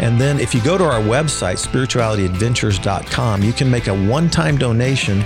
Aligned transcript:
And 0.00 0.18
then 0.18 0.40
if 0.40 0.54
you 0.54 0.62
go 0.62 0.78
to 0.78 0.84
our 0.84 1.00
website, 1.00 1.64
spiritualityadventures.com, 1.64 3.42
you 3.42 3.52
can 3.52 3.70
make 3.70 3.86
a 3.86 3.94
one 4.08 4.30
time 4.30 4.56
donation 4.56 5.22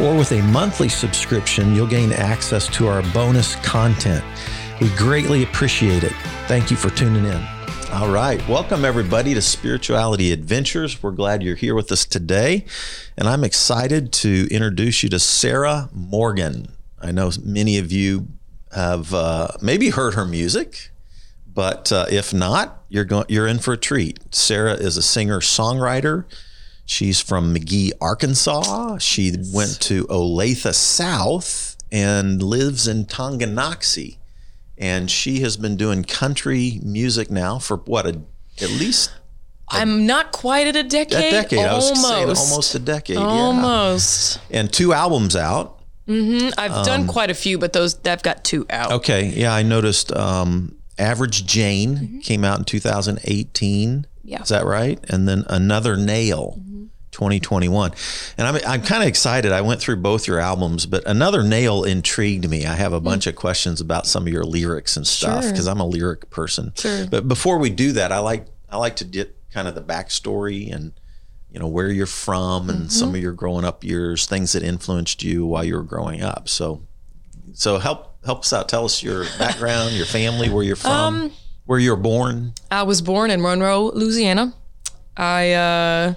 or 0.00 0.16
with 0.16 0.32
a 0.32 0.42
monthly 0.42 0.88
subscription, 0.88 1.74
you'll 1.74 1.86
gain 1.86 2.12
access 2.12 2.66
to 2.76 2.88
our 2.88 3.02
bonus 3.14 3.54
content. 3.56 4.24
We 4.80 4.88
greatly 4.96 5.44
appreciate 5.44 6.02
it. 6.02 6.12
Thank 6.48 6.72
you 6.72 6.76
for 6.76 6.90
tuning 6.90 7.24
in. 7.24 7.46
All 7.92 8.10
right. 8.10 8.46
Welcome, 8.48 8.84
everybody, 8.84 9.32
to 9.32 9.40
Spirituality 9.40 10.32
Adventures. 10.32 11.00
We're 11.02 11.12
glad 11.12 11.44
you're 11.44 11.54
here 11.54 11.76
with 11.76 11.92
us 11.92 12.04
today. 12.04 12.64
And 13.16 13.28
I'm 13.28 13.44
excited 13.44 14.12
to 14.14 14.48
introduce 14.50 15.04
you 15.04 15.08
to 15.10 15.20
Sarah 15.20 15.88
Morgan. 15.92 16.66
I 17.00 17.12
know 17.12 17.30
many 17.42 17.78
of 17.78 17.92
you 17.92 18.26
have 18.72 19.14
uh, 19.14 19.48
maybe 19.62 19.90
heard 19.90 20.14
her 20.14 20.26
music. 20.26 20.90
But 21.56 21.90
uh, 21.90 22.06
if 22.10 22.32
not, 22.32 22.84
you're 22.88 23.04
going 23.04 23.24
you're 23.28 23.48
in 23.48 23.58
for 23.58 23.72
a 23.72 23.76
treat. 23.78 24.20
Sarah 24.32 24.74
is 24.74 24.96
a 24.96 25.02
singer 25.02 25.40
songwriter. 25.40 26.24
She's 26.84 27.20
from 27.20 27.52
McGehee, 27.52 27.90
Arkansas. 28.00 28.98
She 28.98 29.34
went 29.52 29.80
to 29.82 30.04
Olathe 30.06 30.72
South 30.72 31.76
and 31.90 32.40
lives 32.40 32.86
in 32.86 33.06
Tonganoxie. 33.06 34.18
And 34.78 35.10
she 35.10 35.40
has 35.40 35.56
been 35.56 35.76
doing 35.76 36.04
country 36.04 36.78
music 36.84 37.30
now 37.30 37.58
for 37.58 37.78
what 37.78 38.06
a 38.06 38.20
at 38.62 38.70
least 38.70 39.10
I'm 39.68 40.06
not 40.06 40.30
quite 40.32 40.66
at 40.68 40.76
a 40.76 40.82
decade. 40.84 41.24
a 41.24 41.30
decade. 41.30 41.58
I 41.60 41.74
was 41.74 41.86
Almost. 41.90 42.08
saying 42.08 42.28
almost 42.28 42.74
a 42.76 42.78
decade. 42.78 43.16
Yeah. 43.16 43.24
Almost. 43.24 44.38
And 44.50 44.72
two 44.72 44.92
albums 44.92 45.34
out. 45.34 45.80
Mm-hmm. 46.06 46.50
I've 46.56 46.70
Um, 46.70 46.84
done 46.84 47.06
quite 47.08 47.30
a 47.30 47.34
few, 47.34 47.58
but 47.58 47.72
those 47.72 47.98
I've 48.06 48.22
got 48.22 48.44
two 48.44 48.64
out. 48.70 48.92
Okay. 48.92 49.26
Yeah, 49.26 49.52
I 49.52 49.62
noticed 49.64 50.12
um, 50.12 50.76
Average 50.98 51.46
Jane 51.46 51.96
mm-hmm. 51.96 52.18
came 52.20 52.44
out 52.44 52.58
in 52.58 52.64
2018. 52.64 54.06
Yeah. 54.24 54.42
Is 54.42 54.48
that 54.48 54.64
right? 54.64 54.98
And 55.08 55.28
then 55.28 55.44
Another 55.48 55.96
Nail. 55.96 56.58
Mm-hmm. 56.58 56.76
2021 57.12 57.92
and 58.36 58.46
i'm, 58.46 58.56
I'm 58.66 58.82
kind 58.82 59.02
of 59.02 59.08
excited 59.08 59.50
i 59.50 59.62
went 59.62 59.80
through 59.80 59.96
both 59.96 60.26
your 60.26 60.38
albums 60.38 60.84
but 60.84 61.02
another 61.06 61.42
nail 61.42 61.82
intrigued 61.82 62.46
me 62.50 62.66
i 62.66 62.74
have 62.74 62.92
a 62.92 63.00
mm. 63.00 63.04
bunch 63.04 63.26
of 63.26 63.34
questions 63.34 63.80
about 63.80 64.06
some 64.06 64.26
of 64.26 64.32
your 64.34 64.44
lyrics 64.44 64.98
and 64.98 65.06
stuff 65.06 65.44
Sure. 65.44 65.50
because 65.50 65.66
i'm 65.66 65.80
a 65.80 65.86
lyric 65.86 66.28
person 66.28 66.72
Sure. 66.76 67.06
but 67.06 67.26
before 67.26 67.56
we 67.56 67.70
do 67.70 67.92
that 67.92 68.12
i 68.12 68.18
like 68.18 68.44
i 68.68 68.76
like 68.76 68.96
to 68.96 69.04
get 69.06 69.34
kind 69.50 69.66
of 69.66 69.74
the 69.74 69.80
backstory 69.80 70.70
and 70.70 70.92
you 71.50 71.58
know 71.58 71.68
where 71.68 71.88
you're 71.88 72.04
from 72.04 72.68
and 72.68 72.80
mm-hmm. 72.80 72.88
some 72.88 73.08
Mm-hmm. 73.08 73.16
of 73.16 73.22
your 73.22 73.32
growing 73.32 73.64
up 73.64 73.82
years 73.82 74.26
things 74.26 74.52
that 74.52 74.62
influenced 74.62 75.22
you 75.22 75.46
while 75.46 75.64
you 75.64 75.74
were 75.76 75.82
growing 75.84 76.22
up 76.22 76.50
so 76.50 76.82
so 77.54 77.78
help 77.78 78.15
help 78.26 78.40
us 78.40 78.52
out 78.52 78.68
tell 78.68 78.84
us 78.84 79.02
your 79.02 79.24
background 79.38 79.94
your 79.94 80.04
family 80.06 80.48
where 80.50 80.62
you're 80.64 80.76
from 80.76 80.92
Um, 80.92 81.32
where 81.64 81.78
you're 81.78 81.96
born 81.96 82.52
I 82.70 82.82
was 82.82 83.00
born 83.00 83.30
in 83.30 83.40
Monroe, 83.40 83.90
Louisiana. 83.94 84.52
I, 85.16 85.52
uh, 85.54 86.14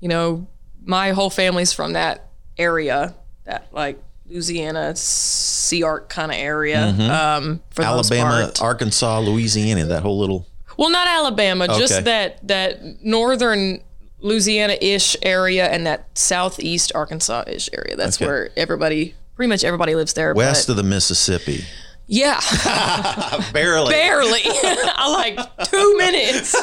you 0.00 0.08
know, 0.08 0.46
my 0.84 1.12
whole 1.12 1.30
family's 1.30 1.72
from 1.72 1.94
that 1.94 2.28
area, 2.58 3.14
that 3.44 3.68
like 3.72 3.98
Louisiana, 4.26 4.94
Sea 4.96 5.82
Arc 5.84 6.08
kind 6.08 6.30
of 6.30 6.36
area. 6.38 6.86
Um, 6.88 7.62
for 7.70 7.82
Mm-hmm. 7.82 7.82
alabama 7.82 8.52
arkansas 8.60 9.18
louisiana 9.20 9.84
that 9.86 10.02
whole 10.02 10.18
little 10.18 10.46
Well, 10.76 10.90
not 10.90 11.08
Alabama, 11.08 11.64
Okay. 11.64 11.78
just 11.78 12.04
that 12.04 12.46
that 12.48 13.02
northern 13.02 13.80
Louisiana-ish 14.20 15.16
area 15.22 15.66
and 15.66 15.86
that 15.86 16.06
southeast 16.18 16.92
Arkansas-ish 16.94 17.68
area. 17.72 17.96
That's 17.96 18.16
Okay. 18.16 18.26
where 18.26 18.50
everybody, 18.56 19.14
pretty 19.36 19.48
much 19.48 19.62
everybody 19.62 19.94
lives 19.94 20.14
there. 20.14 20.34
west 20.34 20.68
of 20.68 20.76
the 20.76 20.82
mississippi 20.82 21.64
yeah, 22.08 22.40
barely 23.52 23.90
barely. 23.90 24.40
I 24.44 25.10
like 25.10 25.68
two 25.68 25.96
minutes. 25.96 26.54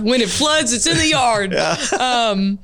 when 0.00 0.20
it 0.20 0.28
floods, 0.28 0.72
it's 0.72 0.86
in 0.86 0.96
the 0.96 1.08
yard. 1.08 1.54
Um, 1.92 2.60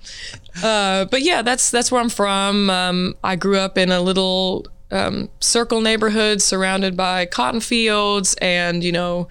uh, 0.63 1.07
but 1.07 1.23
yeah, 1.23 1.43
that's 1.43 1.71
that's 1.73 1.91
where 1.91 2.01
I'm 2.01 2.09
from. 2.09 2.71
Um, 2.71 3.15
I 3.25 3.35
grew 3.35 3.59
up 3.59 3.77
in 3.77 3.91
a 3.91 4.01
little 4.01 4.67
um, 4.93 5.31
circle 5.41 5.81
neighborhood 5.81 6.41
surrounded 6.41 6.97
by 6.97 7.27
cotton 7.27 7.61
fields, 7.61 8.35
and 8.41 8.85
you 8.85 8.93
know, 8.93 9.27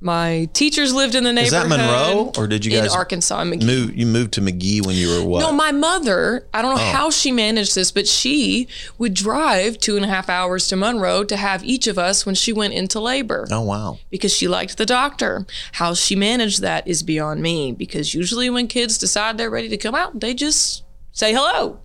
my 0.00 0.48
teachers 0.52 0.92
lived 0.92 1.14
in 1.14 1.24
the 1.24 1.32
neighborhood. 1.32 1.64
is 1.64 1.68
that 1.70 1.78
monroe 1.78 2.30
or 2.36 2.46
did 2.46 2.64
you 2.66 2.76
in 2.76 2.82
guys 2.84 2.94
Arkansas, 2.94 3.40
in 3.40 3.50
McGehee. 3.52 3.64
move 3.66 3.96
you 3.96 4.04
moved 4.06 4.32
to 4.34 4.42
McGehee 4.42 4.84
when 4.84 4.94
you 4.96 5.08
were 5.08 5.24
what 5.26 5.40
No, 5.40 5.50
my 5.52 5.72
mother, 5.72 6.46
I 6.52 6.60
don't 6.60 6.74
know 6.76 6.82
Oh. 6.82 6.92
how 6.92 7.10
she 7.10 7.32
managed 7.32 7.74
this, 7.74 7.90
but 7.90 8.06
she 8.06 8.68
would 8.98 9.14
drive 9.14 9.78
two 9.78 9.96
and 9.96 10.04
a 10.04 10.08
half 10.08 10.28
hours 10.28 10.68
to 10.68 10.76
Monroe 10.76 11.24
to 11.24 11.36
have 11.36 11.64
each 11.64 11.86
of 11.86 11.98
us 11.98 12.26
when 12.26 12.34
she 12.34 12.52
went 12.52 12.74
into 12.74 13.00
labor 13.00 13.46
oh 13.50 13.62
wow 13.62 13.98
because 14.10 14.32
she 14.34 14.46
liked 14.46 14.76
the 14.76 14.84
doctor. 14.86 15.46
How 15.72 15.94
she 15.94 16.16
managed 16.16 16.60
that 16.60 16.86
is 16.86 17.02
beyond 17.02 17.40
me 17.40 17.72
because 17.72 18.14
usually 18.14 18.50
when 18.50 18.68
kids 18.68 18.98
decide 18.98 19.38
they're 19.38 19.48
ready 19.48 19.68
to 19.70 19.78
come 19.78 19.94
out, 19.94 20.20
they 20.20 20.34
just 20.34 20.82
say 21.12 21.32
hello. 21.32 21.80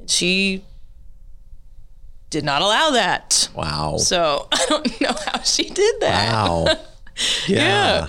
And 0.00 0.10
she 0.10 0.64
did 2.30 2.44
not 2.44 2.62
allow 2.62 2.90
that. 2.90 3.48
wow 3.54 3.96
So 3.98 4.48
I 4.52 4.66
don't 4.68 5.00
know 5.00 5.14
how 5.26 5.40
she 5.42 5.64
did 5.70 6.00
that. 6.00 6.32
wow 6.32 6.66
yeah, 7.46 7.56
Yeah. 7.56 8.08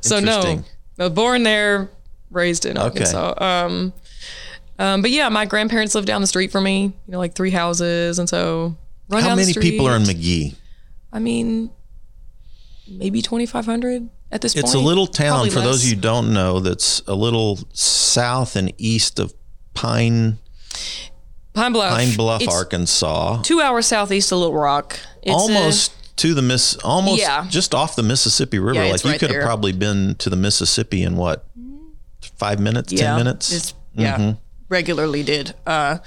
So 0.00 0.18
no, 0.20 0.64
no, 0.98 1.10
born 1.10 1.42
there, 1.44 1.90
raised 2.30 2.66
in 2.66 2.76
Arkansas. 2.76 3.34
Um, 3.38 3.92
um, 4.78 5.02
but 5.02 5.10
yeah, 5.10 5.28
my 5.28 5.44
grandparents 5.44 5.94
lived 5.94 6.06
down 6.06 6.20
the 6.20 6.26
street 6.26 6.50
from 6.50 6.64
me. 6.64 6.82
You 6.82 6.92
know, 7.12 7.18
like 7.18 7.34
three 7.34 7.50
houses, 7.50 8.18
and 8.18 8.28
so 8.28 8.76
run 9.08 9.22
how 9.22 9.34
many 9.36 9.54
people 9.54 9.86
are 9.86 9.96
in 9.96 10.02
McGehee 10.02 10.56
I 11.12 11.18
mean, 11.18 11.70
maybe 12.88 13.22
twenty 13.22 13.46
five 13.46 13.66
hundred 13.66 14.08
at 14.30 14.40
this 14.40 14.54
point. 14.54 14.64
it's 14.64 14.74
a 14.74 14.78
little 14.78 15.06
town 15.06 15.50
for 15.50 15.60
those 15.60 15.66
less. 15.66 15.82
of 15.84 15.88
you 15.90 15.94
who 15.96 16.00
don't 16.00 16.32
know 16.32 16.58
that's 16.60 17.00
a 17.06 17.14
little 17.14 17.58
south 17.74 18.56
and 18.56 18.72
east 18.78 19.18
of 19.18 19.34
pine 19.74 20.38
Pine 21.52 21.72
Bluff. 21.74 21.92
pine 21.92 22.16
bluff 22.16 22.40
It's 22.42 22.52
arkansas 22.54 23.42
Two 23.42 23.60
hours 23.60 23.86
southeast 23.86 24.32
of 24.32 24.38
Little 24.38 24.54
Rock. 24.56 24.98
It's 25.22 25.30
a- 25.30 25.34
almost 25.34 25.92
to 26.16 26.34
the 26.34 26.42
miss 26.42 26.76
almost 26.84 27.20
Yeah. 27.20 27.46
just 27.48 27.74
off 27.74 27.96
the 27.96 28.02
mississippi 28.02 28.58
river 28.58 28.74
Yeah, 28.74 28.82
like 28.86 28.94
it's 28.96 29.04
you 29.04 29.10
right 29.12 29.20
could 29.20 29.30
have 29.30 29.42
probably 29.42 29.72
been 29.72 30.14
to 30.16 30.28
the 30.30 30.36
mississippi 30.36 31.02
in 31.02 31.16
what 31.16 31.46
five 32.36 32.60
minutes 32.60 32.92
yeah, 32.92 33.00
ten 33.08 33.16
minutes 33.16 33.74
Mm-hmm. 33.96 34.00
Yeah, 34.00 34.34
regularly 34.70 35.22
did. 35.22 35.54
Uh, 35.66 35.98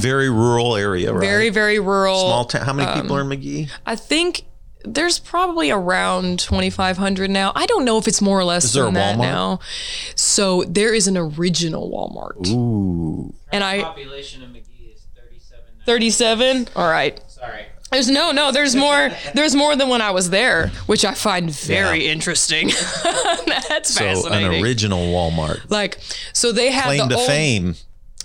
very 0.00 0.28
rural 0.28 0.76
area 0.76 1.12
right 1.12 1.20
very 1.20 1.48
very 1.48 1.78
rural. 1.78 2.18
small 2.20 2.44
town 2.44 2.66
how 2.66 2.72
many 2.74 3.00
people 3.00 3.16
are 3.16 3.20
in 3.22 3.26
Um, 3.32 3.32
McGehee 3.32 3.70
I 3.86 3.96
think 3.96 4.42
there's 4.84 5.18
probably 5.18 5.70
around 5.70 6.38
2,500 6.38 7.28
now. 7.30 7.52
I 7.54 7.66
don't 7.66 7.84
know 7.84 7.98
if 7.98 8.08
it's 8.08 8.20
more 8.22 8.38
or 8.38 8.44
less 8.44 8.72
there 8.72 8.84
than 8.84 8.96
a 8.96 8.98
that 8.98 9.18
now. 9.18 9.60
So 10.14 10.64
there 10.64 10.94
is 10.94 11.06
an 11.06 11.16
original 11.18 11.90
Walmart. 11.90 12.48
ooh 12.48 13.34
And 13.52 13.62
I, 13.62 13.82
population 13.82 14.42
of 14.42 14.50
McGehee 14.50 14.94
is 14.94 15.02
37. 15.14 15.64
37? 15.84 16.68
All 16.76 16.88
right. 16.88 17.20
Sorry. 17.26 17.66
There's 17.90 18.08
no, 18.08 18.30
no, 18.30 18.52
there's 18.52 18.76
more, 18.76 19.10
there's 19.34 19.54
more 19.56 19.74
than 19.74 19.88
when 19.88 20.00
I 20.00 20.12
was 20.12 20.30
there, 20.30 20.68
which 20.86 21.04
I 21.04 21.14
find 21.14 21.50
very 21.50 22.06
interesting. 22.06 22.68
That's 23.68 23.92
so 23.94 24.04
fascinating. 24.04 24.54
an 24.58 24.62
original 24.62 25.00
walmart 25.08 25.68
like, 25.70 25.98
so 26.32 26.52
they 26.52 26.70
have 26.70 26.84
claim 26.84 27.08
the 27.08 27.14
to 27.16 27.20
old, 27.20 27.26
fame 27.28 27.74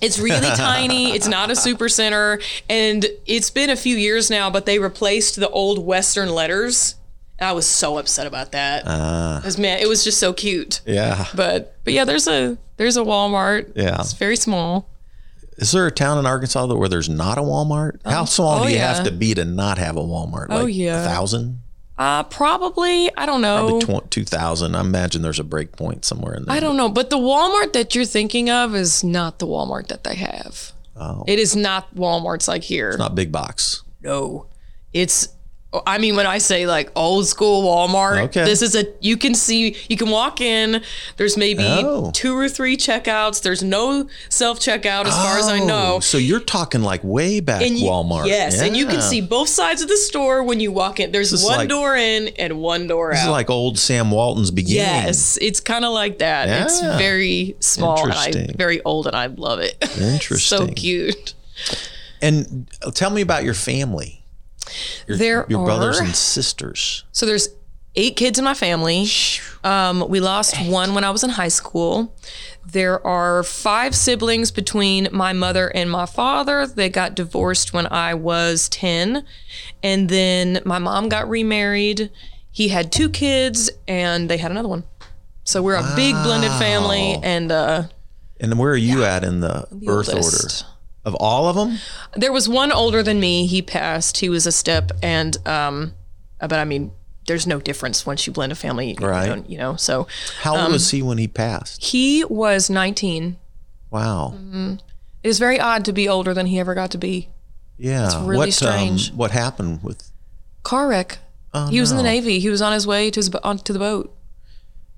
It's 0.01 0.19
really 0.19 0.47
tiny. 0.55 1.11
It's 1.15 1.27
not 1.27 1.49
a 1.49 1.55
super 1.55 1.89
center. 1.89 2.39
And 2.69 3.05
it's 3.25 3.49
been 3.49 3.69
a 3.69 3.75
few 3.75 3.95
years 3.95 4.29
now, 4.29 4.49
but 4.49 4.65
they 4.65 4.77
replaced 4.77 5.37
the 5.37 5.49
old 5.49 5.79
Western 5.79 6.29
letters. 6.29 6.95
I 7.41 7.51
was 7.53 7.65
so 7.67 7.97
upset 7.97 8.27
about 8.27 8.51
that. 8.53 8.83
Ah. 8.85 9.39
'Cause, 9.43 9.57
man, 9.57 9.79
it 9.79 9.89
was 9.89 10.03
just 10.03 10.19
so 10.19 10.31
cute. 10.31 10.81
yeah 10.85 11.25
But 11.35 11.75
but 11.83 11.93
yeah, 11.93 12.05
there's 12.05 12.27
a 12.27 12.57
there's 12.77 12.97
a 12.97 13.01
Walmart. 13.01 13.71
Yeah. 13.75 13.99
It's 13.99 14.13
very 14.13 14.35
small. 14.37 14.87
Is 15.57 15.71
there 15.71 15.87
a 15.87 15.91
town 15.91 16.17
in 16.17 16.25
Arkansas 16.25 16.65
where 16.73 16.89
there's 16.89 17.09
not 17.09 17.37
a 17.37 17.41
Walmart? 17.41 17.99
How 18.05 18.25
small 18.25 18.59
oh, 18.59 18.63
do 18.65 18.69
you 18.69 18.75
yeah. 18.77 18.93
have 18.93 19.05
to 19.05 19.11
be 19.11 19.33
to 19.33 19.45
not 19.45 19.77
have 19.77 19.95
a 19.95 20.01
Walmart? 20.01 20.47
Oh, 20.49 20.63
Like 20.65 20.75
yeah. 20.75 21.01
a 21.03 21.07
thousand, 21.07 21.59
Uh 21.97 22.23
probably 22.23 23.09
I 23.15 23.25
don't 23.25 23.41
know. 23.41 23.79
Probably 23.79 24.01
tw- 24.07 24.11
two 24.11 24.25
thousand. 24.25 24.75
I 24.75 24.81
imagine 24.81 25.21
there's 25.21 25.39
a 25.39 25.45
break 25.45 25.71
point 25.71 26.03
somewhere 26.03 26.33
in 26.33 26.43
there. 26.45 26.55
I 26.55 26.59
don't 26.59 26.75
know, 26.75 26.89
but 26.89 27.09
the 27.09 27.17
Walmart 27.17 27.73
that 27.73 27.95
you're 27.95 28.05
thinking 28.05 28.49
of 28.49 28.75
is 28.75 29.03
not 29.03 29.39
the 29.39 29.47
Walmart 29.47 29.87
that 29.87 30.03
they 30.03 30.15
have. 30.15 30.73
Oh. 30.97 31.23
It 31.27 31.39
is 31.39 31.55
not 31.55 31.93
Walmart's 31.95 32.47
like 32.47 32.63
here. 32.63 32.89
It's 32.89 32.99
not 32.99 33.15
big 33.15 33.31
box. 33.31 33.83
No. 34.01 34.47
It's 34.93 35.29
I 35.85 35.97
mean, 35.97 36.15
when 36.15 36.25
I 36.25 36.37
say 36.37 36.65
like 36.67 36.91
old 36.95 37.27
school 37.27 37.63
Walmart, 37.63 38.21
Okay. 38.25 38.43
this 38.45 38.61
is 38.61 38.75
a 38.75 38.85
you 39.01 39.17
can 39.17 39.33
see 39.35 39.75
you 39.89 39.97
can 39.97 40.09
walk 40.09 40.41
in. 40.41 40.81
There's 41.17 41.37
maybe 41.37 41.63
Oh. 41.65 42.11
two 42.13 42.37
or 42.37 42.47
three 42.49 42.77
checkouts. 42.77 43.41
There's 43.41 43.63
no 43.63 44.07
self 44.29 44.59
checkout 44.59 45.05
as 45.05 45.13
far 45.15 45.37
as 45.37 45.47
I 45.47 45.59
know. 45.59 45.95
Oh, 45.95 45.99
So 45.99 46.17
you're 46.17 46.39
talking 46.39 46.81
like 46.81 47.03
way 47.03 47.39
back 47.39 47.61
And 47.61 47.77
you- 47.77 47.87
Walmart. 47.89 48.27
Yes, 48.27 48.59
and 48.61 48.75
you 48.77 48.85
can 48.85 49.01
see 49.01 49.21
both 49.21 49.49
sides 49.49 49.81
of 49.81 49.87
the 49.89 49.97
store 49.97 50.43
when 50.43 50.59
you 50.59 50.71
walk 50.71 50.99
in. 50.99 51.11
There's 51.11 51.31
one 51.43 51.57
like- 51.59 51.69
door 51.69 51.95
in 51.95 52.29
and 52.39 52.59
one 52.59 52.87
door 52.87 53.11
This 53.11 53.21
out. 53.21 53.25
is 53.25 53.31
like 53.31 53.49
old 53.49 53.77
Sam 53.79 54.11
Walton's 54.11 54.51
beginning. 54.51 54.77
Yes, 55.05 55.37
it's 55.41 55.59
kind 55.59 55.85
of 55.85 55.91
like 55.93 56.19
that. 56.19 56.47
It's 56.65 56.79
very 56.81 57.55
small 57.59 58.03
and 58.03 58.13
I 58.13 58.47
very 58.55 58.81
old 58.83 59.07
and 59.07 59.15
I 59.15 59.27
love 59.27 59.59
it. 59.59 59.75
Interesting. 59.99 60.67
so 60.67 60.67
cute. 60.67 61.33
And 62.21 62.67
uh, 62.81 62.91
tell 62.91 63.09
me 63.09 63.21
about 63.21 63.43
your 63.43 63.53
family. 63.53 64.21
Your, 65.07 65.17
There 65.17 65.45
your 65.49 65.65
brothers 65.65 65.99
and 65.99 66.15
sisters. 66.15 67.03
So 67.11 67.25
there's 67.25 67.49
eight 67.95 68.15
kids 68.15 68.37
in 68.37 68.43
my 68.45 68.53
family. 68.53 69.05
Um, 69.63 70.07
we 70.09 70.19
lost 70.19 70.55
one 70.67 70.93
when 70.93 71.03
I 71.03 71.09
was 71.11 71.23
in 71.23 71.29
high 71.31 71.47
school. 71.47 72.13
There 72.69 73.05
are 73.05 73.43
five 73.43 73.95
siblings 73.95 74.51
between 74.51 75.07
my 75.11 75.31
mother 75.33 75.67
and 75.67 75.89
my 75.89 76.05
father. 76.05 76.67
They 76.67 76.89
got 76.89 77.15
divorced 77.15 77.73
when 77.73 77.87
I 77.87 78.13
was 78.13 78.67
10. 78.69 79.23
And 79.83 80.09
then 80.09 80.61
my 80.65 80.79
mom 80.79 81.07
got 81.09 81.29
remarried. 81.29 82.09
He 82.51 82.69
had 82.69 82.91
two 82.91 83.09
kids 83.09 83.69
and 83.87 84.29
they 84.29 84.37
had 84.37 84.51
another 84.51 84.67
one. 84.69 84.83
So 85.43 85.61
we're 85.61 85.75
a 85.75 85.93
big 85.95 86.15
blended 86.15 86.51
family. 86.53 87.17
And 87.21 87.51
uh, 87.51 87.83
And 88.39 88.57
where 88.59 88.71
are 88.71 88.77
you 88.77 89.03
at 89.05 89.23
in 89.23 89.39
the, 89.41 89.67
birth 89.71 90.09
oldest. 90.09 90.63
order? 90.63 90.74
Of 91.05 91.15
all 91.15 91.47
of 91.47 91.55
them? 91.55 91.77
there 92.15 92.33
was 92.33 92.49
one 92.49 92.71
older 92.71 93.03
than 93.03 93.19
me. 93.19 93.45
He 93.45 93.61
passed. 93.61 94.17
He 94.17 94.27
was 94.29 94.45
a 94.47 94.51
step. 94.51 94.91
And, 95.03 95.37
um, 95.47 95.93
but 96.39 96.53
I 96.53 96.65
mean, 96.65 96.91
there's 97.27 97.45
no 97.47 97.59
difference 97.59 98.05
once 98.05 98.25
you 98.25 98.33
blend 98.33 98.51
a 98.51 98.55
family. 98.55 98.95
you 98.99 99.07
Right. 99.07 99.27
know, 99.29 99.43
You 99.47 99.57
know, 99.57 99.75
so 99.75 100.07
How 100.41 100.55
Um, 100.55 100.61
old 100.65 100.71
was 100.73 100.89
he 100.91 101.01
when 101.03 101.17
he 101.19 101.27
passed? 101.27 101.83
he 101.83 102.23
was 102.25 102.69
19. 102.69 103.37
Wow. 103.91 104.33
It 105.23 105.29
is 105.29 105.39
very 105.39 105.59
odd 105.59 105.85
to 105.85 105.93
be 105.93 106.09
older 106.09 106.33
than 106.33 106.47
he 106.47 106.59
ever 106.59 106.73
got 106.75 106.91
to 106.91 106.97
be. 106.97 107.29
Yeah. 107.77 108.05
It's 108.05 108.15
really 108.15 108.37
what, 108.47 108.53
strange. 108.53 109.11
Um, 109.11 109.17
what 109.17 109.31
happened 109.31 109.83
with? 109.83 110.11
Car 110.63 110.87
wreck. 110.87 111.19
Oh, 111.53 111.67
he 111.67 111.79
was 111.79 111.91
in 111.91 111.97
the. 111.97 112.03
Navy. 112.03 112.39
He 112.39 112.49
was 112.49 112.61
on 112.61 112.73
his 112.73 112.85
way 112.85 113.09
to 113.11 113.17
his, 113.19 113.29
on, 113.35 113.59
to 113.59 113.71
the 113.73 113.79
boat. 113.79 114.13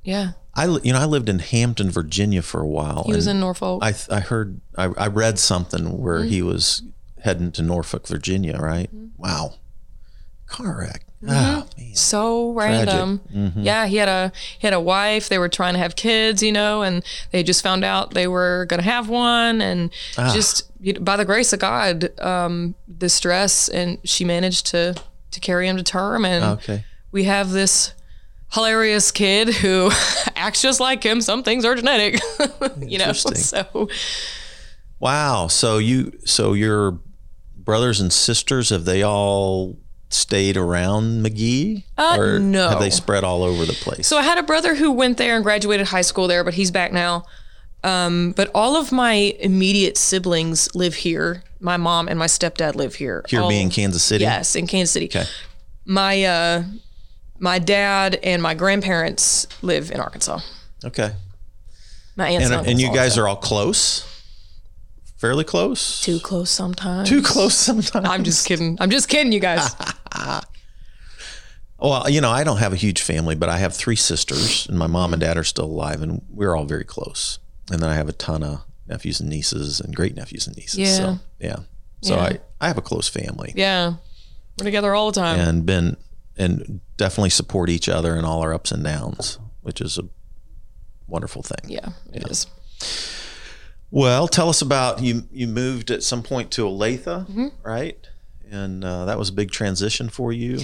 Yeah. 0.04 0.32
I 0.58 0.66
you 0.66 0.92
know 0.92 1.00
I 1.00 1.06
lived 1.06 1.30
in 1.30 1.40
Hampton, 1.40 1.90
Virginia 1.92 2.42
for 2.42 2.60
a 2.62 2.68
while. 2.68 3.04
He 3.06 3.14
was 3.14 3.28
in 3.28 3.40
Norfolk. 3.40 3.82
I 3.84 3.94
I 4.10 4.20
heard 4.20 4.60
I, 4.78 4.86
I 4.98 5.08
read 5.08 5.38
something 5.40 5.98
where 6.02 6.20
Mm-hmm. 6.20 6.30
he 6.30 6.42
was 6.42 6.82
heading 7.24 7.52
to 7.54 7.62
Norfolk, 7.62 8.08
Virginia. 8.08 8.58
Right? 8.58 8.90
Wow. 9.18 9.54
Car 10.48 10.78
wreck. 10.80 11.04
Oh, 11.28 11.68
man. 11.78 11.96
so 11.96 12.52
random. 12.52 13.22
Mm-hmm. 13.34 13.62
Yeah, 13.64 13.88
he 13.88 13.98
had 13.98 14.08
a 14.08 14.32
he 14.60 14.66
had 14.68 14.74
a 14.74 14.80
wife. 14.80 15.30
They 15.30 15.40
were 15.40 15.50
trying 15.50 15.74
to 15.74 15.80
have 15.80 15.96
kids, 15.96 16.42
you 16.44 16.52
know, 16.52 16.84
and 16.84 17.04
they 17.32 17.42
just 17.44 17.64
found 17.64 17.84
out 17.84 18.14
they 18.14 18.28
were 18.28 18.66
going 18.70 18.80
to 18.80 18.84
have 18.90 19.10
one, 19.10 19.60
and 19.62 19.90
Ah. 20.18 20.32
just 20.34 20.72
you 20.80 20.94
know, 20.94 21.00
by 21.02 21.18
the 21.18 21.26
grace 21.26 21.54
of 21.54 21.60
God, 21.60 22.12
um, 22.22 22.76
the 22.88 23.10
stress, 23.10 23.68
and 23.68 23.98
she 24.04 24.24
managed 24.26 24.68
to 24.68 24.96
to 25.32 25.40
carry 25.40 25.68
him 25.68 25.76
to 25.78 25.84
term, 25.84 26.24
and 26.24 26.44
Okay. 26.60 26.86
we 27.12 27.24
have 27.26 27.50
this 27.50 27.94
hilarious 28.52 29.12
kid 29.12 29.50
who 29.50 29.92
acts 30.36 30.62
just 30.62 30.80
like 30.80 31.04
him. 31.04 31.22
Some 31.22 31.44
things 31.44 31.66
are 31.66 31.76
genetic, 31.76 32.22
you 32.80 32.98
know. 32.98 33.14
So 33.14 33.90
Wow. 35.00 35.48
So 35.48 35.78
you 35.78 36.18
so 36.26 36.54
your 36.54 37.00
brothers 37.56 38.00
and 38.00 38.12
sisters 38.12 38.70
have 38.70 38.86
they 38.86 39.04
all 39.04 39.78
stayed 40.10 40.58
around 40.58 41.26
McGehee? 41.26 41.84
Uh, 41.98 42.16
or 42.18 42.40
no. 42.40 42.70
Have 42.70 42.80
they 42.80 42.90
spread 42.90 43.24
all 43.24 43.44
over 43.44 43.66
the 43.66 43.74
place? 43.74 44.08
So 44.08 44.18
I 44.18 44.24
had 44.24 44.38
a 44.38 44.44
brother 44.44 44.76
who 44.76 44.92
went 44.92 45.18
there 45.18 45.36
and 45.36 45.44
graduated 45.44 45.88
high 45.88 46.02
school 46.02 46.28
there, 46.28 46.44
but 46.44 46.54
he's 46.54 46.72
back 46.72 46.92
now. 46.92 47.26
Um, 47.84 48.32
but 48.32 48.50
all 48.56 48.76
of 48.76 48.92
my 48.92 49.36
immediate 49.40 49.98
siblings 49.98 50.74
live 50.74 50.96
here. 50.96 51.44
My 51.60 51.78
mom 51.78 52.08
and 52.08 52.18
my 52.18 52.26
stepdad 52.26 52.76
live 52.76 52.96
here. 52.96 53.24
Here 53.28 53.42
All- 53.42 53.50
being 53.50 53.70
Kansas 53.70 54.04
City. 54.04 54.24
Yes, 54.24 54.56
in 54.56 54.68
Kansas 54.68 54.92
City. 54.94 55.08
Okay. 55.08 55.26
My 55.86 56.24
uh, 56.24 56.64
my 57.40 57.60
dad 57.60 58.20
and 58.24 58.42
my 58.42 58.54
grandparents 58.54 59.48
live 59.62 59.92
in 59.92 60.00
Arkansas. 60.00 60.40
Okay. 60.86 61.12
My 62.16 62.30
aunts 62.30 62.46
And, 62.48 62.54
and, 62.56 62.68
and 62.68 62.82
you 62.82 62.88
guys 62.94 63.12
also. 63.12 63.22
are 63.22 63.28
all 63.28 63.36
close? 63.36 64.06
Fairly 65.18 65.44
close? 65.44 66.02
too 66.02 66.20
close 66.20 66.50
sometimes. 66.52 67.10
Too 67.10 67.22
close 67.24 67.56
sometimes. 67.56 68.08
I'm 68.08 68.24
just 68.24 68.46
kidding. 68.48 68.78
I'm 68.80 68.90
just 68.92 69.10
kidding, 69.10 69.32
you 69.32 69.40
guys. 69.40 69.76
Well, 71.80 72.10
you 72.10 72.22
know, 72.22 72.32
I 72.32 72.44
don't 72.44 72.58
have 72.58 72.74
a 72.74 72.76
huge 72.76 73.02
family, 73.04 73.36
but 73.36 73.50
I 73.50 73.60
have 73.60 73.76
three 73.76 73.96
sisters, 73.96 74.66
and 74.68 74.80
my 74.80 74.88
mom 74.88 75.14
and 75.14 75.22
dad 75.22 75.38
are 75.38 75.44
still 75.44 75.66
alive, 75.66 76.02
and 76.02 76.24
we're 76.30 76.56
all 76.56 76.66
very 76.66 76.84
close. 76.84 77.38
And 77.72 77.80
then 77.80 77.88
I 77.90 77.94
have 77.94 78.10
a 78.10 78.14
ton 78.14 78.42
of 78.42 78.62
nephews 78.88 79.20
and 79.20 79.30
nieces, 79.30 79.80
and 79.80 79.96
great 79.96 80.16
nephews 80.16 80.48
and 80.48 80.56
nieces. 80.58 80.80
Yeah. 80.80 80.96
So 80.96 81.20
yeah, 81.40 81.56
so 82.02 82.16
Yeah. 82.16 82.22
I 82.24 82.40
I 82.60 82.68
have 82.68 82.80
a 82.80 82.82
close 82.82 83.08
family, 83.08 83.54
yeah, 83.56 83.94
we're 84.58 84.64
together 84.66 84.96
all 84.96 85.12
the 85.12 85.20
time. 85.20 85.40
and 85.40 85.68
been 85.68 85.98
and 86.38 86.80
definitely 86.98 87.30
support 87.32 87.70
each 87.70 87.90
other 87.90 88.16
in 88.16 88.26
all 88.26 88.42
our 88.42 88.54
ups 88.54 88.72
and 88.72 88.84
downs, 88.84 89.40
which 89.62 89.82
is 89.82 89.98
a 89.98 90.04
wonderful 91.08 91.42
thing. 91.44 91.70
yeah, 91.70 91.90
it 92.14 92.28
is. 92.30 92.48
Well, 93.90 94.28
tell 94.28 94.50
us 94.50 94.62
about 94.62 95.02
you. 95.02 95.24
You 95.32 95.48
moved 95.48 95.92
at 95.92 96.04
some 96.04 96.22
point 96.24 96.52
to 96.52 96.64
Olathe, 96.64 97.04
Mm-hmm. 97.06 97.48
right? 97.64 97.98
And 98.52 98.84
uh, 98.84 99.06
that 99.06 99.18
was 99.18 99.30
a 99.30 99.34
big 99.34 99.52
transition 99.52 100.10
for 100.10 100.32
you. 100.32 100.60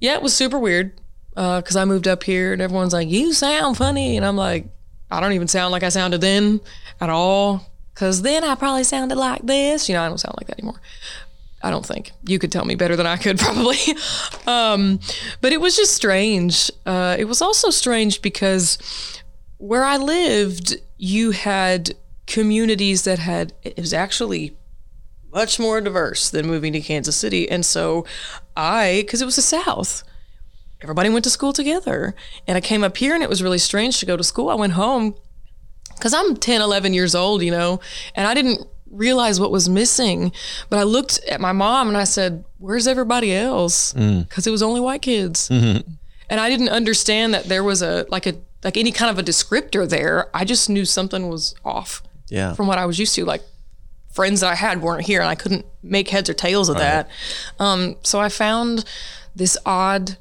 Yeah, 0.00 0.14
it 0.14 0.22
was 0.22 0.34
super 0.34 0.58
weird 0.58 0.92
because 1.34 1.74
I 1.76 1.84
moved 1.84 2.06
up 2.08 2.22
here 2.22 2.52
and 2.52 2.62
everyone's 2.62 2.92
like, 2.92 3.08
"You 3.08 3.32
sound 3.32 3.76
funny," 3.76 4.16
and 4.16 4.24
I'm 4.24 4.36
like, 4.36 4.66
"I 5.10 5.20
don't 5.20 5.32
even 5.32 5.48
sound 5.48 5.72
like 5.72 5.82
I 5.82 5.88
sounded 5.88 6.20
then 6.20 6.60
at 7.00 7.10
all." 7.10 7.66
Because 7.94 8.22
then 8.22 8.44
I 8.44 8.54
probably 8.56 8.84
sounded 8.84 9.16
like 9.16 9.42
this. 9.42 9.88
You 9.88 9.94
know, 9.94 10.02
I 10.02 10.08
don't 10.08 10.18
sound 10.18 10.34
like 10.38 10.46
that 10.48 10.58
anymore. 10.58 10.80
I 11.66 11.70
don't 11.70 11.84
think 11.84 12.12
you 12.24 12.38
could 12.38 12.52
tell 12.52 12.64
me 12.64 12.76
better 12.76 12.94
than 12.94 13.06
I 13.06 13.16
could 13.16 13.38
probably. 13.46 13.76
um, 14.46 15.00
but 15.40 15.52
it 15.52 15.60
was 15.60 15.76
just 15.76 15.94
strange. 15.94 16.70
Uh, 16.84 17.16
it 17.18 17.24
was 17.24 17.42
also 17.42 17.70
strange 17.70 18.22
because 18.22 18.78
where 19.58 19.84
I 19.84 19.96
lived, 19.96 20.76
you 20.96 21.32
had 21.32 21.94
communities 22.26 23.02
that 23.02 23.18
had 23.18 23.52
it 23.62 23.76
was 23.76 23.92
actually 23.92 24.56
much 25.32 25.58
more 25.58 25.80
diverse 25.80 26.30
than 26.30 26.46
moving 26.46 26.72
to 26.72 26.80
Kansas 26.80 27.16
City. 27.16 27.48
And 27.50 27.66
so 27.66 28.06
I, 28.56 29.02
because 29.02 29.20
it 29.20 29.26
was 29.26 29.36
the 29.36 29.42
South, 29.42 30.02
everybody 30.80 31.08
went 31.08 31.24
to 31.24 31.30
school 31.30 31.52
together. 31.52 32.14
And 32.46 32.56
I 32.56 32.60
came 32.60 32.84
up 32.84 32.96
here 32.96 33.14
and 33.14 33.22
it 33.22 33.28
was 33.28 33.42
really 33.42 33.58
strange 33.58 33.98
to 34.00 34.06
go 34.06 34.16
to 34.16 34.24
school. 34.24 34.48
I 34.48 34.54
went 34.54 34.74
home 34.74 35.14
because 35.96 36.14
I'm 36.14 36.36
10, 36.36 36.60
11 36.60 36.94
years 36.94 37.14
old, 37.14 37.42
you 37.42 37.50
know, 37.50 37.80
and 38.14 38.26
I 38.26 38.34
didn't 38.34 38.66
realize 38.90 39.40
what 39.40 39.50
was 39.50 39.68
missing. 39.68 40.32
But 40.70 40.78
I 40.78 40.82
looked 40.84 41.18
at 41.28 41.40
my 41.40 41.52
mom 41.52 41.88
and 41.88 41.96
I 41.96 42.04
said, 42.04 42.44
Where's 42.58 42.86
everybody 42.86 43.34
else? 43.34 43.92
Because 43.92 44.46
it 44.46 44.50
was 44.50 44.62
only 44.62 44.80
white 44.80 45.02
kids. 45.02 45.48
And 46.28 46.40
I 46.40 46.48
didn't 46.50 46.70
understand 46.70 47.34
that 47.34 47.44
there 47.44 47.62
was 47.62 47.82
a, 47.82 48.06
like 48.08 48.26
a, 48.26 48.34
like 48.64 48.76
any 48.76 48.90
kind 48.90 49.10
of 49.10 49.18
a 49.18 49.22
descriptor 49.22 49.88
there. 49.88 50.28
I 50.34 50.44
just 50.44 50.68
knew 50.68 50.84
something 50.84 51.28
was 51.28 51.54
off 51.64 52.02
Yeah. 52.28 52.54
from 52.54 52.66
what 52.66 52.78
I 52.78 52.86
was 52.86 52.98
used 52.98 53.14
to. 53.16 53.24
Like 53.24 53.42
friends 54.12 54.40
that 54.40 54.50
I 54.50 54.54
had 54.56 54.80
weren't 54.82 55.06
here, 55.06 55.20
and 55.20 55.28
I 55.28 55.34
couldn't 55.34 55.66
make 55.82 56.08
heads 56.08 56.28
or 56.30 56.34
tails 56.34 56.68
of 56.68 56.78
that. 56.78 57.08
Um, 57.60 57.96
so 58.02 58.18
I 58.18 58.28
found 58.30 58.84
this 59.36 59.56
odd, 59.66 60.16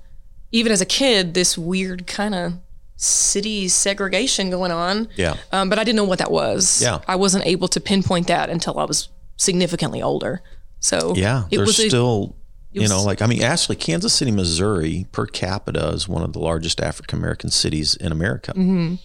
even 0.51 0.71
as 0.71 0.81
a 0.81 0.85
kid, 0.85 1.33
this 1.33 1.57
weird 1.57 2.05
kind 2.05 2.35
of 2.35 2.53
city 2.95 3.67
segregation 3.67 4.49
going 4.49 4.71
on. 4.71 5.07
Yeah. 5.15 5.35
Um, 5.51 5.69
but 5.69 5.79
I 5.79 5.83
didn't 5.83 5.97
know 5.97 6.03
what 6.05 6.19
that 6.19 6.31
was. 6.31 6.81
Yeah. 6.81 6.99
I 7.07 7.15
wasn't 7.15 7.45
able 7.45 7.67
to 7.69 7.79
pinpoint 7.79 8.27
that 8.27 8.49
until 8.49 8.79
I 8.79 8.85
was 8.85 9.09
significantly 9.37 10.01
older. 10.01 10.41
So 10.79 11.13
Yeah, 11.15 11.45
it 11.51 11.57
there's 11.57 11.67
was 11.67 11.79
a, 11.79 11.89
still, 11.89 12.35
you 12.71 12.81
was- 12.81 12.89
know, 12.89 13.03
like 13.03 13.21
I 13.21 13.27
mean, 13.27 13.41
actually, 13.41 13.75
Kansas 13.75 14.13
City, 14.13 14.31
Missouri, 14.31 15.07
per 15.11 15.25
capita 15.25 15.89
is 15.89 16.07
one 16.07 16.23
of 16.23 16.33
the 16.33 16.39
largest 16.39 16.79
African 16.79 17.19
American 17.19 17.49
cities 17.49 17.95
in 17.95 18.11
America. 18.11 18.51
Mm-hmm. 18.53 18.95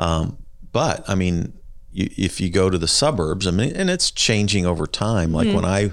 Um, 0.00 0.38
but 0.72 1.08
I 1.08 1.14
mean, 1.14 1.54
you, 1.92 2.10
if 2.16 2.40
you 2.40 2.50
go 2.50 2.68
to 2.70 2.76
the 2.78 2.88
suburbs, 2.88 3.46
I 3.46 3.50
mean, 3.50 3.74
and 3.74 3.88
it's 3.88 4.10
changing 4.10 4.66
over 4.66 4.86
time. 4.86 5.32
Like 5.32 5.46
Mm-hmm. 5.48 5.56
when 5.56 5.64
I 5.64 5.90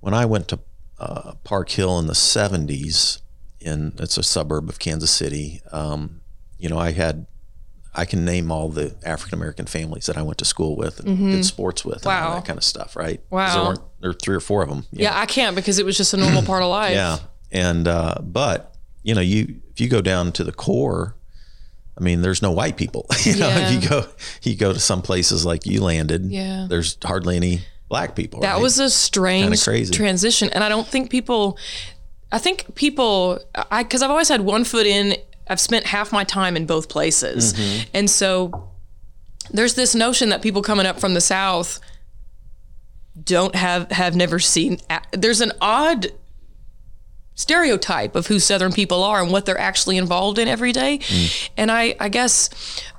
when 0.00 0.14
I 0.14 0.24
went 0.24 0.48
to 0.48 0.58
uh, 0.98 1.34
Park 1.44 1.70
Hill 1.70 1.98
in 1.98 2.06
the 2.06 2.12
'70s, 2.14 3.20
in 3.60 3.92
it's 3.98 4.18
a 4.18 4.22
suburb 4.22 4.68
of 4.68 4.78
Kansas 4.78 5.10
City. 5.10 5.60
Um, 5.70 6.20
you 6.58 6.68
know, 6.68 6.78
I 6.78 6.92
had. 6.92 7.26
I 7.96 8.06
can 8.06 8.24
name 8.24 8.50
all 8.50 8.70
the 8.70 8.92
African 9.06 9.38
American 9.38 9.66
families 9.66 10.06
that 10.06 10.16
I 10.16 10.22
went 10.22 10.38
to 10.38 10.44
school 10.44 10.74
with 10.74 10.98
and 10.98 11.16
did 11.30 11.44
sports 11.44 11.84
with 11.84 11.98
and 12.04 12.06
all 12.06 12.12
Mm-hmm. 12.12 12.34
That 12.34 12.44
kind 12.44 12.56
of 12.58 12.64
stuff, 12.64 12.96
right? 12.96 13.20
Wow. 13.30 13.54
There, 13.54 13.64
weren't, 13.66 13.80
there 14.00 14.10
were 14.10 14.14
three 14.20 14.34
or 14.34 14.40
four 14.40 14.64
of 14.64 14.68
them. 14.68 14.84
yeah, 14.90 15.16
I 15.16 15.26
can't 15.26 15.54
because 15.54 15.78
it 15.78 15.86
was 15.86 15.96
just 15.96 16.12
a 16.12 16.16
normal 16.16 16.42
part 16.42 16.64
of 16.64 16.70
life. 16.70 16.92
yeah, 16.92 17.18
and 17.52 17.86
uh, 17.86 18.16
but 18.20 18.74
you 19.04 19.14
know, 19.14 19.20
you 19.20 19.60
if 19.70 19.80
you 19.80 19.88
go 19.88 20.00
down 20.00 20.32
to 20.32 20.42
the 20.42 20.50
core, 20.50 21.14
I 21.96 22.02
mean, 22.02 22.20
there's 22.20 22.42
no 22.42 22.50
white 22.50 22.76
people. 22.76 23.06
you 23.22 23.36
know, 23.36 23.46
Yeah. 23.48 23.68
if 23.68 23.82
you 23.84 23.88
go 23.88 24.04
you 24.42 24.56
go 24.56 24.72
to 24.72 24.80
some 24.80 25.00
places 25.00 25.46
like 25.46 25.64
you 25.64 25.80
landed, 25.80 26.24
Yeah. 26.32 26.66
there's 26.68 26.98
hardly 27.04 27.36
any 27.36 27.60
black 27.88 28.16
people. 28.16 28.40
That 28.40 28.54
right? 28.54 28.60
was 28.62 28.80
a 28.80 28.90
strange 28.90 29.62
transition. 29.92 30.50
And 30.50 30.64
I 30.64 30.68
don't 30.68 30.88
think 30.88 31.10
people, 31.10 31.58
I 32.32 32.38
think 32.38 32.74
people, 32.74 33.38
I 33.70 33.84
because 33.84 34.02
I've 34.02 34.10
always 34.10 34.28
had 34.30 34.40
one 34.40 34.64
foot 34.64 34.86
in. 34.88 35.14
I've 35.46 35.60
spent 35.60 35.86
half 35.86 36.12
my 36.12 36.24
time 36.24 36.56
in 36.56 36.66
both 36.66 36.88
places, 36.88 37.52
mm-hmm. 37.52 37.90
and 37.94 38.10
so 38.10 38.70
there's 39.50 39.74
this 39.74 39.94
notion 39.94 40.30
that 40.30 40.42
people 40.42 40.62
coming 40.62 40.86
up 40.86 40.98
from 40.98 41.14
the 41.14 41.20
south 41.20 41.80
don't 43.22 43.54
have 43.54 43.90
have 43.90 44.16
never 44.16 44.38
seen. 44.38 44.80
There's 45.12 45.40
an 45.40 45.52
odd 45.60 46.08
stereotype 47.36 48.14
of 48.14 48.28
who 48.28 48.38
southern 48.38 48.72
people 48.72 49.02
are 49.02 49.20
and 49.20 49.32
what 49.32 49.44
they're 49.44 49.58
actually 49.58 49.96
involved 49.96 50.38
in 50.38 50.46
every 50.46 50.72
day. 50.72 50.98
Mm. 50.98 51.50
and 51.56 51.72
I, 51.72 51.96
I 51.98 52.08
guess 52.08 52.48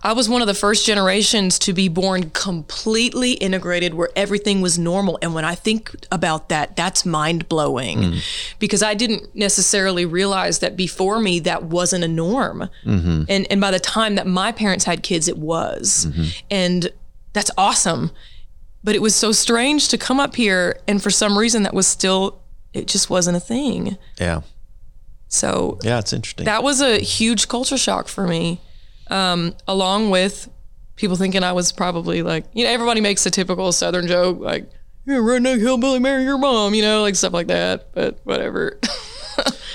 i 0.03 0.11
was 0.11 0.27
one 0.27 0.41
of 0.41 0.47
the 0.47 0.53
first 0.53 0.85
generations 0.85 1.57
to 1.59 1.73
be 1.73 1.87
born 1.87 2.29
completely 2.31 3.33
integrated 3.33 3.93
where 3.93 4.09
everything 4.15 4.61
was 4.61 4.77
normal. 4.77 5.17
And 5.21 5.33
when 5.33 5.45
i 5.45 5.55
think 5.55 5.95
about 6.11 6.49
that 6.49 6.75
that's 6.75 7.05
mind-blowing 7.05 7.97
mm. 7.97 8.55
because 8.59 8.83
i 8.83 8.93
didn't 8.93 9.33
necessarily 9.35 10.05
realize 10.05 10.59
that 10.59 10.75
before 10.75 11.19
me 11.19 11.39
that 11.39 11.63
wasn't 11.63 12.03
a 12.03 12.07
norm. 12.07 12.69
Mm-hmm. 12.83 13.23
And, 13.29 13.47
and 13.49 13.61
by 13.61 13.71
the 13.71 13.79
time 13.79 14.15
that 14.15 14.27
my 14.27 14.51
parents 14.51 14.85
had 14.85 15.01
kids 15.01 15.27
it 15.27 15.37
was. 15.37 16.07
Mm-hmm. 16.09 16.23
And 16.51 16.89
that's 17.33 17.51
awesome. 17.57 18.11
But 18.83 18.95
it 18.95 19.01
was 19.01 19.15
so 19.15 19.31
strange 19.31 19.87
to 19.89 19.97
come 19.97 20.19
up 20.19 20.35
here 20.35 20.79
and 20.87 21.01
for 21.01 21.09
some 21.09 21.37
reason 21.37 21.63
that 21.63 21.73
was 21.73 21.87
still 21.87 22.41
it 22.75 22.87
just 22.87 23.09
wasn't 23.09 23.35
a 23.37 23.39
thing 23.39 23.97
Yeah. 24.19 24.41
so 25.27 25.79
Yeah, 25.83 25.99
it's 25.99 26.13
interesting. 26.13 26.45
that 26.45 26.63
was 26.63 26.81
a 26.81 26.99
huge 26.99 27.47
culture 27.47 27.77
shock 27.77 28.07
for 28.07 28.27
me, 28.27 28.59
um, 29.09 29.55
along 29.67 30.09
with 30.11 30.49
people 30.95 31.15
thinking 31.17 31.43
I 31.43 31.51
was 31.53 31.71
probably 31.71 32.21
like, 32.21 32.45
you 32.53 32.63
know, 32.63 32.69
everybody 32.71 33.01
makes 33.01 33.25
a 33.25 33.31
typical 33.31 33.71
Southern 33.71 34.07
joke, 34.07 34.39
like, 34.39 34.69
you're 35.05 35.19
a 35.19 35.39
redneck 35.39 35.59
hillbilly, 35.59 35.99
marry 35.99 36.23
your 36.23 36.37
mom, 36.37 36.73
you 36.73 36.81
know, 36.81 37.01
like 37.01 37.15
stuff 37.15 37.33
like 37.33 37.47
that, 37.47 37.93
but 37.93 38.19
whatever. 38.23 38.79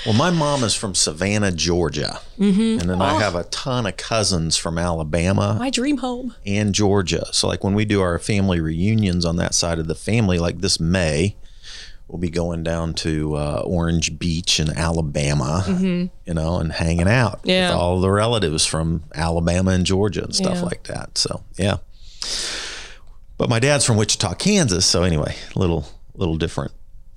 Well, 0.03 0.15
my 0.15 0.31
mom 0.31 0.63
is 0.63 0.73
from 0.73 0.95
Savannah, 0.95 1.51
Georgia. 1.51 2.19
Mm-hmm. 2.39 2.79
And 2.79 2.89
then 2.89 2.99
I 3.03 3.19
have 3.21 3.35
a 3.35 3.43
ton 3.43 3.85
of 3.85 3.97
cousins 3.97 4.57
from 4.57 4.79
Alabama 4.79 5.55
My 5.59 5.69
dream 5.69 5.97
home. 5.97 6.33
and 6.43 6.73
Georgia. 6.73 7.27
So, 7.31 7.47
like 7.47 7.63
when 7.63 7.75
we 7.75 7.85
do 7.85 8.01
our 8.01 8.17
family 8.17 8.59
reunions 8.59 9.25
on 9.25 9.35
that 9.35 9.53
side 9.53 9.77
of 9.77 9.85
the 9.87 9.93
family, 9.93 10.39
like 10.39 10.61
this 10.61 10.79
May, 10.79 11.35
we'll 12.11 12.19
be 12.19 12.29
going 12.29 12.61
down 12.61 12.93
to 12.93 13.35
uh, 13.35 13.61
Orange 13.65 14.19
Beach 14.19 14.59
in 14.59 14.69
Alabama, 14.77 15.63
you 16.25 16.33
know, 16.33 16.57
and 16.57 16.71
hanging 16.71 17.07
out 17.07 17.39
Mm-hmm. 17.39 17.49
Yeah. 17.49 17.69
with 17.69 17.77
all 17.79 18.01
the 18.01 18.11
relatives 18.11 18.65
from 18.65 19.03
Alabama 19.15 19.71
and 19.71 19.85
Georgia 19.85 20.23
and 20.25 20.35
stuff 20.35 20.55
Yeah. 20.57 20.61
like 20.63 20.83
that. 20.83 21.17
So, 21.17 21.43
yeah. 21.57 21.77
But 23.37 23.49
my 23.49 23.59
dad's 23.59 23.85
from 23.85 23.95
Wichita, 23.97 24.33
Kansas. 24.35 24.85
So, 24.85 25.03
anyway, 25.03 25.35
a 25.55 25.59
little, 25.59 25.85
little 26.13 26.35
different. 26.37 26.73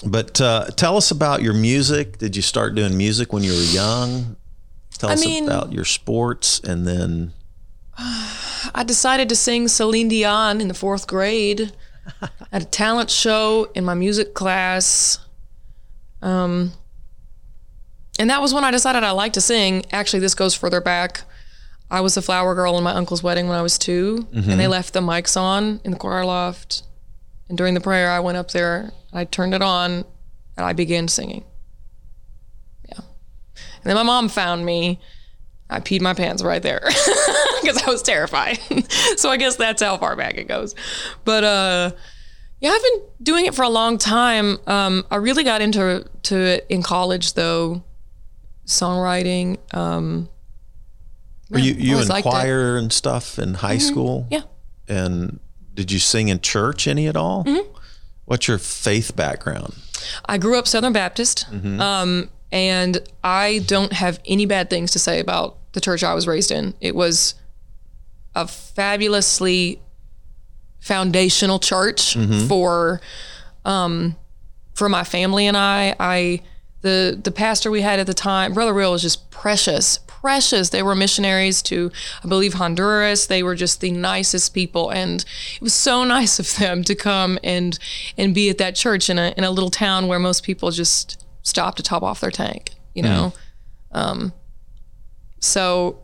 But 0.06 0.40
uh, 0.40 0.66
tell 0.76 0.96
us 0.96 1.10
about 1.10 1.42
your 1.42 1.54
music. 1.54 2.18
Did 2.18 2.36
you 2.36 2.42
start 2.42 2.74
doing 2.74 2.96
music 2.96 3.32
when 3.32 3.42
you 3.42 3.52
were 3.52 3.58
young? 3.72 4.36
Tell 4.98 5.10
us 5.10 5.24
mean- 5.24 5.46
about 5.46 5.72
your 5.72 5.84
sports 5.84 6.60
and 6.60 6.86
then 6.86 7.32
I 7.98 8.84
decided 8.86 9.28
to 9.28 9.36
sing 9.36 9.66
Celine 9.68 10.08
Dion 10.08 10.60
in 10.60 10.68
the 10.68 10.74
fourth 10.74 11.06
grade 11.08 11.72
at 12.52 12.62
a 12.62 12.66
talent 12.66 13.10
show 13.10 13.70
in 13.74 13.84
my 13.84 13.94
music 13.94 14.34
class. 14.34 15.18
Um, 16.22 16.72
and 18.18 18.30
that 18.30 18.40
was 18.40 18.54
when 18.54 18.64
I 18.64 18.70
decided 18.70 19.02
I 19.02 19.10
liked 19.10 19.34
to 19.34 19.40
sing. 19.40 19.84
Actually, 19.92 20.20
this 20.20 20.34
goes 20.34 20.54
further 20.54 20.80
back. 20.80 21.22
I 21.90 22.00
was 22.00 22.16
a 22.16 22.22
flower 22.22 22.54
girl 22.54 22.78
in 22.78 22.84
my 22.84 22.92
uncle's 22.92 23.22
wedding 23.22 23.46
when 23.48 23.58
I 23.58 23.62
was 23.62 23.78
2 23.78 24.28
and 24.32 24.58
they 24.58 24.66
left 24.66 24.94
the 24.94 25.00
mics 25.00 25.36
on 25.36 25.80
in 25.84 25.90
the 25.90 25.98
choir 25.98 26.24
loft. 26.24 26.82
And 27.48 27.58
during 27.58 27.74
the 27.74 27.80
prayer, 27.80 28.10
I 28.10 28.20
went 28.20 28.38
up 28.38 28.50
there, 28.52 28.90
I 29.12 29.24
turned 29.24 29.54
it 29.54 29.62
on, 29.62 30.04
and 30.56 30.66
I 30.66 30.72
began 30.72 31.08
singing. 31.08 31.44
Yeah. 32.88 33.00
And 33.00 33.84
then 33.84 33.96
my 33.96 34.02
mom 34.02 34.28
found 34.28 34.64
me. 34.64 34.98
I 35.70 35.80
peed 35.80 36.00
my 36.00 36.14
pants 36.14 36.42
right 36.42 36.62
there 36.62 36.80
because 37.62 37.82
I 37.82 37.90
was 37.90 38.02
terrified. 38.02 38.58
so 39.16 39.30
I 39.30 39.36
guess 39.36 39.56
that's 39.56 39.82
how 39.82 39.96
far 39.96 40.14
back 40.16 40.36
it 40.36 40.46
goes. 40.48 40.74
But 41.24 41.44
uh, 41.44 41.90
yeah, 42.60 42.70
I've 42.70 42.82
been 42.82 43.02
doing 43.22 43.46
it 43.46 43.54
for 43.54 43.62
a 43.62 43.68
long 43.68 43.98
time. 43.98 44.58
Um, 44.66 45.04
I 45.10 45.16
really 45.16 45.44
got 45.44 45.62
into 45.62 46.04
to 46.24 46.36
it 46.36 46.66
in 46.68 46.82
college 46.82 47.34
though, 47.34 47.82
songwriting. 48.66 49.58
Um, 49.74 50.28
Were 51.50 51.58
you 51.58 51.74
you 51.74 51.98
in. 51.98 52.04
Mm-hmm. 52.04 52.28
choir 52.28 52.76
and 52.76 52.92
stuff 52.92 53.38
in 53.38 53.54
high 53.54 53.78
school? 53.78 54.26
yeah. 54.30 54.42
And 54.86 55.40
did 55.72 55.90
you 55.90 55.98
sing 55.98 56.28
in 56.28 56.40
church 56.40 56.86
any 56.86 57.08
at 57.08 57.16
all? 57.16 57.44
Mm-hmm. 57.44 57.70
What's 58.26 58.48
your 58.48 58.58
faith 58.58 59.16
background? 59.16 59.74
I 60.26 60.38
grew 60.38 60.58
up 60.58 60.66
Southern 60.66 60.92
Baptist, 60.92 61.46
um, 61.52 62.30
and 62.54 63.00
I 63.24 63.62
don't 63.66 63.92
have 63.92 64.20
any 64.24 64.46
bad 64.46 64.70
things 64.70 64.92
to 64.92 65.00
say 65.00 65.18
about 65.18 65.58
the 65.72 65.80
church 65.80 66.04
I 66.04 66.14
was 66.14 66.28
raised 66.28 66.52
in. 66.52 66.72
It 66.80 66.94
was 66.94 67.34
a 68.36 68.46
fabulously 68.46 69.82
foundational 70.78 71.58
church 71.58 72.16
for 72.46 73.00
um, 73.64 74.14
for 74.74 74.88
my 74.88 75.02
family 75.02 75.46
and 75.46 75.56
I. 75.56 75.96
I 75.98 76.42
the 76.82 77.18
the 77.20 77.32
pastor 77.32 77.72
we 77.72 77.80
had 77.80 77.98
at 77.98 78.06
the 78.06 78.14
time, 78.14 78.52
Brother 78.52 78.72
Real, 78.72 78.92
was 78.92 79.02
just 79.02 79.30
precious, 79.32 79.98
precious. 80.06 80.68
They 80.68 80.82
were 80.82 80.94
missionaries 80.94 81.60
to, 81.62 81.90
I 82.22 82.28
believe, 82.28 82.54
Honduras. 82.54 83.26
They 83.26 83.42
were 83.42 83.56
just 83.56 83.80
the 83.80 83.90
nicest 83.90 84.54
people, 84.54 84.90
and 84.90 85.24
it 85.56 85.62
was 85.62 85.74
so 85.74 86.04
nice 86.16 86.38
of 86.38 86.54
them 86.56 86.84
to 86.84 86.94
come 86.94 87.36
and 87.42 87.76
and 88.16 88.32
be 88.32 88.48
at 88.48 88.58
that 88.58 88.76
church 88.76 89.10
in 89.10 89.18
a 89.18 89.34
in 89.36 89.42
a 89.42 89.50
little 89.50 89.70
town 89.70 90.06
where 90.06 90.20
most 90.20 90.44
people 90.44 90.70
just 90.70 91.23
stop 91.44 91.76
to 91.76 91.82
top 91.84 92.02
off 92.02 92.20
their 92.20 92.32
tank, 92.32 92.72
you 92.94 93.04
know. 93.04 93.32
Um, 93.92 94.32
so, 95.38 96.00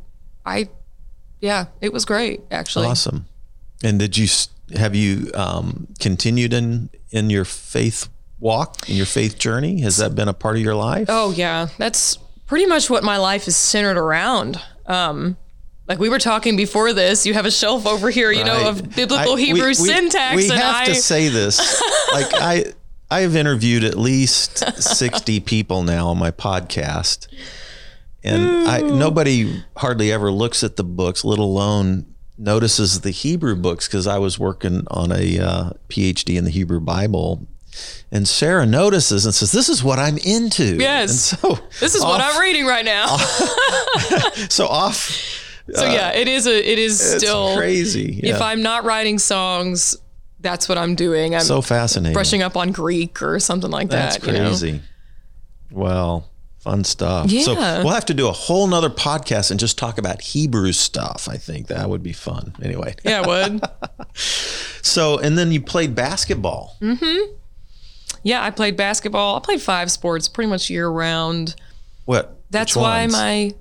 I, 0.47 0.69
yeah, 1.41 1.67
it 1.81 1.93
was 1.93 2.05
great 2.05 2.43
actually. 2.51 2.87
Awesome. 2.87 3.27
And 3.83 3.99
did 3.99 4.17
you 4.17 4.29
have 4.77 4.95
you 4.95 5.31
um, 5.35 5.89
continued 5.99 6.53
in 6.53 6.91
in 7.11 7.31
your 7.31 7.45
faith 7.45 8.09
walk 8.39 8.89
in 8.89 8.97
your 8.97 9.07
faith 9.07 9.39
journey? 9.39 9.81
Has 9.81 9.97
that 9.97 10.15
been 10.15 10.29
a 10.29 10.35
part 10.35 10.57
of 10.57 10.63
your 10.63 10.75
life? 10.75 11.07
Oh 11.09 11.33
yeah, 11.33 11.69
that's 11.79 12.19
pretty 12.47 12.67
much 12.67 12.91
what 12.91 13.03
my 13.03 13.17
life 13.17 13.49
is 13.49 13.57
centered 13.57 13.97
around. 13.97 14.61
Um, 14.87 15.37
like 15.87 15.99
we 15.99 16.09
were 16.09 16.19
talking 16.19 16.57
before 16.57 16.93
this, 16.93 17.27
you 17.27 17.35
have 17.35 17.47
a 17.47 17.51
shelf 17.51 17.87
over 17.87 18.11
here, 18.11 18.31
you 18.31 18.45
know, 18.45 18.69
of 18.69 18.95
biblical 18.95 19.35
I- 19.35 19.41
Hebrew 19.41 19.69
we- 19.69 19.75
syntax, 19.75 20.37
We 20.37 20.49
have 20.49 20.77
I 20.77 20.85
to 20.87 20.95
say 20.95 21.29
this. 21.29 21.59
like 22.13 22.33
I, 22.35 22.65
I 23.11 23.21
have 23.21 23.35
interviewed 23.35 23.85
at 23.85 23.97
least 23.97 24.59
sixty 24.83 25.41
people 25.41 25.83
now 25.83 26.09
on 26.09 26.19
my 26.19 26.31
podcast, 26.31 27.27
and 28.23 28.69
I 28.69 28.81
nobody 28.81 29.63
hardly 29.77 30.13
ever 30.13 30.31
looks 30.31 30.63
at 30.63 30.77
the 30.77 30.85
books, 30.85 31.25
let 31.25 31.39
alone 31.39 32.07
notices 32.39 33.03
the 33.03 33.11
Hebrew 33.11 33.55
books 33.57 33.87
because 33.87 34.07
I 34.07 34.19
was 34.19 34.39
working 34.39 34.85
on 34.91 35.13
a 35.13 35.39
uh, 35.39 35.71
PhD 35.89 36.37
in 36.37 36.45
the 36.45 36.51
Hebrew 36.51 36.81
Bible. 36.81 37.47
And 38.11 38.27
Sarah 38.27 38.67
notices 38.67 39.25
and 39.27 39.35
says, 39.35 39.53
"This 39.53 39.69
is 39.69 39.85
what 39.85 39.99
I'm 40.01 40.19
into." 40.19 40.77
Yes. 40.77 41.33
And 41.33 41.41
so 41.41 41.59
this 41.79 41.95
is 41.95 42.03
what 42.03 42.21
I'm 42.21 42.41
reading 42.41 42.67
right 42.67 42.85
now. 42.85 43.17
So 44.49 44.67
off. 44.67 45.01
so 45.73 45.85
yeah, 45.85 46.13
it 46.13 46.27
is 46.27 46.47
a 46.47 46.71
it 46.71 46.79
is 46.79 47.01
It's 47.01 47.23
still 47.23 47.57
crazy. 47.57 48.21
If 48.23 48.41
I'm 48.41 48.63
not 48.63 48.85
writing 48.85 49.19
songs, 49.19 49.97
that's 50.41 50.69
what 50.69 50.79
I'm 50.79 50.95
doing. 50.95 51.35
I'm 51.35 51.43
so 51.43 51.63
fascinating. 51.63 52.15
brushing 52.15 52.43
up 52.43 52.57
on 52.57 52.73
Greek 52.73 53.23
or 53.23 53.39
something 53.39 53.71
like 53.71 53.91
That's 53.91 54.17
that. 54.19 54.27
you 54.27 54.33
know? 54.33 54.49
crazy. 54.49 54.81
Well, 55.71 56.29
fun 56.59 56.85
stuff. 56.85 57.31
Yeah. 57.31 57.43
So 57.43 57.55
we'll 57.55 57.91
have 57.91 58.07
to 58.07 58.15
do 58.15 58.29
a 58.29 58.33
whole 58.33 58.67
nother 58.67 58.91
podcast 58.91 59.51
and 59.51 59.61
just 59.61 59.79
talk 59.79 59.99
about 59.99 60.21
Hebrew 60.21 60.73
stuff. 60.73 61.29
I 61.31 61.37
think 61.37 61.69
that 61.69 61.89
would 61.89 62.03
be 62.03 62.13
fun. 62.13 62.55
Anyway. 62.63 62.95
Yeah, 63.05 63.23
it 63.23 63.27
would. 63.27 63.63
So 64.83 65.19
and 65.19 65.37
then 65.37 65.53
you 65.53 65.61
played 65.61 65.95
basketball. 65.95 66.77
Mm-hmm. 66.81 67.35
Yeah, 68.23 68.43
I 68.43 68.51
played 68.51 68.77
basketball. 68.77 69.37
I 69.37 69.41
played 69.41 69.61
five 69.61 69.91
sports 69.91 70.27
pretty 70.27 70.49
much 70.49 70.71
year 70.71 70.89
round. 70.89 71.55
What? 72.07 72.41
That's 72.51 72.75
why 72.75 73.07
my 73.07 73.55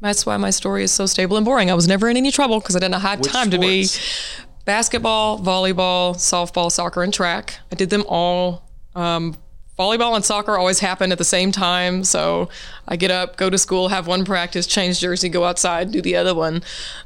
that's 0.00 0.26
why 0.26 0.36
my 0.36 0.50
story 0.50 0.82
is 0.84 0.90
so 0.90 1.06
stable 1.06 1.36
and 1.36 1.44
boring. 1.44 1.70
I 1.70 1.74
was 1.74 1.86
never 1.86 2.08
in 2.08 2.16
any 2.16 2.30
trouble 2.32 2.58
because 2.60 2.74
I 2.74 2.80
didn't 2.80 3.00
have 3.00 3.20
Which 3.20 3.32
time 3.32 3.50
to 3.50 3.58
be 3.58 3.84
sports? 3.84 4.41
Basketball, 4.64 5.38
volleyball, 5.38 6.14
softball, 6.14 6.70
soccer, 6.70 7.02
and 7.02 7.12
track. 7.12 7.58
I 7.70 7.74
did 7.74 7.90
them 7.90 8.04
all. 8.08 8.68
Um, 8.94 9.36
volleyball 9.78 10.14
and 10.14 10.24
soccer 10.24 10.56
always 10.56 10.80
happen 10.80 11.12
at 11.12 11.18
the 11.18 11.24
same 11.24 11.52
time, 11.52 12.04
so 12.04 12.48
I 12.86 12.96
get 12.96 13.10
up, 13.10 13.36
go 13.36 13.50
to 13.50 13.58
school, 13.58 13.88
have 13.88 14.06
one 14.06 14.24
practice, 14.24 14.66
change 14.66 15.00
jersey, 15.00 15.28
go 15.28 15.44
outside, 15.44 15.90
do 15.90 16.00
the 16.02 16.16
other 16.16 16.34
one. 16.34 16.62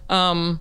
Um, 0.09 0.61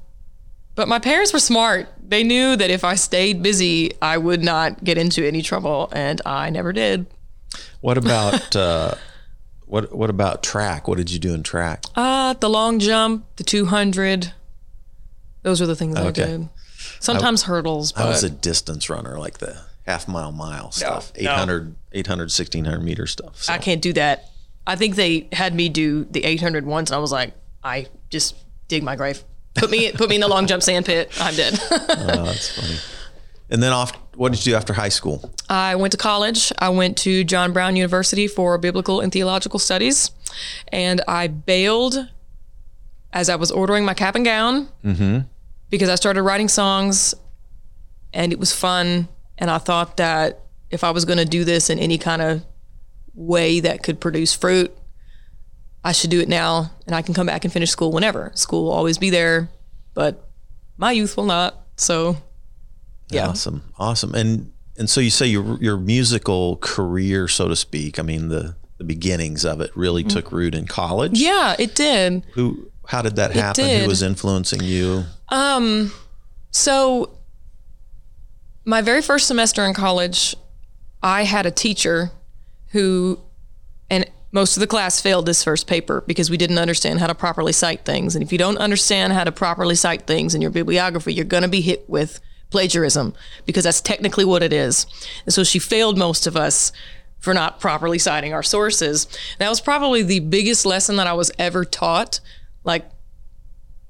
but 0.75 0.87
my 0.87 0.99
parents 0.99 1.31
were 1.33 1.39
smart. 1.39 1.87
They 2.07 2.23
knew 2.23 2.55
that 2.55 2.69
if 2.69 2.83
I 2.83 2.95
stayed 2.95 3.41
busy, 3.41 3.91
I 4.01 4.17
would 4.17 4.43
not 4.43 4.83
get 4.83 4.97
into 4.97 5.25
any 5.25 5.41
trouble, 5.41 5.89
and 5.93 6.21
I 6.25 6.49
never 6.49 6.73
did. 6.73 7.07
What 7.81 7.97
about 8.03 8.55
uh 8.55 8.95
what 9.65 9.95
what 9.95 10.09
about 10.09 10.43
track? 10.43 10.87
What 10.87 10.97
did 10.97 11.11
you 11.11 11.19
do 11.19 11.33
in 11.33 11.43
track? 11.43 11.83
Uh, 11.95 12.33
the 12.33 12.49
long 12.49 12.79
jump, 12.79 13.25
the 13.37 13.43
200. 13.43 14.33
Those 15.43 15.61
were 15.61 15.67
the 15.67 15.75
things 15.75 15.97
Okay. 15.97 16.23
I 16.23 16.27
did. 16.27 16.49
Sometimes 17.05 17.43
hurdles, 17.43 17.91
but 17.91 18.05
I 18.05 18.09
was 18.09 18.23
a 18.23 18.29
distance 18.29 18.89
runner, 18.89 19.17
like 19.17 19.37
the 19.37 19.57
half 19.85 20.07
mile 20.07 20.31
mile 20.31 20.71
stuff, 20.71 21.11
no. 21.15 21.31
800, 21.31 21.75
800 21.91 22.23
1600 22.23 22.83
meter 22.83 23.07
stuff. 23.07 23.43
So. 23.43 23.53
I 23.53 23.57
can't 23.57 23.81
do 23.81 23.93
that. 23.93 24.29
I 24.67 24.75
think 24.75 24.95
they 24.95 25.27
had 25.31 25.53
me 25.53 25.69
do 25.69 26.05
the 26.05 26.23
800 26.23 26.65
once, 26.65 26.89
and 26.89 26.95
I 26.95 26.99
was 26.99 27.11
like, 27.11 27.33
I 27.63 27.87
just 28.09 28.35
dig 28.67 28.83
my 28.83 28.95
grave. 28.95 29.23
Put 29.53 29.69
me 29.69 29.91
put 29.91 30.09
me 30.09 30.15
in 30.15 30.21
the 30.21 30.27
long 30.27 30.47
jump 30.47 30.63
sand 30.63 30.85
pit. 30.85 31.11
I'm 31.19 31.35
dead. 31.35 31.59
Oh, 31.71 32.25
that's 32.25 32.49
funny. 32.49 32.77
And 33.49 33.61
then 33.61 33.71
off, 33.71 33.91
what 34.15 34.31
did 34.31 34.45
you 34.45 34.53
do 34.53 34.57
after 34.57 34.73
high 34.73 34.89
school? 34.89 35.31
I 35.49 35.75
went 35.75 35.91
to 35.91 35.97
college. 35.97 36.51
I 36.59 36.69
went 36.69 36.97
to 36.99 37.23
John 37.23 37.53
Brown 37.53 37.75
University 37.75 38.27
for 38.27 38.57
biblical 38.57 38.99
and 39.01 39.11
theological 39.11 39.59
studies, 39.59 40.11
and 40.69 41.01
I 41.07 41.27
bailed 41.27 42.09
as 43.13 43.29
I 43.29 43.35
was 43.35 43.51
ordering 43.51 43.85
my 43.85 43.93
cap 43.93 44.15
and 44.15 44.25
gown 44.25 44.67
mm-hmm. 44.83 45.19
Because 45.75 45.89
I 45.89 45.95
started 45.95 46.23
writing 46.23 46.47
songs, 46.47 47.13
and 48.13 48.31
it 48.31 48.39
was 48.39 48.53
fun. 48.53 49.07
And 49.37 49.51
I 49.51 49.57
thought 49.57 49.97
that 49.97 50.39
if 50.69 50.83
I 50.83 50.91
was 50.91 51.05
going 51.05 51.17
to 51.17 51.25
do 51.25 51.43
this 51.43 51.69
in 51.69 51.79
any 51.79 51.97
kind 51.97 52.21
of 52.21 52.45
way 53.13 53.59
that 53.59 53.83
could 53.83 53.99
produce 53.99 54.33
fruit, 54.33 54.75
I 55.83 55.91
should 55.91 56.09
do 56.09 56.19
it 56.19 56.29
now, 56.29 56.71
and 56.87 56.95
I 56.95 57.01
can 57.01 57.13
come 57.13 57.27
back 57.27 57.43
and 57.43 57.53
finish 57.53 57.69
school 57.69 57.91
whenever. 57.91 58.31
School 58.35 58.65
will 58.65 58.71
always 58.71 58.97
be 58.97 59.09
there, 59.09 59.49
but 59.93 60.29
my 60.77 60.91
youth 60.91 61.17
will 61.17 61.25
not. 61.25 61.55
So, 61.75 62.17
yeah. 63.09 63.27
Awesome. 63.27 63.63
Awesome. 63.77 64.15
And 64.15 64.51
and 64.77 64.89
so 64.89 64.99
you 64.99 65.09
say 65.09 65.27
your 65.27 65.61
your 65.61 65.77
musical 65.77 66.57
career, 66.57 67.27
so 67.27 67.47
to 67.47 67.55
speak, 67.55 67.99
I 67.99 68.01
mean 68.01 68.29
the 68.29 68.55
the 68.77 68.83
beginnings 68.83 69.45
of 69.45 69.61
it 69.61 69.71
really 69.75 70.03
mm. 70.03 70.09
took 70.09 70.31
root 70.31 70.55
in 70.55 70.65
college. 70.65 71.19
Yeah, 71.19 71.55
it 71.59 71.75
did. 71.75 72.25
Who 72.33 72.71
how 72.87 73.01
did 73.01 73.15
that 73.17 73.31
happen? 73.31 73.65
did. 73.65 73.81
Who 73.83 73.87
was 73.87 74.01
influencing 74.01 74.63
you? 74.63 75.05
Um, 75.29 75.91
so, 76.51 77.17
my 78.63 78.81
very 78.81 79.01
first 79.01 79.27
semester 79.27 79.65
in 79.65 79.73
college, 79.73 80.35
I 81.03 81.23
had 81.23 81.45
a 81.45 81.51
teacher 81.51 82.11
who, 82.69 83.19
and 83.89 84.09
most 84.31 84.57
of 84.57 84.61
the 84.61 84.67
class 84.67 84.99
failed 84.99 85.25
this 85.25 85.43
first 85.43 85.67
paper 85.67 86.03
because 86.07 86.29
we 86.29 86.37
didn't 86.37 86.57
understand 86.57 86.99
how 86.99 87.07
to 87.07 87.15
properly 87.15 87.53
cite 87.53 87.85
things. 87.85 88.15
And 88.15 88.23
if 88.23 88.31
you 88.31 88.37
don't 88.37 88.57
understand 88.57 89.13
how 89.13 89.23
to 89.23 89.31
properly 89.31 89.75
cite 89.75 90.07
things 90.07 90.35
in 90.35 90.41
your 90.41 90.51
bibliography, 90.51 91.13
you're 91.13 91.25
going 91.25 91.43
to 91.43 91.49
be 91.49 91.61
hit 91.61 91.89
with 91.89 92.19
plagiarism 92.49 93.13
because 93.45 93.63
that's 93.63 93.81
technically 93.81 94.25
what 94.25 94.43
it 94.43 94.53
is. 94.53 94.87
And 95.25 95.33
so 95.33 95.43
she 95.43 95.59
failed 95.59 95.97
most 95.97 96.27
of 96.27 96.35
us 96.35 96.71
for 97.19 97.33
not 97.33 97.59
properly 97.59 97.97
citing 97.97 98.33
our 98.33 98.43
sources. 98.43 99.07
That 99.39 99.49
was 99.49 99.61
probably 99.61 100.03
the 100.03 100.19
biggest 100.19 100.65
lesson 100.65 100.95
that 100.97 101.07
I 101.07 101.13
was 101.13 101.31
ever 101.39 101.65
taught. 101.65 102.19
Like, 102.63 102.89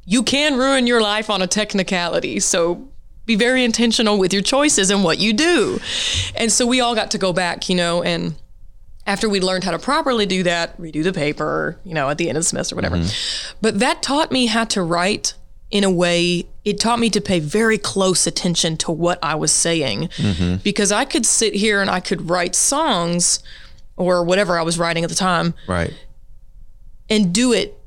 you 0.05 0.23
can 0.23 0.57
ruin 0.57 0.87
your 0.87 1.01
life 1.01 1.29
on 1.29 1.41
a 1.41 1.47
technicality. 1.47 2.39
So 2.39 2.87
be 3.25 3.35
very 3.35 3.63
intentional 3.63 4.17
with 4.19 4.31
your 4.33 4.43
choices 4.43 4.91
and 4.91 5.03
what 5.03 5.17
you 5.17 5.33
do. 5.33 5.79
And 6.35 6.51
so 6.51 6.65
we 6.65 6.79
all 6.79 6.95
got 6.95 7.11
to 7.11 7.17
go 7.17 7.33
back, 7.33 7.69
you 7.69 7.75
know, 7.75 8.03
and 8.03 8.35
after 9.07 9.27
we 9.29 9.39
learned 9.39 9.63
how 9.63 9.71
to 9.71 9.79
properly 9.79 10.25
do 10.25 10.43
that, 10.43 10.79
redo 10.79 11.03
the 11.03 11.13
paper, 11.13 11.79
you 11.83 11.93
know, 11.93 12.09
at 12.09 12.17
the 12.17 12.29
end 12.29 12.37
of 12.37 12.43
the 12.43 12.47
semester, 12.47 12.75
whatever. 12.75 12.97
Mm-hmm. 12.97 13.57
But 13.61 13.79
that 13.79 14.01
taught 14.01 14.31
me 14.31 14.45
how 14.47 14.63
to 14.65 14.81
write 14.81 15.33
in 15.71 15.83
a 15.83 15.89
way, 15.89 16.45
it 16.63 16.79
taught 16.79 16.99
me 16.99 17.09
to 17.09 17.21
pay 17.21 17.39
very 17.39 17.77
close 17.77 18.27
attention 18.27 18.77
to 18.77 18.91
what 18.91 19.19
I 19.23 19.35
was 19.35 19.51
saying 19.51 20.09
mm-hmm. 20.09 20.57
because 20.57 20.91
I 20.91 21.05
could 21.05 21.25
sit 21.25 21.55
here 21.55 21.81
and 21.81 21.89
I 21.89 21.99
could 21.99 22.29
write 22.29 22.55
songs 22.55 23.43
or 23.97 24.23
whatever 24.23 24.57
I 24.57 24.61
was 24.61 24.77
writing 24.77 25.03
at 25.03 25.09
the 25.09 25.15
time 25.15 25.53
Right. 25.67 25.93
and 27.09 27.33
do 27.33 27.53
it 27.53 27.77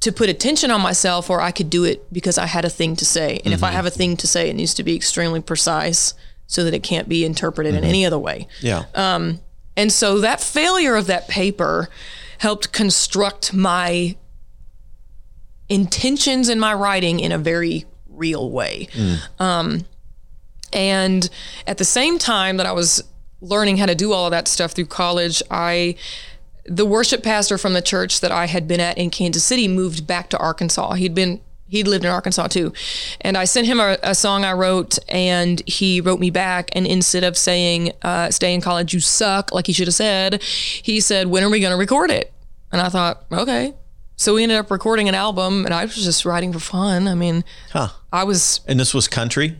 to 0.00 0.12
put 0.12 0.28
attention 0.28 0.70
on 0.70 0.80
myself 0.80 1.28
or 1.28 1.40
I 1.40 1.50
could 1.50 1.70
do 1.70 1.84
it 1.84 2.10
because 2.12 2.38
I 2.38 2.46
had 2.46 2.64
a 2.64 2.70
thing 2.70 2.94
to 2.96 3.04
say. 3.04 3.40
And 3.44 3.52
if 3.52 3.62
I 3.62 3.68
mm-hmm. 3.68 3.76
have 3.76 3.86
a 3.86 3.90
thing 3.90 4.16
to 4.18 4.26
say, 4.26 4.48
it 4.48 4.54
needs 4.54 4.74
to 4.74 4.82
be 4.82 4.94
extremely 4.94 5.40
precise 5.40 6.14
so 6.46 6.64
that 6.64 6.72
it 6.72 6.82
can't 6.82 7.08
be 7.08 7.24
interpreted 7.24 7.74
in 7.74 7.80
mm-hmm. 7.80 7.88
any 7.88 8.06
other 8.06 8.18
way. 8.18 8.46
Yeah. 8.60 8.84
Um, 8.94 9.40
and 9.76 9.92
so 9.92 10.20
that 10.20 10.40
failure 10.40 10.94
of 10.94 11.06
that 11.06 11.28
paper 11.28 11.88
helped 12.38 12.72
construct 12.72 13.52
my 13.52 14.16
intentions 15.68 16.48
in 16.48 16.58
my 16.58 16.72
writing 16.72 17.20
in 17.20 17.32
a 17.32 17.38
very 17.38 17.84
real 18.08 18.50
way. 18.50 18.88
Mm. 18.92 19.40
Um, 19.40 19.84
and 20.72 21.28
at 21.66 21.78
the 21.78 21.84
same 21.84 22.18
time 22.18 22.56
that 22.56 22.66
I 22.66 22.72
was 22.72 23.02
learning 23.40 23.76
how 23.76 23.86
to 23.86 23.94
do 23.94 24.12
all 24.12 24.26
of 24.26 24.30
that 24.32 24.48
stuff 24.48 24.72
through 24.72 24.86
college, 24.86 25.42
I 25.50 25.96
the 26.68 26.84
worship 26.86 27.22
pastor 27.22 27.58
from 27.58 27.72
the 27.72 27.82
church 27.82 28.20
that 28.20 28.30
I 28.30 28.46
had 28.46 28.68
been 28.68 28.80
at 28.80 28.98
in 28.98 29.10
Kansas 29.10 29.42
City 29.44 29.66
moved 29.68 30.06
back 30.06 30.28
to 30.30 30.38
Arkansas. 30.38 30.92
He'd 30.92 31.14
been 31.14 31.40
he'd 31.70 31.86
lived 31.86 32.04
in 32.04 32.10
Arkansas 32.10 32.46
too. 32.48 32.72
And 33.20 33.36
I 33.36 33.44
sent 33.44 33.66
him 33.66 33.78
a, 33.78 33.98
a 34.02 34.14
song 34.14 34.44
I 34.44 34.52
wrote 34.52 34.98
and 35.08 35.62
he 35.66 36.00
wrote 36.00 36.18
me 36.18 36.30
back 36.30 36.70
and 36.72 36.86
instead 36.86 37.24
of 37.24 37.36
saying 37.36 37.92
uh, 38.02 38.30
stay 38.30 38.54
in 38.54 38.60
college 38.62 38.94
you 38.94 39.00
suck 39.00 39.52
like 39.52 39.66
he 39.66 39.72
should 39.74 39.86
have 39.88 39.94
said, 39.94 40.42
he 40.42 41.00
said 41.00 41.26
when 41.26 41.42
are 41.42 41.50
we 41.50 41.60
going 41.60 41.72
to 41.72 41.76
record 41.78 42.10
it? 42.10 42.32
And 42.72 42.80
I 42.80 42.88
thought, 42.88 43.24
okay. 43.32 43.74
So 44.16 44.34
we 44.34 44.42
ended 44.42 44.58
up 44.58 44.70
recording 44.70 45.08
an 45.08 45.14
album 45.14 45.64
and 45.64 45.72
I 45.74 45.84
was 45.84 45.94
just 45.94 46.24
writing 46.24 46.52
for 46.52 46.58
fun. 46.58 47.06
I 47.06 47.14
mean, 47.14 47.44
Huh. 47.70 47.88
I 48.12 48.24
was 48.24 48.60
And 48.66 48.80
this 48.80 48.94
was 48.94 49.06
country? 49.08 49.58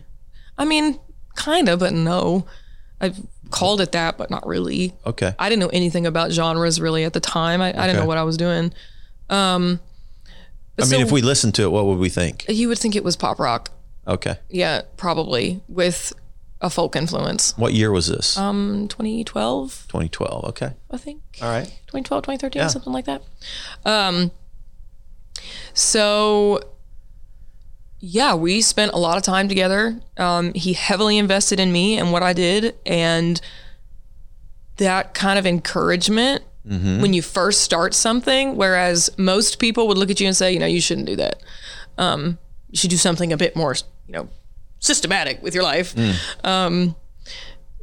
I 0.57 0.65
mean, 0.65 0.99
kind 1.35 1.69
of, 1.69 1.79
but 1.79 1.93
no. 1.93 2.45
I 2.99 3.13
called 3.51 3.81
it 3.81 3.91
that, 3.93 4.17
but 4.17 4.29
not 4.29 4.45
really. 4.47 4.93
Okay. 5.05 5.33
I 5.39 5.49
didn't 5.49 5.59
know 5.61 5.69
anything 5.69 6.05
about 6.05 6.31
genres 6.31 6.79
really 6.79 7.03
at 7.03 7.13
the 7.13 7.19
time. 7.19 7.61
I, 7.61 7.69
I 7.69 7.87
didn't 7.87 7.97
know 8.01 8.05
what 8.05 8.17
I 8.17 8.23
was 8.23 8.37
doing. 8.37 8.73
Um, 9.29 9.79
I 10.81 10.85
mean, 10.85 11.01
if 11.01 11.11
we 11.11 11.21
listened 11.21 11.55
to 11.55 11.63
it, 11.63 11.71
what 11.71 11.85
would 11.85 11.97
we 11.99 12.09
think? 12.09 12.45
you 12.47 12.67
would 12.69 12.79
think 12.79 12.95
it 12.95 13.03
was 13.03 13.15
pop 13.15 13.39
rock. 13.39 13.71
Okay. 14.07 14.37
Yeah, 14.49 14.81
probably 14.97 15.61
with 15.67 16.13
a 16.61 16.69
folk 16.69 16.95
influence. 16.95 17.57
What 17.57 17.73
year 17.73 17.91
was 17.91 18.07
this? 18.07 18.37
Um, 18.37 18.87
2012, 18.89 19.85
2012. 19.87 20.45
Okay. 20.45 20.71
I 20.91 20.97
think. 20.97 21.21
All 21.41 21.49
right. 21.49 21.65
2012, 21.87 22.23
2013, 22.23 22.59
Yeah. 22.61 22.67
something 22.67 22.93
like 22.93 23.05
that. 23.05 23.21
Um, 23.85 24.31
so 25.73 26.59
yeah, 27.99 28.33
we 28.33 28.61
spent 28.61 28.93
a 28.93 28.97
lot 28.97 29.17
of 29.17 29.23
time 29.23 29.47
together. 29.49 29.99
Um, 30.17 30.53
he 30.53 30.73
heavily 30.73 31.17
invested 31.17 31.59
in 31.59 31.71
me 31.71 31.97
and 31.97 32.11
what 32.11 32.23
I 32.23 32.33
did, 32.33 32.75
and 32.85 33.39
that 34.77 35.13
kind 35.13 35.37
of 35.37 35.45
encouragement 35.45 36.43
when 37.01 37.13
you 37.13 37.21
first 37.21 37.61
start 37.61 37.93
something. 37.93 38.55
Whereas 38.55 39.09
most 39.17 39.59
people 39.59 39.87
would 39.87 39.97
look 39.97 40.09
at 40.11 40.19
you 40.19 40.27
and 40.27 40.35
say, 40.35 40.53
you 40.53 40.59
know, 40.59 40.65
you 40.67 40.79
shouldn't 40.81 41.07
do 41.07 41.15
that. 41.17 41.41
Um, 41.97 42.37
you 42.69 42.77
should 42.77 42.91
do 42.91 42.97
something 42.97 43.33
a 43.33 43.37
bit 43.37 43.55
more, 43.55 43.75
you 44.07 44.13
know, 44.13 44.29
systematic 44.79 45.41
with 45.41 45.53
your 45.55 45.63
life. 45.63 45.93
Um, 46.43 46.95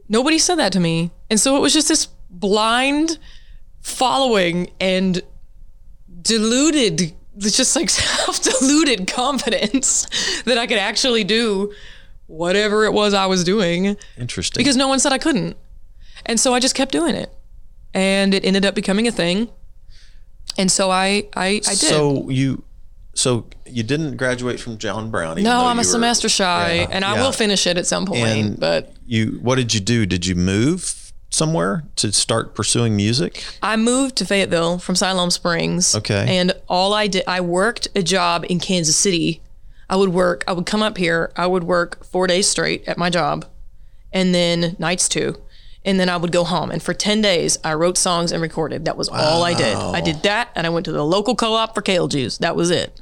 nobody 0.08 0.38
said 0.38 0.56
that 0.56 0.72
to 0.72 0.80
me, 0.80 1.10
and 1.28 1.38
so 1.40 1.56
it 1.56 1.60
was 1.60 1.72
just 1.74 1.88
this 1.88 2.06
blind 2.30 3.18
following 3.80 4.70
and 4.80 5.20
deluded 6.22 7.12
just 7.38 7.76
like 7.76 7.90
self-deluded 7.90 9.06
confidence 9.06 10.06
that 10.44 10.58
I 10.58 10.66
could 10.66 10.78
actually 10.78 11.24
do 11.24 11.72
whatever 12.26 12.84
it 12.84 12.92
was 12.92 13.14
I 13.14 13.26
was 13.26 13.44
doing 13.44 13.96
Interesting. 14.18 14.60
because 14.60 14.76
no 14.76 14.88
one 14.88 14.98
said 14.98 15.12
I 15.12 15.18
couldn't. 15.18 15.56
And 16.24 16.40
so 16.40 16.54
I 16.54 16.60
just 16.60 16.74
kept 16.74 16.90
doing 16.92 17.14
it. 17.14 17.30
And 17.94 18.34
it 18.34 18.44
ended 18.44 18.64
up 18.64 18.74
becoming 18.74 19.06
a 19.06 19.12
thing. 19.12 19.48
And 20.58 20.70
so 20.72 20.90
I 20.90 21.28
I, 21.36 21.46
I 21.46 21.60
did. 21.60 21.76
So 21.78 22.28
you, 22.30 22.64
so 23.14 23.46
you 23.64 23.82
didn't 23.82 24.16
graduate 24.16 24.58
from 24.60 24.78
John 24.78 25.10
Brown. 25.10 25.42
no, 25.42 25.66
I'm 25.66 25.76
a 25.76 25.80
were- 25.80 25.84
semester 25.84 26.28
shy 26.28 26.72
Yeah, 26.74 26.88
and 26.90 27.04
I 27.04 27.14
yeah. 27.16 27.22
will 27.22 27.32
finish 27.32 27.66
it 27.66 27.76
at 27.78 27.86
some 27.86 28.06
point, 28.06 28.20
And 28.26 28.58
but 28.60 28.92
you, 29.06 29.38
what 29.42 29.56
did 29.56 29.72
you 29.74 29.80
do? 29.80 30.04
Did 30.06 30.26
you 30.26 30.34
move 30.34 31.05
somewhere 31.36 31.84
to 31.96 32.12
start 32.12 32.54
pursuing 32.54 32.96
music? 32.96 33.44
I 33.62 33.76
moved 33.76 34.16
to 34.16 34.24
Fayetteville 34.24 34.78
from 34.78 34.94
Siloam 34.96 35.30
Springs. 35.30 35.94
Okay. 35.94 36.26
And 36.38 36.52
all 36.68 36.92
I 36.94 37.06
did, 37.06 37.24
I 37.26 37.40
worked 37.40 37.88
a 37.94 38.02
job 38.02 38.44
in 38.48 38.58
Kansas 38.58 38.96
City. 38.96 39.42
I 39.88 39.96
would 39.96 40.08
work, 40.08 40.42
I 40.48 40.52
would 40.52 40.66
come 40.66 40.82
up 40.82 40.96
here, 40.98 41.30
I 41.36 41.46
would 41.46 41.62
work 41.64 42.04
four 42.04 42.26
days 42.26 42.48
straight 42.48 42.88
at 42.88 42.98
my 42.98 43.08
job, 43.10 43.44
and 44.12 44.34
then 44.34 44.74
nights 44.80 45.08
too. 45.08 45.36
And 45.84 46.00
then 46.00 46.08
I 46.08 46.16
would 46.16 46.32
go 46.32 46.42
home. 46.42 46.72
And 46.72 46.82
for 46.82 46.92
10 46.92 47.22
days, 47.22 47.60
I 47.62 47.74
wrote 47.74 47.96
songs 47.96 48.32
and 48.32 48.42
recorded. 48.42 48.86
That 48.86 48.96
was 48.96 49.08
all 49.08 49.44
I 49.44 49.54
did. 49.54 49.76
I 49.76 50.00
did 50.00 50.24
that, 50.24 50.48
and 50.56 50.66
I 50.66 50.70
went 50.70 50.84
to 50.86 50.90
the 50.92 51.04
local 51.04 51.36
co 51.36 51.52
op 51.54 51.76
for 51.76 51.80
kale 51.82 52.08
juice. 52.08 52.38
That 52.38 52.56
was 52.56 52.70
it. 52.72 53.00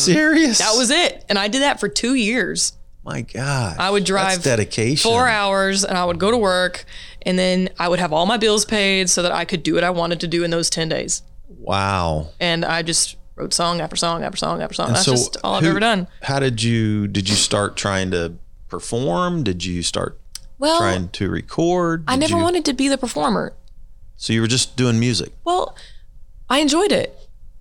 Serious? 0.00 0.60
Um, 0.60 0.66
That 0.66 0.76
was 0.78 0.90
it. 0.90 1.24
And 1.28 1.38
I 1.38 1.46
did 1.46 1.62
that 1.62 1.78
for 1.78 1.88
two 1.88 2.14
years. 2.14 2.72
my 3.04 3.20
God. 3.22 3.76
I 3.78 3.90
would 3.90 4.02
drive 4.04 4.42
dedication. 4.42 5.08
four 5.08 5.28
hours 5.28 5.84
and 5.84 5.96
I 5.96 6.04
would 6.04 6.18
go 6.18 6.32
to 6.32 6.38
work 6.38 6.84
and 7.24 7.38
then 7.38 7.68
I 7.78 7.88
would 7.88 7.98
have 7.98 8.12
all 8.12 8.26
my 8.26 8.36
bills 8.36 8.64
paid 8.64 9.08
so 9.10 9.22
that 9.22 9.32
I 9.32 9.44
could 9.44 9.62
do 9.62 9.74
what 9.74 9.84
I 9.84 9.90
wanted 9.90 10.20
to 10.20 10.28
do 10.28 10.44
in 10.44 10.50
those 10.50 10.68
10 10.70 10.88
days. 10.88 11.22
Wow. 11.48 12.28
And 12.40 12.64
I 12.64 12.82
just 12.82 13.16
wrote 13.36 13.52
song 13.54 13.80
after 13.80 13.96
song 13.96 14.22
after 14.22 14.36
song 14.36 14.62
after 14.62 14.74
song. 14.74 14.86
And 14.88 14.96
That's 14.96 15.04
so 15.06 15.12
just 15.12 15.36
all 15.44 15.54
I've 15.56 15.64
ever 15.64 15.80
done. 15.80 16.08
How 16.22 16.38
did 16.40 16.62
you? 16.62 17.06
Did 17.08 17.28
you 17.28 17.34
start 17.36 17.76
trying 17.76 18.10
to 18.12 18.34
perform? 18.68 19.42
Did 19.44 19.64
you 19.64 19.82
start 19.82 20.18
Well, 20.58 20.78
trying 20.78 21.08
to 21.10 21.28
record? 21.30 22.04
I 22.08 22.16
never 22.16 22.36
you- 22.36 22.42
wanted 22.42 22.64
to 22.66 22.72
be 22.72 22.88
the 22.88 22.98
performer. 22.98 23.52
So 24.16 24.32
you 24.32 24.40
were 24.40 24.46
just 24.46 24.76
doing 24.76 24.98
music. 25.00 25.32
Well, 25.44 25.74
I 26.48 26.58
enjoyed 26.58 26.92
it. 26.92 27.16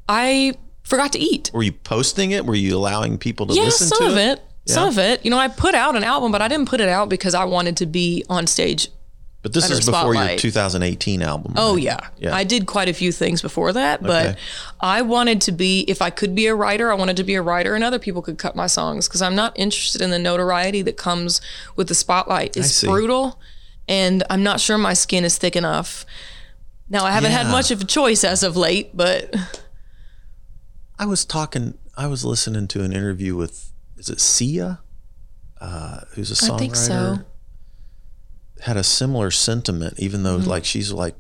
I 0.08 0.54
forgot 0.84 1.12
to 1.13 1.19
eat. 1.19 1.50
Were 1.54 1.63
you 1.63 1.71
posting 1.71 2.32
it? 2.32 2.45
Were 2.45 2.56
you 2.56 2.76
allowing 2.76 3.17
people 3.17 3.45
to 3.47 3.54
listen 3.54 3.62
to 3.63 3.63
Yeah, 3.63 3.67
listen 3.67 3.88
some 3.88 4.00
to 4.08 4.12
of 4.12 4.17
it? 4.17 4.39
it. 4.65 4.69
Some 4.71 4.88
of 4.89 4.97
it. 5.00 5.24
You 5.26 5.32
know, 5.32 5.38
I 5.39 5.47
put 5.47 5.74
out 5.74 5.95
an 5.95 6.04
album, 6.04 6.32
but 6.32 6.41
I 6.41 6.47
didn't 6.47 6.67
put 6.67 6.82
it 6.82 6.89
out 6.89 7.10
because 7.10 7.34
I 7.34 7.45
wanted 7.45 7.78
to 7.78 7.86
be 7.88 8.24
on 8.30 8.45
stage 8.45 8.89
But 9.42 9.54
this 9.54 9.70
is 9.72 9.86
before 9.86 10.14
your 10.14 10.38
2018 10.38 11.24
album. 11.24 11.54
Oh 11.58 11.74
right? 11.74 11.84
yeah. 11.84 12.08
Yeah. 12.18 12.36
I 12.36 12.44
did 12.44 12.68
quite 12.68 12.90
a 12.90 12.94
few 12.94 13.12
things 13.12 13.42
before 13.42 13.74
that, 13.74 14.04
but 14.04 14.26
Okay. 14.28 14.40
I 14.80 15.02
wanted 15.02 15.42
to 15.42 15.52
be 15.52 15.82
if 15.88 16.02
I 16.02 16.12
could 16.12 16.36
be 16.36 16.46
a 16.46 16.54
writer, 16.54 16.92
I 16.92 16.96
wanted 16.96 17.18
to 17.18 17.24
be 17.24 17.34
a 17.34 17.42
writer 17.42 17.74
and 17.74 17.84
other 17.84 17.98
people 17.98 18.22
could 18.22 18.38
cut 18.38 18.56
my 18.56 18.68
songs 18.68 19.08
because 19.08 19.22
I'm 19.22 19.36
not 19.36 19.58
interested 19.58 20.00
in 20.02 20.12
the 20.12 20.20
notoriety 20.20 20.84
that 20.84 20.96
comes 20.96 21.42
with 21.76 21.88
the 21.88 21.96
spotlight. 21.96 22.56
It's 22.56 22.84
brutal 22.84 23.40
and 23.88 24.24
I'm 24.30 24.44
not 24.44 24.60
sure 24.60 24.78
my 24.78 24.94
skin 24.94 25.26
is 25.26 25.38
thick 25.38 25.56
enough. 25.56 26.06
Now, 26.90 27.06
I 27.06 27.12
haven't 27.12 27.32
had 27.32 27.48
much 27.48 27.72
of 27.72 27.82
a 27.82 27.86
choice 27.86 28.24
as 28.24 28.44
of 28.44 28.58
late, 28.58 28.96
but 28.96 29.34
I 31.00 31.06
was 31.06 31.24
talking. 31.24 31.78
I 31.96 32.08
was 32.08 32.26
listening 32.26 32.68
to 32.68 32.84
an 32.84 32.92
interview 32.92 33.36
with 33.36 33.72
is 33.98 34.10
it 34.10 34.20
Sia, 34.20 34.82
uh, 35.62 36.02
who's 36.12 36.32
a 36.32 36.34
songwriter. 36.34 36.54
I 36.54 36.58
think 36.58 36.76
so. 36.76 37.20
Had 38.62 38.78
a 38.78 38.84
similar 38.84 39.32
sentiment, 39.32 39.95
even 40.00 40.24
though 40.24 40.38
like 40.38 40.65
she's 40.65 40.91
like 40.91 41.15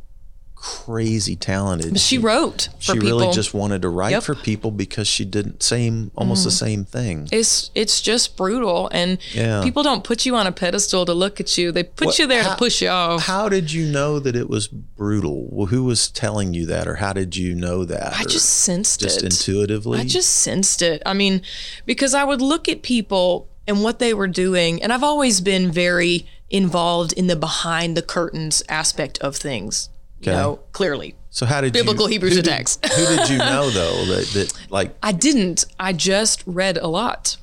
crazy 0.55 1.35
talented. 1.35 1.87
Mm-hmm. 1.87 1.95
she 1.95 2.19
wrote 2.19 2.69
she 2.77 2.93
people. 2.93 3.07
really 3.07 3.33
just 3.33 3.51
wanted 3.51 3.81
to 3.81 3.89
write 3.89 4.11
Yep. 4.11 4.21
Mm-hmm. 4.21 4.33
for 4.33 4.39
people 4.43 4.69
because 4.69 5.07
she 5.07 5.25
didn't 5.25 5.63
same 5.63 6.11
almost 6.15 6.43
the 6.43 6.51
same 6.51 6.85
thing. 6.85 7.27
it's 7.31 7.71
it's 7.73 7.99
just 7.99 8.37
brutal 8.37 8.87
and 8.91 9.17
Yeah. 9.33 9.63
people 9.63 9.81
don't 9.81 10.03
put 10.03 10.23
you 10.23 10.35
on 10.35 10.45
a 10.45 10.51
pedestal 10.51 11.03
to 11.05 11.15
look 11.15 11.39
at 11.39 11.57
you. 11.57 11.71
They 11.71 11.81
put 11.83 12.05
What- 12.07 12.19
you 12.19 12.27
there 12.27 12.43
how- 12.43 12.51
to 12.51 12.55
push 12.57 12.79
you 12.83 12.89
off. 12.89 13.23
How 13.23 13.49
did 13.49 13.71
you 13.73 13.87
know 13.87 14.19
that 14.19 14.35
it 14.35 14.49
was 14.49 14.67
brutal? 14.67 15.47
Well, 15.49 15.65
who 15.67 15.83
was 15.83 16.09
telling 16.09 16.53
you 16.53 16.67
that, 16.67 16.87
or 16.87 16.95
how 16.97 17.13
did 17.13 17.35
you 17.35 17.55
know 17.55 17.83
that? 17.85 18.13
I 18.19 18.23
just 18.25 18.45
sensed 18.47 18.99
just 18.99 19.23
it. 19.23 19.29
Just 19.31 19.47
intuitively. 19.47 19.99
I 19.99 20.03
just 20.05 20.29
sensed 20.31 20.83
it. 20.83 21.01
I 21.07 21.13
mean, 21.13 21.41
because 21.87 22.13
I 22.13 22.23
would 22.23 22.39
look 22.41 22.69
at 22.69 22.83
people 22.83 23.47
and 23.67 23.81
what 23.83 23.97
they 23.97 24.13
were 24.13 24.27
doing, 24.27 24.81
and 24.83 24.93
I've 24.93 25.03
always 25.03 25.41
been 25.41 25.71
very 25.71 26.27
involved 26.51 27.13
in 27.13 27.27
the 27.27 27.35
behind 27.35 27.95
the 27.97 28.01
curtains 28.01 28.61
aspect 28.69 29.17
of 29.19 29.35
things. 29.35 29.89
You 30.19 30.31
know, 30.33 30.59
clearly. 30.71 31.15
so 31.31 31.47
how 31.47 31.61
did 31.61 31.73
biblical 31.73 32.05
you, 32.07 32.11
Hebrews 32.13 32.35
who 32.35 32.41
did- 32.43 32.47
attacks. 32.53 32.77
who 32.95 33.15
did 33.15 33.27
you 33.29 33.37
know 33.53 33.71
though 33.71 34.05
that 34.05 34.27
that 34.35 34.53
like 34.69 34.95
I 35.01 35.11
didn't. 35.13 35.65
I 35.79 35.93
just 35.93 36.43
read 36.45 36.77
a 36.77 36.87
lot. 36.87 37.37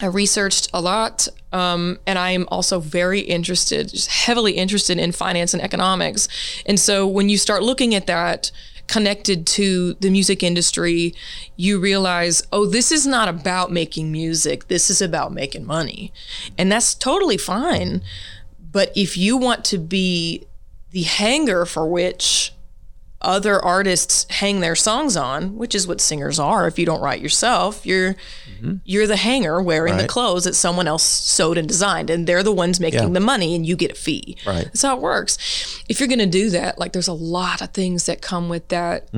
I 0.00 0.06
researched 0.06 0.68
a 0.74 0.80
lot, 0.80 1.28
um, 1.52 2.00
and 2.08 2.18
I 2.18 2.32
am 2.32 2.48
also 2.50 2.80
very 2.80 3.20
interested, 3.20 3.88
just 3.88 4.10
heavily 4.10 4.54
interested 4.54 4.98
in 4.98 5.12
finance 5.12 5.54
and 5.54 5.62
economics. 5.62 6.26
And 6.66 6.80
so 6.80 7.06
when 7.06 7.28
you 7.28 7.38
start 7.38 7.62
looking 7.62 7.94
at 7.94 8.08
that 8.08 8.50
connected 8.86 9.46
to 9.46 9.94
the 9.94 10.10
music 10.10 10.42
industry, 10.42 11.14
you 11.56 11.78
realize, 11.80 12.42
oh, 12.52 12.66
this 12.66 12.92
is 12.92 13.06
not 13.06 13.28
about 13.28 13.72
making 13.72 14.12
music. 14.12 14.68
This 14.68 14.90
is 14.90 15.02
about 15.02 15.32
making 15.32 15.66
money. 15.66 16.12
And 16.56 16.70
that's 16.70 16.94
totally 16.94 17.36
fine. 17.36 18.02
But 18.72 18.92
if 18.96 19.16
you 19.16 19.36
want 19.36 19.64
to 19.66 19.78
be 19.78 20.46
the 20.90 21.02
hanger 21.02 21.66
for 21.66 21.88
which 21.88 22.53
other 23.24 23.62
artists 23.64 24.26
hang 24.30 24.60
their 24.60 24.74
songs 24.76 25.16
on, 25.16 25.56
which 25.56 25.74
is 25.74 25.86
what 25.86 26.00
singers 26.00 26.38
are. 26.38 26.66
If 26.68 26.78
you 26.78 26.86
don't 26.86 27.00
write 27.00 27.20
yourself, 27.20 27.84
you're 27.86 28.14
you're 28.84 29.06
the 29.06 29.16
hanger 29.16 29.60
wearing 29.60 29.96
the 29.98 30.06
clothes 30.06 30.44
that 30.44 30.54
someone 30.54 30.88
else 30.88 31.02
sewed 31.02 31.58
and 31.58 31.68
designed, 31.68 32.08
and 32.08 32.26
they're 32.26 32.42
the 32.42 32.52
ones 32.52 32.80
making 32.80 33.02
Yeah. 33.02 33.08
the 33.08 33.20
money, 33.20 33.54
and 33.54 33.66
you 33.66 33.76
get 33.76 33.92
a 33.92 33.94
fee. 33.94 34.36
Right. 34.46 34.64
That's 34.64 34.82
how 34.82 34.96
it 34.96 35.02
works. 35.02 35.36
If 35.88 36.00
you're 36.00 36.08
gonna 36.08 36.26
do 36.26 36.48
that, 36.50 36.78
like 36.78 36.92
there's 36.92 37.08
a 37.08 37.12
lot 37.12 37.60
of 37.60 37.70
things 37.72 38.06
that 38.06 38.22
come 38.22 38.48
with 38.48 38.68
that, 38.68 39.08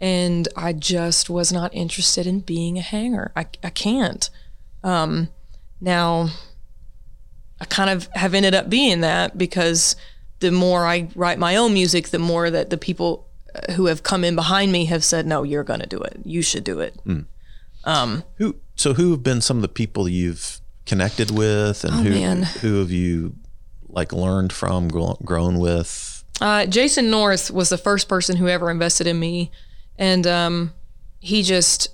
and 0.00 0.48
I 0.56 0.72
just 0.72 1.30
was 1.30 1.52
not 1.52 1.72
interested 1.74 2.26
in 2.26 2.40
being 2.40 2.76
a 2.78 2.82
hanger. 2.82 3.30
I 3.36 3.46
I 3.62 3.70
can't. 3.70 4.28
Um, 4.82 5.28
now, 5.80 6.30
I 7.60 7.64
kind 7.66 7.90
of 7.90 8.08
have 8.14 8.34
ended 8.34 8.54
up 8.54 8.68
being 8.68 9.00
that 9.02 9.38
because 9.38 9.94
the 10.40 10.50
more 10.50 10.86
I 10.86 11.08
write 11.14 11.38
my 11.38 11.54
own 11.56 11.72
music, 11.72 12.08
the 12.08 12.18
more 12.18 12.50
that 12.50 12.70
the 12.70 12.76
people 12.78 13.27
who 13.76 13.86
have 13.86 14.02
come 14.02 14.24
in 14.24 14.34
behind 14.34 14.72
me 14.72 14.84
have 14.86 15.02
said, 15.04 15.26
"No, 15.26 15.42
you're 15.42 15.64
going 15.64 15.80
to 15.80 15.86
do 15.86 15.98
it. 16.00 16.18
You 16.24 16.42
should 16.42 16.64
do 16.64 16.80
it." 16.80 16.94
who 18.36 18.56
so 18.76 18.94
who 18.94 19.10
have 19.12 19.22
been 19.22 19.40
some 19.40 19.56
of 19.58 19.62
the 19.62 19.68
people 19.68 20.08
you've 20.08 20.60
connected 20.86 21.30
with 21.30 21.84
and 21.84 21.94
who 21.94 22.08
Oh, 22.08 22.14
man. 22.14 22.42
who 22.42 22.78
have 22.80 22.90
you 22.90 23.34
like 23.88 24.12
learned 24.12 24.52
from 24.52 24.88
grown 24.88 25.58
with 25.58 26.24
Uh, 26.40 26.66
Jason 26.66 27.10
North 27.10 27.50
was 27.50 27.68
the 27.68 27.78
first 27.78 28.08
person 28.08 28.36
who 28.36 28.46
ever 28.48 28.70
invested 28.70 29.06
in 29.06 29.18
me, 29.18 29.50
and 29.96 30.26
um, 30.26 30.72
he 31.20 31.42
just 31.42 31.88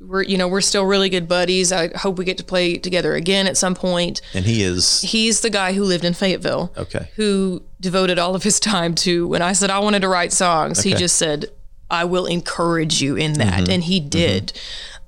we're 0.00 0.22
you 0.22 0.38
know 0.38 0.46
we're 0.48 0.60
still 0.60 0.84
really 0.84 1.08
good 1.08 1.26
buddies. 1.28 1.72
I 1.72 1.88
hope 1.96 2.18
we 2.18 2.24
get 2.24 2.38
to 2.38 2.44
play 2.44 2.76
together 2.76 3.14
again 3.14 3.46
at 3.46 3.56
some 3.56 3.74
point. 3.74 4.20
and 4.34 4.44
he 4.44 4.62
is 4.62 5.00
He's 5.02 5.40
the 5.40 5.50
guy 5.50 5.72
who 5.72 5.82
lived 5.84 6.04
in 6.04 6.14
Fayetteville. 6.14 6.72
okay 6.76 7.10
who 7.16 7.62
devoted 7.80 8.18
all 8.18 8.34
of 8.34 8.42
his 8.42 8.60
time 8.60 8.94
to 8.96 9.26
when 9.28 9.42
I 9.42 9.52
said 9.52 9.70
I 9.70 9.78
wanted 9.80 10.02
to 10.02 10.08
write 10.08 10.32
songs, 10.32 10.82
he 10.82 10.94
just 10.94 11.16
said, 11.16 11.46
I 11.90 12.04
will 12.04 12.26
encourage 12.26 13.00
you 13.00 13.16
in 13.16 13.34
that. 13.34 13.68
And 13.68 13.82
he 13.84 13.98
did. 13.98 14.52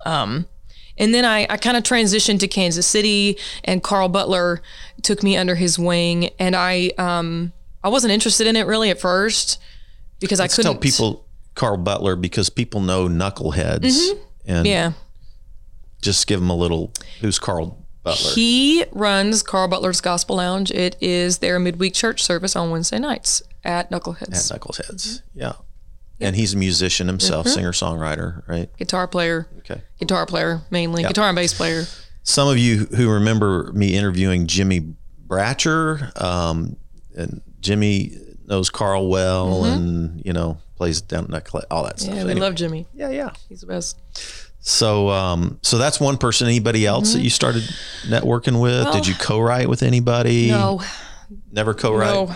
Um, 0.07 0.46
and 0.96 1.14
then 1.14 1.24
I, 1.24 1.46
I 1.48 1.57
kind 1.57 1.76
of 1.76 1.83
transitioned 1.83 2.40
to 2.40 2.48
Kansas 2.48 2.87
City 2.87 3.38
and 3.64 3.83
Carl 3.83 4.09
Butler 4.09 4.61
took 5.03 5.22
me 5.22 5.37
under 5.37 5.55
his 5.55 5.79
wing 5.79 6.31
and 6.38 6.55
I 6.57 6.90
um 6.98 7.53
I 7.83 7.88
wasn't 7.88 8.12
interested 8.12 8.46
in 8.46 8.57
it 8.57 8.66
really 8.66 8.90
at 8.90 9.00
first 9.00 9.59
because 10.20 10.40
I 10.40 10.44
Let's 10.44 10.57
couldn't 10.57 10.72
tell 10.72 10.81
people 10.81 11.26
Carl 11.55 11.76
Butler 11.79 12.16
because 12.16 12.50
people 12.50 12.81
know 12.81 13.09
knuckleheads 13.09 14.11
and 14.46 14.59
Mm-hmm. 14.64 14.66
Yeah. 14.66 14.92
just 16.03 16.26
give 16.26 16.40
them 16.40 16.50
a 16.50 16.57
little 16.57 16.92
who's 17.20 17.38
Carl 17.38 17.87
Butler 18.03 18.31
He 18.35 18.85
runs 18.92 19.42
Carl 19.42 19.68
Butler's 19.68 20.00
Gospel 20.00 20.37
Lounge. 20.37 20.70
It 20.70 20.96
is 21.00 21.38
their 21.38 21.59
midweek 21.59 21.94
church 21.94 22.22
service 22.22 22.57
on 22.57 22.70
Wednesday 22.70 22.98
nights 22.98 23.42
at 23.64 23.90
Knuckleheads. 23.90 24.50
knuckleheads 24.50 25.20
yeah 25.35 25.53
and 26.18 26.35
he's 26.37 26.55
a 26.55 26.57
musician 26.57 27.07
himself 27.09 27.44
Mm-hmm. 27.46 27.55
singer 27.55 27.72
songwriter 27.72 28.46
right 28.48 28.74
Guitar 28.79 29.07
player, 29.07 29.46
okay 29.59 29.83
guitar 29.98 30.24
player 30.26 30.62
mainly, 30.70 31.03
guitar 31.03 31.29
and 31.29 31.37
bass 31.37 31.53
player. 31.53 31.85
some 32.22 32.48
of 32.48 32.57
you 32.59 32.87
who 32.87 33.11
remember 33.11 33.70
me 33.74 33.94
interviewing 33.94 34.46
Jimmy 34.46 34.94
Bratcher, 35.26 36.18
um, 36.20 36.76
and 37.14 37.40
Jimmy 37.61 38.16
knows 38.46 38.68
Carl 38.70 39.09
well, 39.09 39.64
and 39.64 40.22
you 40.24 40.33
know 40.33 40.59
plays 40.81 41.03
down 41.03 41.27
all 41.71 41.85
that 41.85 42.01
stuff. 42.01 42.09
Mm-hmm. 42.09 42.16
Yeah, 42.16 42.25
we 42.25 42.31
Anyway. 42.31 42.40
love 42.47 42.55
Jimmy. 42.55 42.87
yeah, 42.95 43.11
yeah. 43.11 43.31
He's 43.51 43.61
the 43.61 43.66
best. 43.66 43.99
So, 44.61 45.11
um, 45.11 45.59
so 45.61 45.77
that's 45.77 46.01
one 46.01 46.16
person. 46.16 46.47
Anybody 46.47 46.87
else 46.87 47.12
that 47.12 47.21
you 47.21 47.29
started 47.29 47.64
networking 48.09 48.62
with? 48.62 48.90
Did 48.95 49.07
you 49.07 49.14
co-write 49.14 49.69
with 49.69 49.83
anybody? 49.83 50.49
Mm-hmm. 50.49 50.59
No, 50.59 50.81
never 51.53 51.75
co-write. 51.75 52.14
no, 52.14 52.35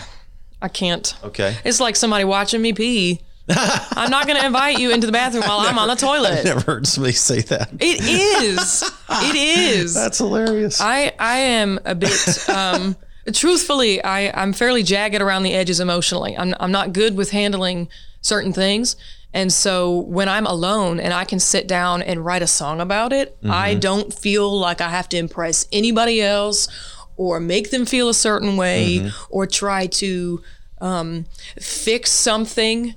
I 0.61 0.67
can't. 0.67 1.11
Okay, 1.23 1.57
It's 1.65 1.79
like 1.79 1.95
somebody 1.95 2.23
watching 2.23 2.61
me 2.61 2.71
pee. 2.73 3.21
I'm 3.49 4.11
not 4.11 4.27
going 4.27 4.39
to 4.39 4.45
invite 4.45 4.77
you 4.77 4.91
into 4.91 5.07
the 5.07 5.11
bathroom 5.13 5.43
while 5.43 5.59
I'm 5.61 5.79
on 5.79 5.87
the 5.87 5.95
toilet. 5.95 6.45
never 6.45 6.61
heard 6.61 6.85
somebody 6.85 7.13
say 7.13 7.41
that. 7.41 7.71
It 7.79 7.99
is. 8.01 8.83
It 9.09 9.35
is. 9.35 9.93
That's 10.01 10.19
hilarious. 10.19 10.79
I 10.81 11.13
I 11.19 11.37
am 11.37 11.79
a 11.85 11.95
bit 11.95 12.49
um 12.49 12.95
truthfully 13.33 14.03
I 14.03 14.29
I'm 14.39 14.53
fairly 14.53 14.83
jagged 14.83 15.19
around 15.21 15.43
the 15.43 15.53
edges 15.53 15.79
emotionally. 15.79 16.35
I'm 16.37 16.53
I'm 16.59 16.71
not 16.71 16.93
good 16.93 17.15
with 17.15 17.29
handling 17.31 17.87
certain 18.25 18.53
things. 18.53 18.95
And 19.33 19.51
so 19.51 19.99
when 19.99 20.29
I'm 20.29 20.45
alone 20.45 20.99
and 20.99 21.13
I 21.13 21.25
can 21.25 21.39
sit 21.39 21.67
down 21.67 22.01
and 22.01 22.23
write 22.23 22.41
a 22.41 22.47
song 22.47 22.79
about 22.79 23.11
it, 23.11 23.37
I 23.43 23.71
mm-hmm. 23.71 23.79
don't 23.81 24.13
feel 24.13 24.57
like 24.57 24.79
I 24.79 24.89
have 24.89 25.09
to 25.09 25.17
impress 25.17 25.67
anybody 25.73 26.21
else 26.21 26.69
or 27.17 27.39
make 27.39 27.69
them 27.69 27.85
feel 27.85 28.07
a 28.07 28.13
certain 28.13 28.55
way 28.55 28.99
mm-hmm. 28.99 29.25
or 29.29 29.45
try 29.45 29.87
to 29.87 30.41
um, 30.79 31.25
fix 31.59 32.11
something. 32.11 32.95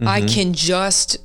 I 0.00 0.20
mm-hmm. 0.20 0.26
can 0.26 0.52
just 0.54 1.18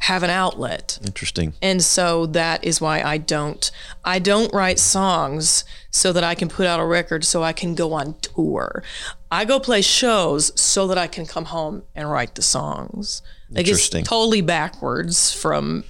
have 0.00 0.22
an 0.22 0.30
outlet. 0.30 0.98
Interesting. 1.04 1.54
And 1.60 1.82
so 1.82 2.26
that 2.26 2.64
is 2.64 2.80
why 2.80 3.02
I 3.02 3.18
don't 3.18 3.70
I 4.04 4.18
don't 4.18 4.52
write 4.52 4.78
songs 4.78 5.64
so 5.90 6.12
that 6.12 6.24
I 6.24 6.34
can 6.34 6.48
put 6.48 6.66
out 6.66 6.80
a 6.80 6.84
record 6.84 7.24
so 7.24 7.42
I 7.42 7.52
can 7.52 7.74
go 7.74 7.92
on 7.92 8.14
tour. 8.20 8.82
I 9.30 9.44
go 9.44 9.60
play 9.60 9.82
shows 9.82 10.58
so 10.60 10.88
that 10.88 10.98
I 10.98 11.06
can 11.06 11.24
come 11.24 11.46
home 11.46 11.84
and 11.94 12.10
write 12.10 12.34
the 12.34 12.42
songs. 12.42 13.22
Like 13.50 13.68
it's 13.68 13.88
totally 13.88 14.40
backwards 14.40 15.32
from 15.32 15.84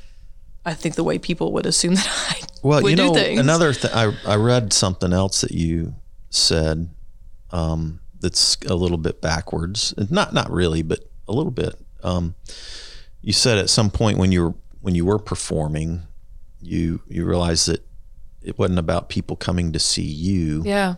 I 0.65 0.75
think 0.75 0.95
the 0.95 1.05
way 1.05 1.19
people 1.19 1.53
would 1.53 1.67
assume 1.67 1.95
that 1.97 2.09
I 2.09 2.43
Well, 2.63 2.89
you 2.89 2.97
know, 2.97 3.15
another 3.15 3.73
thing, 3.73 3.91
I, 3.95 4.15
I 4.27 4.37
read 4.37 4.73
something 4.73 5.13
else 5.13 5.41
that 5.41 5.53
you 5.53 5.95
said 6.29 6.91
um, 7.51 8.01
that's 8.21 8.57
a 8.67 8.75
little 8.75 8.99
bit 8.99 9.21
backwards. 9.21 9.95
Not 10.11 10.33
not 10.35 10.51
really, 10.51 10.83
but 10.83 11.01
a 11.27 11.33
little 11.33 11.53
bit. 11.53 11.75
Um, 12.03 12.35
you 13.23 13.33
said 13.33 13.59
at 13.59 13.71
some 13.71 13.91
point 13.91 14.19
when 14.19 14.33
you 14.33 14.43
were 14.43 14.55
when 14.81 14.95
you 14.95 15.05
were 15.05 15.19
performing, 15.19 16.03
you 16.61 17.03
you 17.09 17.25
realized 17.25 17.69
that 17.69 17.87
it 18.43 18.59
wasn't 18.59 18.79
about 18.79 19.09
people 19.09 19.37
coming 19.37 19.73
to 19.73 19.79
see 19.79 20.03
you, 20.03 20.63
yeah, 20.65 20.95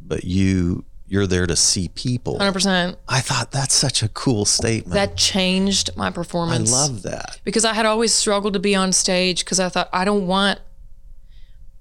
but 0.00 0.24
you 0.24 0.84
you're 1.08 1.26
there 1.26 1.46
to 1.46 1.54
see 1.56 1.88
people. 1.88 2.38
100%. 2.38 2.96
I 3.08 3.20
thought 3.20 3.52
that's 3.52 3.74
such 3.74 4.02
a 4.02 4.08
cool 4.08 4.44
statement. 4.44 4.94
That 4.94 5.16
changed 5.16 5.90
my 5.96 6.10
performance. 6.10 6.72
I 6.72 6.76
love 6.76 7.02
that. 7.02 7.40
because 7.44 7.64
I 7.64 7.74
had 7.74 7.86
always 7.86 8.12
struggled 8.12 8.54
to 8.54 8.58
be 8.58 8.74
on 8.74 8.92
stage 8.92 9.44
because 9.44 9.60
I 9.60 9.68
thought 9.68 9.88
I 9.92 10.04
don't 10.04 10.26
want 10.26 10.60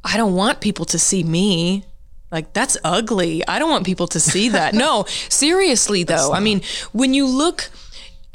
I 0.04 0.18
don't 0.18 0.36
want 0.36 0.62
people 0.62 0.86
to 0.86 1.00
see 1.00 1.24
me. 1.24 1.86
Like 2.32 2.54
that's 2.54 2.78
ugly. 2.84 3.48
I 3.48 3.58
don't 3.60 3.70
want 3.72 3.86
people 3.86 4.08
to 4.08 4.20
see 4.20 4.50
that. 4.50 4.74
no, 4.76 5.06
seriously 5.30 6.04
though. 6.04 6.32
I 6.32 6.40
mean, 6.40 6.62
when 6.92 7.14
you 7.14 7.26
look 7.26 7.70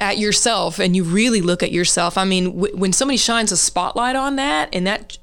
at 0.01 0.17
yourself 0.17 0.79
and 0.79 0.95
you 0.95 1.03
really 1.03 1.39
look 1.41 1.61
at 1.63 1.71
yourself, 1.71 2.17
I 2.17 2.25
mean, 2.25 2.45
w- 2.55 2.75
when 2.75 2.91
somebody 2.91 3.17
shines 3.17 3.51
a 3.51 3.57
spotlight 3.57 4.15
on 4.15 4.35
that 4.37 4.69
and 4.73 4.85
that 4.87 5.17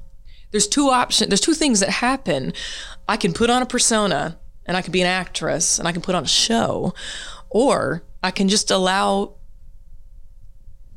there's 0.51 0.67
two 0.67 0.89
options, 0.89 1.29
there's 1.29 1.41
two 1.41 1.53
things 1.53 1.79
that 1.81 1.89
happen. 1.89 2.53
I 3.07 3.17
can 3.17 3.33
put 3.33 3.49
on 3.49 3.61
a 3.61 3.65
persona 3.65 4.39
and 4.69 4.77
I 4.77 4.83
can 4.83 4.91
be 4.91 5.01
an 5.01 5.07
actress 5.07 5.79
and 5.79 5.87
I 5.87 5.91
can 5.91 6.03
put 6.03 6.13
on 6.13 6.23
a 6.23 6.27
show 6.27 6.93
or 7.49 8.03
I 8.21 8.29
can 8.29 8.47
just 8.47 8.69
allow 8.69 9.33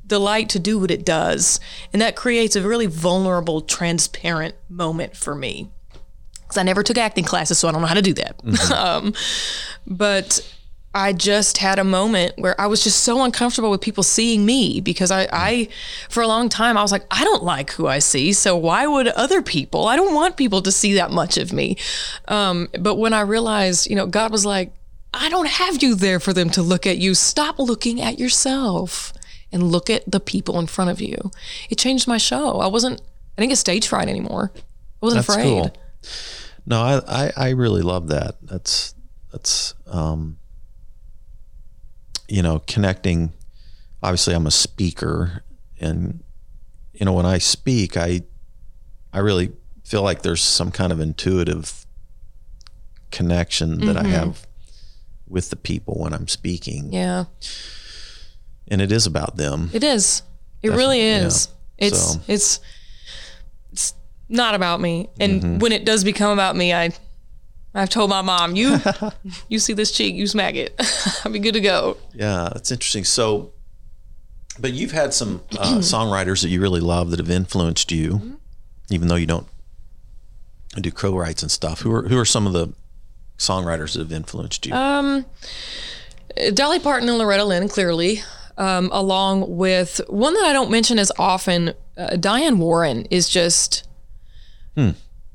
the 0.04 0.18
light 0.18 0.50
to 0.50 0.58
do 0.58 0.78
what 0.78 0.90
it 0.90 1.06
does. 1.06 1.58
And 1.90 2.02
that 2.02 2.14
creates 2.14 2.54
a 2.54 2.60
really 2.60 2.84
vulnerable, 2.84 3.62
transparent 3.62 4.56
moment 4.68 5.16
for 5.16 5.34
me. 5.34 5.70
Because 6.34 6.58
I 6.58 6.64
never 6.64 6.82
took 6.82 6.98
acting 6.98 7.24
classes, 7.24 7.58
so 7.58 7.66
I 7.66 7.72
don't 7.72 7.80
know 7.80 7.86
how 7.86 7.94
to 7.94 8.02
do 8.02 8.12
that. 8.12 8.70
um, 8.76 9.14
but 9.86 10.46
I 10.94 11.12
just 11.14 11.58
had 11.58 11.78
a 11.78 11.84
moment 11.84 12.34
where 12.36 12.58
I 12.60 12.66
was 12.66 12.84
just 12.84 13.00
so 13.02 13.22
uncomfortable 13.22 13.70
with 13.70 13.80
people 13.80 14.02
seeing 14.02 14.44
me 14.44 14.80
because 14.80 15.10
I, 15.10 15.26
I, 15.32 15.68
for 16.10 16.22
a 16.22 16.26
long 16.26 16.50
time, 16.50 16.76
I 16.76 16.82
was 16.82 16.92
like, 16.92 17.06
I 17.10 17.24
don't 17.24 17.42
like 17.42 17.72
who 17.72 17.86
I 17.86 17.98
see. 17.98 18.32
So 18.34 18.56
why 18.56 18.86
would 18.86 19.08
other 19.08 19.40
people? 19.40 19.86
I 19.86 19.96
don't 19.96 20.14
want 20.14 20.36
people 20.36 20.60
to 20.62 20.70
see 20.70 20.94
that 20.94 21.10
much 21.10 21.38
of 21.38 21.52
me. 21.52 21.78
Um, 22.28 22.68
but 22.78 22.96
when 22.96 23.14
I 23.14 23.22
realized, 23.22 23.88
you 23.88 23.96
know, 23.96 24.06
God 24.06 24.30
was 24.30 24.44
like, 24.44 24.72
I 25.14 25.28
don't 25.30 25.48
have 25.48 25.82
you 25.82 25.94
there 25.94 26.20
for 26.20 26.32
them 26.32 26.50
to 26.50 26.62
look 26.62 26.86
at 26.86 26.98
you. 26.98 27.14
Stop 27.14 27.58
looking 27.58 28.00
at 28.00 28.18
yourself 28.18 29.12
and 29.50 29.70
look 29.70 29.88
at 29.88 30.10
the 30.10 30.20
people 30.20 30.58
in 30.58 30.66
front 30.66 30.90
of 30.90 31.00
you. 31.00 31.30
It 31.70 31.78
changed 31.78 32.06
my 32.06 32.18
show. 32.18 32.60
I 32.60 32.66
wasn't, 32.66 33.00
I 33.36 33.40
didn't 33.42 33.50
get 33.50 33.58
stage 33.58 33.86
fright 33.86 34.08
anymore. 34.08 34.52
I 34.54 34.60
wasn't 35.00 35.26
That's 35.26 35.36
afraid. 35.36 35.44
cool. 35.44 35.76
No, 36.66 36.80
I, 36.80 37.00
I, 37.08 37.32
I 37.36 37.50
really 37.50 37.82
love 37.82 38.08
that. 38.08 38.36
That's 38.42 38.94
that's 39.32 39.74
um, 39.86 40.38
you 42.32 42.42
know 42.42 42.60
connecting. 42.66 43.32
Obviously, 44.02 44.34
I'm 44.34 44.46
a 44.46 44.50
speaker, 44.50 45.44
and 45.78 46.22
you 46.94 47.04
know 47.06 47.12
when 47.12 47.26
I 47.26 47.38
speak, 47.38 47.96
I 47.96 48.22
I 49.12 49.18
really 49.18 49.52
feel 49.84 50.02
like 50.02 50.22
there's 50.22 50.40
some 50.42 50.70
kind 50.70 50.92
of 50.92 50.98
intuitive 51.00 51.84
connection 53.10 53.80
that 53.86 53.96
I 53.96 54.04
have 54.04 54.46
with 55.28 55.50
the 55.50 55.56
people 55.56 55.94
when 55.98 56.12
I'm 56.14 56.28
speaking, 56.28 56.92
Yeah, 56.92 57.24
and 58.68 58.80
it 58.80 58.90
is 58.92 59.06
about 59.06 59.36
them. 59.36 59.70
it 59.72 59.84
is. 59.84 60.22
It 60.62 60.70
really 60.70 61.00
is. 61.00 61.48
yeah. 61.78 61.86
It's, 61.88 61.98
So- 62.14 62.20
it's, 62.28 62.60
it's 63.72 63.94
not 64.28 64.54
about 64.54 64.80
me. 64.80 65.08
And 65.20 65.42
Mm-hmm. 65.42 65.58
when 65.58 65.72
it 65.72 65.84
does 65.84 66.04
become 66.04 66.32
about 66.32 66.54
me, 66.56 66.72
I, 66.72 66.90
I've 67.74 67.88
told 67.88 68.10
my 68.10 68.22
mom, 68.22 68.54
you, 68.54 68.78
you 69.48 69.58
see 69.58 69.72
this 69.72 69.92
cheek, 69.92 70.14
you 70.14 70.26
smack 70.26 70.54
it. 70.54 70.74
I'll 71.24 71.32
be 71.32 71.38
good 71.38 71.54
to 71.54 71.60
go. 71.60 71.96
Yeah, 72.14 72.50
that's 72.52 72.70
interesting. 72.70 73.04
So, 73.04 73.52
but 74.58 74.72
you've 74.72 74.92
had 74.92 75.14
some 75.14 75.42
uh, 75.58 75.78
songwriters 75.78 76.42
that 76.42 76.50
you 76.50 76.60
really 76.60 76.80
love 76.80 77.10
that 77.10 77.18
have 77.18 77.30
influenced 77.30 77.90
you, 77.90 78.38
even 78.90 79.08
though 79.08 79.16
you 79.16 79.26
don't 79.26 79.46
do 80.80 80.90
co-writes 80.90 81.42
and 81.42 81.50
stuff. 81.50 81.80
Who 81.80 81.92
are 81.92 82.02
who 82.08 82.18
are 82.18 82.24
some 82.24 82.46
of 82.46 82.52
the 82.52 82.72
songwriters 83.38 83.94
that 83.94 84.00
have 84.00 84.12
influenced 84.12 84.66
you? 84.66 84.74
Um, 84.74 85.24
Dolly 86.54 86.78
Parton 86.78 87.08
and 87.08 87.18
Loretta 87.18 87.44
Lynn, 87.44 87.68
clearly, 87.68 88.22
um, 88.56 88.90
along 88.92 89.56
with 89.56 90.00
one 90.08 90.34
that 90.34 90.44
I 90.44 90.52
don't 90.52 90.70
mention 90.70 90.98
as 90.98 91.12
often, 91.18 91.74
uh, 91.96 92.16
Diane 92.16 92.58
Warren 92.58 93.06
is 93.10 93.28
just 93.28 93.86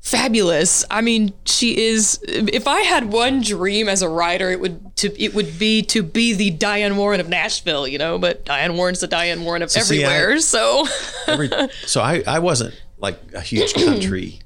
fabulous. 0.00 0.84
I 0.90 1.00
mean, 1.00 1.32
she 1.44 1.76
is. 1.86 2.18
If 2.26 2.66
I 2.68 2.80
had 2.80 3.12
one 3.12 3.40
dream 3.42 3.88
as 3.88 4.02
a 4.02 4.08
writer, 4.08 4.50
it 4.50 4.60
would 4.60 4.96
to 4.96 5.22
it 5.22 5.34
would 5.34 5.58
be 5.58 5.82
to 5.82 6.02
be 6.02 6.32
the 6.34 6.50
Diane 6.50 6.96
Warren 6.96 7.20
of 7.20 7.28
Nashville, 7.28 7.86
you 7.86 7.98
know. 7.98 8.18
But 8.18 8.44
Diane 8.44 8.76
Warren's 8.76 9.00
the 9.00 9.06
Diane 9.06 9.44
Warren 9.44 9.62
of 9.62 9.70
see, 9.70 9.80
I- 10.04 10.08
everywhere. 10.08 10.38
so 10.40 10.86
Every, 11.26 11.50
so 11.86 12.00
I 12.00 12.22
I 12.26 12.38
wasn't 12.38 12.74
like 12.98 13.18
a 13.34 13.40
huge 13.40 13.74
country. 13.84 14.40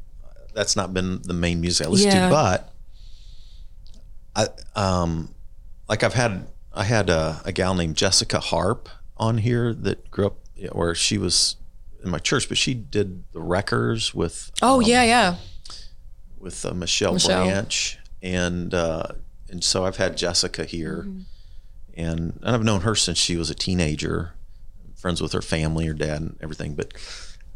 That's 0.54 0.76
not 0.76 0.92
been 0.92 1.22
the 1.22 1.32
main 1.34 1.60
music 1.60 1.86
I 1.86 1.90
listen 1.90 2.10
Yeah. 2.10 2.28
to, 2.28 2.30
but 2.34 2.72
I 4.36 4.48
um 4.78 5.34
like 5.88 6.02
I've 6.02 6.14
had 6.14 6.46
I 6.74 6.84
had 6.84 7.10
a, 7.10 7.40
a 7.44 7.52
gal 7.52 7.74
named 7.74 7.96
Jessica 7.96 8.40
Harp 8.40 8.88
on 9.16 9.38
here 9.38 9.72
that 9.74 10.10
grew 10.10 10.26
up 10.26 10.36
where 10.72 10.94
she 10.94 11.18
was 11.18 11.56
in 12.04 12.10
my 12.10 12.18
church, 12.18 12.48
but 12.48 12.58
she 12.58 12.74
did 12.74 13.24
the 13.32 13.40
wreckers 13.40 14.14
with 14.14 14.50
oh 14.62 14.80
yeah, 14.80 15.02
yeah. 15.02 15.36
with 16.38 16.64
uh, 16.64 16.74
Michelle, 16.74 17.14
Michelle. 17.14 17.44
Branch, 17.44 17.98
and 18.22 18.74
uh, 18.74 19.06
and 19.48 19.62
so 19.62 19.84
I've 19.84 19.96
had 19.96 20.16
Jessica 20.16 20.64
here, 20.64 21.04
Mm-hmm. 21.08 21.20
and 21.94 22.38
and 22.42 22.54
I've 22.54 22.64
known 22.64 22.80
her 22.82 22.94
since 22.94 23.18
she 23.18 23.36
was 23.36 23.50
a 23.50 23.54
teenager, 23.54 24.32
friends 24.94 25.20
with 25.22 25.32
her 25.32 25.42
family, 25.42 25.86
her 25.86 25.94
dad, 25.94 26.20
and 26.22 26.36
everything. 26.40 26.74
But 26.74 26.92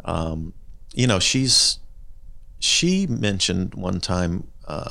um, 0.04 0.52
you 0.94 1.06
know, 1.06 1.18
she's 1.18 1.78
she 2.58 3.06
mentioned 3.06 3.74
one 3.74 4.00
time, 4.00 4.48
uh, 4.66 4.90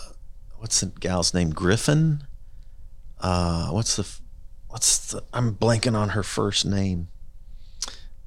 what's 0.58 0.82
the 0.82 0.88
gal's 1.00 1.34
name? 1.34 1.50
Griffin. 1.52 2.24
Uh, 3.20 3.70
what's 3.70 3.96
the 3.96 4.06
what's 4.68 5.12
the? 5.12 5.24
I'm 5.34 5.56
blanking 5.56 5.96
on 5.96 6.10
her 6.10 6.22
first 6.24 6.66
name. 6.66 7.08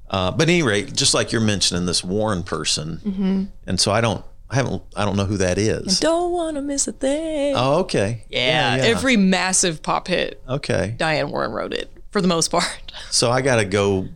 Uh, 0.09 0.31
but 0.31 0.43
at 0.43 0.49
any 0.49 0.63
rate, 0.63 0.93
just 0.93 1.13
like 1.13 1.31
you're 1.31 1.41
mentioning 1.41 1.85
this 1.85 2.03
Warren 2.03 2.43
person, 2.43 2.97
Mm-hmm. 3.05 3.43
and 3.67 3.79
so 3.79 3.91
I 3.91 4.01
don't, 4.01 4.23
I 4.49 4.55
haven't, 4.55 4.81
I 4.95 5.05
don't 5.05 5.15
know 5.17 5.25
who 5.25 5.37
that 5.37 5.57
is. 5.59 5.99
Don't 5.99 6.31
want 6.31 6.55
to 6.55 6.61
miss 6.63 6.87
a 6.87 6.91
thing. 6.91 7.53
Oh, 7.55 7.79
okay. 7.81 8.25
yeah, 8.29 8.77
every 8.79 9.17
massive 9.17 9.83
pop 9.83 10.07
hit, 10.07 10.41
okay. 10.49 10.95
Diane 10.97 11.29
Warren 11.29 11.51
wrote 11.51 11.73
it 11.73 11.91
for 12.11 12.21
the 12.21 12.27
most 12.27 12.49
part. 12.49 12.65
So 13.11 13.29
I 13.31 13.41
got 13.41 13.55
to 13.57 13.65
go. 13.65 14.07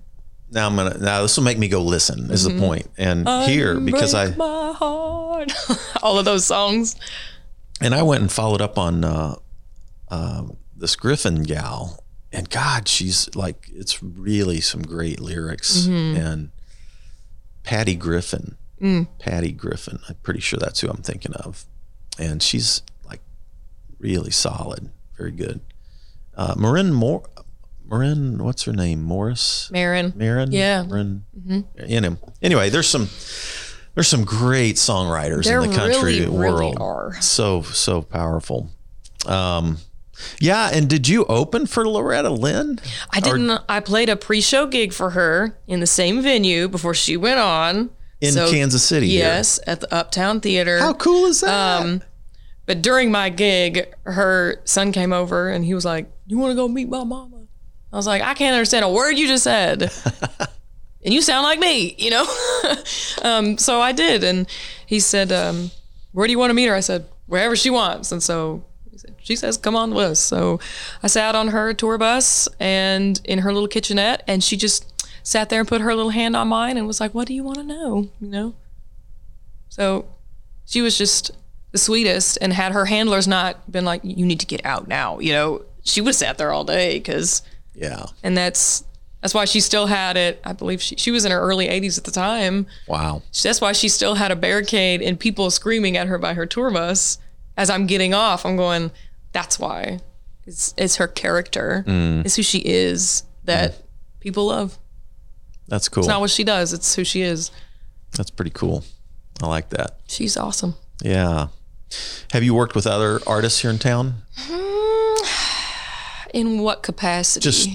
Now 0.51 0.67
I'm 0.67 0.75
gonna. 0.75 0.97
Now 0.99 1.21
this 1.23 1.36
will 1.38 1.43
make 1.45 1.58
me 1.58 1.67
go 1.67 1.82
listen. 1.82 2.29
Is 2.32 2.45
Mm-hmm. 2.47 2.58
the 2.60 2.65
point? 2.67 2.88
And 2.97 3.27
here 3.49 3.79
because 3.79 4.13
I 4.13 4.36
my 4.36 4.73
heart. 4.73 5.51
all 6.03 6.19
of 6.19 6.25
those 6.25 6.45
songs. 6.45 6.95
and 7.82 7.95
I 7.95 8.03
went 8.03 8.21
and 8.21 8.32
followed 8.32 8.62
up 8.62 8.77
on 8.77 9.03
uh, 9.03 9.36
uh, 10.10 10.43
this 10.75 10.95
Griffin 10.95 11.41
gal, 11.43 12.02
and 12.33 12.49
God, 12.49 12.87
she's 12.89 13.33
like, 13.35 13.69
it's 13.73 14.03
really 14.03 14.59
some 14.59 14.81
great 14.81 15.19
lyrics. 15.21 15.83
Mm-hmm. 15.87 16.17
And 16.19 16.51
Patty 17.63 17.95
Griffin, 17.95 18.57
Mm. 18.81 19.07
Patty 19.17 19.53
Griffin, 19.53 19.99
I'm 20.09 20.15
pretty 20.23 20.41
sure 20.41 20.59
that's 20.59 20.81
who 20.81 20.89
I'm 20.89 21.01
thinking 21.03 21.31
of, 21.35 21.63
and 22.19 22.43
she's 22.43 22.81
like 23.05 23.21
really 23.97 24.31
solid, 24.31 24.89
very 25.17 25.31
good. 25.31 25.61
Uh, 26.35 26.53
Maren 26.57 26.91
Moore, 26.91 27.23
Maren, 27.85 28.43
what's 28.43 28.63
her 28.63 28.73
name? 28.73 29.01
Morris. 29.01 29.69
Maren. 29.71 30.11
Maren. 30.17 30.51
Yeah. 30.51 30.83
Maren. 30.83 31.23
In 31.77 32.03
him. 32.03 32.17
Anyway, 32.41 32.69
there's 32.69 32.87
some 32.89 33.07
there's 33.93 34.07
some 34.09 34.25
great 34.25 34.75
songwriters 34.75 35.45
There 35.45 35.61
in 35.61 35.69
the 35.69 35.75
country 35.77 36.19
really, 36.21 36.25
really 36.25 36.65
world. 36.65 36.77
are. 36.81 37.21
So 37.21 37.61
so 37.61 38.01
powerful. 38.01 38.69
Um, 39.25 39.77
yeah, 40.39 40.69
and 40.73 40.89
did 40.89 41.07
you 41.07 41.25
open 41.25 41.65
for 41.65 41.88
Loretta 41.88 42.29
Lynn? 42.29 42.79
I 43.12 43.19
didn't. 43.19 43.51
I 43.69 43.79
played 43.79 44.09
a 44.09 44.15
pre-show 44.15 44.67
gig 44.67 44.93
for 44.93 45.12
her 45.12 45.57
in 45.67 45.79
the 45.79 45.88
same 45.88 46.21
venue 46.21 46.67
before 46.67 46.93
she 46.93 47.17
went 47.17 47.39
on 47.39 47.89
In 48.21 48.33
So, 48.33 48.49
Kansas 48.49 48.83
City. 48.83 49.07
here. 49.07 49.19
Yes, 49.25 49.59
at 49.67 49.81
the 49.81 49.93
Uptown 49.93 50.39
Theater. 50.39 50.79
How 50.79 50.93
cool 50.93 51.25
is 51.25 51.41
that? 51.41 51.81
Um, 51.83 52.01
but 52.65 52.81
during 52.81 53.12
my 53.12 53.29
gig, 53.29 53.93
her 54.03 54.62
son 54.65 54.91
came 54.91 55.12
over 55.13 55.49
and 55.49 55.65
he 55.65 55.73
was 55.73 55.86
like, 55.86 56.12
"You 56.27 56.38
want 56.38 56.51
to 56.51 56.55
go 56.55 56.67
meet 56.67 56.89
my 56.89 57.03
mama?" 57.03 57.41
I 57.91 57.95
was 57.95 58.07
like, 58.07 58.21
"I 58.21 58.33
can't 58.33 58.53
understand 58.53 58.86
a 58.86 58.89
word 58.89 59.12
you 59.12 59.27
just 59.27 59.43
said." 59.43 59.91
and 61.05 61.13
you 61.13 61.21
sound 61.21 61.43
like 61.43 61.59
me, 61.59 61.95
you 61.97 62.09
know? 62.09 62.25
um, 63.21 63.57
so 63.57 63.81
I 63.81 63.91
did. 63.91 64.23
And 64.23 64.47
he 64.86 64.99
said, 64.99 65.31
um, 65.31 65.71
Where 66.12 66.25
do 66.27 66.31
you 66.31 66.39
want 66.39 66.49
to 66.49 66.53
meet 66.53 66.67
her? 66.67 66.75
I 66.75 66.79
said, 66.79 67.05
Wherever 67.25 67.55
she 67.55 67.69
wants. 67.69 68.12
And 68.12 68.21
so 68.23 68.63
said, 68.97 69.15
She 69.21 69.36
says, 69.36 69.58
Come 69.58 69.75
on 69.75 69.93
with 69.93 70.12
us. 70.12 70.19
So 70.19 70.60
I 71.01 71.08
sat 71.08 71.36
on 71.36 71.49
her 71.49 71.73
tour 71.73 71.97
bus 71.97 72.47
and 72.60 73.19
in 73.25 73.39
her 73.39 73.53
little 73.53 73.67
kitchenette, 73.67 74.23
and 74.27 74.43
she 74.43 74.58
just 74.58 74.89
sat 75.23 75.49
there 75.49 75.60
and 75.60 75.67
put 75.67 75.82
her 75.82 75.95
little 75.95 76.12
hand 76.12 76.36
on 76.36 76.49
mine 76.49 76.77
and 76.77 76.86
was 76.86 76.99
like, 76.99 77.13
What 77.13 77.27
do 77.27 77.34
you 77.34 77.43
want 77.43 77.58
to 77.58 77.63
know? 77.63 78.10
You 78.19 78.27
know? 78.27 78.56
So 79.69 80.06
she 80.65 80.82
was 80.82 80.97
just 80.97 81.32
the 81.71 81.77
sweetest 81.77 82.38
and 82.41 82.53
had 82.53 82.71
her 82.73 82.86
handlers 82.86 83.27
not 83.27 83.71
been 83.71 83.86
like, 83.86 84.01
You 84.03 84.25
need 84.25 84.39
to 84.41 84.45
get 84.45 84.65
out 84.65 84.88
now, 84.88 85.19
you 85.19 85.34
know? 85.34 85.63
She 85.84 85.99
would 85.99 86.10
have 86.10 86.15
sat 86.15 86.38
there 86.38 86.51
all 86.51 86.63
day 86.63 86.97
because 86.97 87.41
yeah. 87.75 88.06
and 88.23 88.38
that's 88.38 88.86
that's 89.21 89.34
why 89.34 89.45
she 89.45 89.62
still 89.62 89.88
had 89.88 90.17
it. 90.17 90.41
I 90.43 90.53
believe 90.53 90.82
she 90.82 90.95
she 90.97 91.12
was 91.12 91.25
in 91.25 91.32
her 91.32 91.39
early 91.39 91.67
80s 91.67 91.97
at 91.97 92.03
the 92.03 92.12
time. 92.12 92.67
Wow. 92.88 93.21
That's 93.41 93.62
why 93.62 93.71
she 93.71 93.89
still 93.89 94.15
had 94.15 94.32
a 94.32 94.36
barricade 94.36 95.01
and 95.01 95.19
people 95.19 95.49
screaming 95.49 95.97
at 95.97 96.08
her 96.08 96.17
by 96.17 96.34
her 96.34 96.45
tour 96.45 96.71
bus 96.71 97.17
as 97.57 97.69
I'm 97.69 97.85
getting 97.87 98.13
off. 98.13 98.45
I'm 98.45 98.55
going, 98.57 98.91
that's 99.31 99.59
why. 99.59 99.99
It's 100.45 100.73
it's 100.77 100.97
her 100.97 101.07
character. 101.07 101.83
Mm. 101.87 102.25
It's 102.25 102.35
who 102.35 102.43
she 102.43 102.59
is 102.59 103.23
that 103.45 103.71
mm. 103.71 103.81
people 104.19 104.47
love. 104.47 104.77
That's 105.67 105.87
cool. 105.89 106.01
It's 106.01 106.07
not 106.09 106.19
what 106.21 106.29
she 106.29 106.43
does. 106.43 106.73
It's 106.73 106.95
who 106.95 107.03
she 107.03 107.21
is. 107.21 107.51
That's 108.11 108.29
pretty 108.29 108.51
cool. 108.51 108.83
I 109.41 109.47
like 109.47 109.69
that. 109.69 109.99
She's 110.07 110.37
awesome. 110.37 110.75
Yeah. 111.01 111.47
Have 112.31 112.43
you 112.43 112.53
worked 112.53 112.75
with 112.75 112.85
other 112.85 113.19
artists 113.25 113.61
here 113.61 113.71
in 113.71 113.79
town? 113.79 114.15
In 116.33 116.59
what 116.61 116.81
capacity? 116.81 117.43
Just 117.43 117.69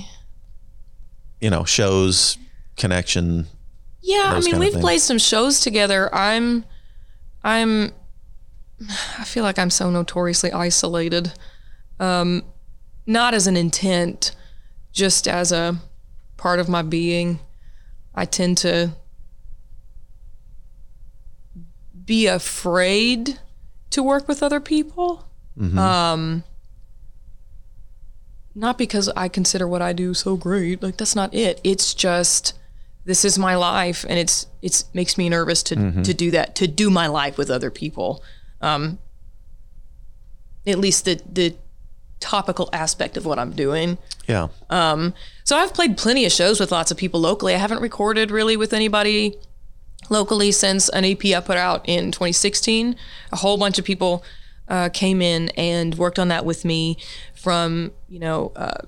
you 1.41 1.51
know, 1.51 1.65
shows, 1.65 2.39
connection. 2.77 3.47
yeah, 4.03 4.33
I 4.35 4.41
mean, 4.41 4.59
we've 4.59 4.73
played 4.73 5.01
some 5.01 5.19
shows 5.19 5.61
together. 5.61 6.13
I'm, 6.15 6.65
I'm, 7.45 7.93
I 9.19 9.25
feel 9.25 9.43
like 9.43 9.59
I'm 9.59 9.71
so 9.71 9.91
notoriously 9.91 10.53
isolated. 10.53 11.33
Um, 11.99 12.45
not 13.07 13.35
as 13.35 13.47
an 13.47 13.57
intent, 13.57 14.35
just 14.93 15.27
as 15.27 15.51
a 15.53 15.79
part 16.37 16.61
of 16.61 16.69
my 16.69 16.83
being. 16.83 17.41
I 18.15 18.25
tend 18.25 18.59
to 18.59 18.93
be 22.05 22.27
afraid 22.27 23.39
to 23.91 24.03
work 24.03 24.29
with 24.29 24.43
other 24.43 24.61
people. 24.61 25.25
Um, 25.79 26.45
not 28.55 28.79
because 28.79 29.09
I 29.11 29.29
consider 29.29 29.67
what 29.67 29.83
I 29.83 29.93
do 29.93 30.15
so 30.15 30.37
great. 30.37 30.83
Like 30.83 30.97
that's 30.97 31.17
not 31.17 31.35
it. 31.35 31.61
It's 31.65 31.95
just 31.95 32.55
this 33.05 33.25
is 33.25 33.39
my 33.39 33.55
life, 33.57 34.05
and 34.09 34.19
it's 34.19 34.47
it's 34.63 34.85
makes 34.95 35.17
me 35.19 35.29
nervous 35.29 35.63
to 35.65 35.75
to 36.03 36.15
do 36.15 36.31
that 36.33 36.55
to 36.57 36.67
do 36.69 36.91
my 36.91 37.07
life 37.09 37.37
with 37.39 37.51
other 37.51 37.71
people. 37.71 38.23
Um, 38.61 38.99
at 40.67 40.79
least 40.79 41.05
the 41.05 41.21
the 41.31 41.57
topical 42.21 42.69
aspect 42.73 43.17
of 43.17 43.25
what 43.25 43.39
I'm 43.39 43.53
doing. 43.53 43.97
Yeah. 44.27 44.49
Um, 44.71 45.15
So 45.45 45.57
I've 45.57 45.73
played 45.73 45.97
plenty 45.97 46.25
of 46.27 46.33
shows 46.33 46.59
with 46.59 46.73
lots 46.73 46.91
of 46.91 46.97
people 46.97 47.21
locally. 47.21 47.55
I 47.55 47.59
haven't 47.59 47.81
recorded 47.81 48.31
really 48.33 48.57
with 48.57 48.73
anybody 48.73 49.37
locally 50.11 50.51
since 50.51 50.89
an 50.89 51.05
EP 51.05 51.25
I 51.27 51.41
put 51.41 51.57
out 51.57 51.89
in 51.89 52.11
2016. 52.11 52.97
A 53.33 53.37
whole 53.37 53.57
bunch 53.57 53.79
of 53.79 53.85
people 53.85 54.25
uh, 54.67 54.89
came 54.93 55.23
in 55.23 55.51
and 55.51 55.95
worked 55.97 56.19
on 56.19 56.27
that 56.29 56.45
with 56.45 56.65
me 56.65 56.97
from, 57.35 57.93
you 58.09 58.19
know, 58.19 58.53
uh, 58.57 58.79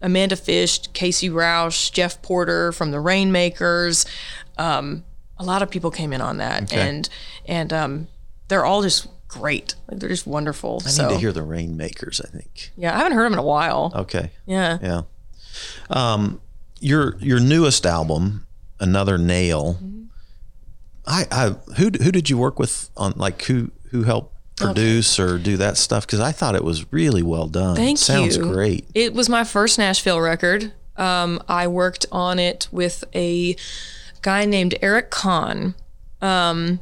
Amanda 0.00 0.34
Fish, 0.36 0.80
Casey 0.92 1.30
Roush, 1.30 1.92
Jeff 1.92 2.20
Porter 2.20 2.72
from 2.72 2.90
the 2.90 2.98
Rainmakers. 3.00 4.04
Um, 4.58 5.04
a 5.38 5.44
lot 5.44 5.62
of 5.62 5.70
people 5.70 5.92
came 5.92 6.12
in 6.12 6.20
on 6.20 6.38
that, 6.38 6.64
Okay. 6.64 6.80
and 6.88 7.08
and 7.46 7.72
um, 7.72 8.08
they're 8.52 8.66
all 8.66 8.82
just 8.82 9.08
great. 9.28 9.74
Like 9.88 9.98
they're 9.98 10.10
just 10.10 10.26
wonderful. 10.26 10.82
I 10.84 10.90
so 10.90 11.08
need 11.08 11.14
to 11.14 11.20
hear 11.20 11.32
the 11.32 11.42
Rainmakers, 11.42 12.20
I 12.20 12.28
think. 12.28 12.72
yeah, 12.76 12.94
I 12.94 12.98
haven't 12.98 13.14
heard 13.14 13.24
them 13.24 13.32
in 13.32 13.38
a 13.38 13.42
while. 13.42 13.90
Okay. 13.94 14.30
Yeah. 14.44 14.78
Yeah. 14.82 15.02
Um, 15.88 16.42
your 16.78 17.16
your 17.18 17.40
newest 17.40 17.86
album, 17.86 18.46
Another 18.78 19.16
Nail. 19.16 19.78
Mm-hmm. 19.82 20.02
I, 21.06 21.26
I 21.30 21.48
who 21.78 21.84
who 22.02 22.12
did 22.12 22.28
you 22.28 22.36
work 22.36 22.58
with 22.58 22.90
on 22.94 23.14
like 23.16 23.42
who 23.44 23.70
who 23.90 24.02
helped 24.02 24.36
produce 24.56 25.18
or 25.18 25.38
do 25.38 25.56
that 25.56 25.78
stuff? 25.78 26.06
Because 26.06 26.20
I 26.20 26.32
thought 26.32 26.54
it 26.54 26.64
was 26.64 26.92
really 26.92 27.22
well 27.22 27.46
done. 27.46 27.74
Thank 27.74 27.98
Sounds 27.98 28.36
you. 28.36 28.42
great. 28.42 28.86
It 28.94 29.14
was 29.14 29.30
my 29.30 29.44
first 29.44 29.78
Nashville 29.78 30.20
record. 30.20 30.72
Um, 30.98 31.42
I 31.48 31.68
worked 31.68 32.04
on 32.12 32.38
it 32.38 32.68
with 32.70 33.02
a 33.14 33.56
guy 34.20 34.44
named 34.44 34.74
Eric 34.82 35.10
Conn. 35.10 35.74
Um, 36.20 36.80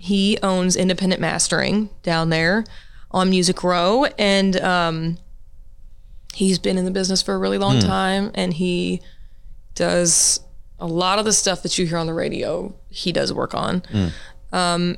he 0.00 0.38
owns 0.42 0.76
Independent 0.76 1.20
Mastering 1.20 1.90
down 2.02 2.30
there 2.30 2.64
on 3.10 3.28
Music 3.28 3.62
Row, 3.62 4.06
and 4.18 4.58
um, 4.60 5.18
he's 6.32 6.58
been 6.58 6.78
in 6.78 6.86
the 6.86 6.90
business 6.90 7.20
for 7.20 7.34
a 7.34 7.38
really 7.38 7.58
long 7.58 7.80
time, 7.80 8.30
and 8.34 8.54
he 8.54 9.02
does 9.74 10.40
a 10.78 10.86
lot 10.86 11.18
of 11.18 11.26
the 11.26 11.32
stuff 11.34 11.62
that 11.62 11.76
you 11.76 11.86
hear 11.86 11.98
on 11.98 12.06
the 12.06 12.14
radio. 12.14 12.74
He 12.88 13.12
does 13.12 13.30
work 13.30 13.54
on 13.54 13.82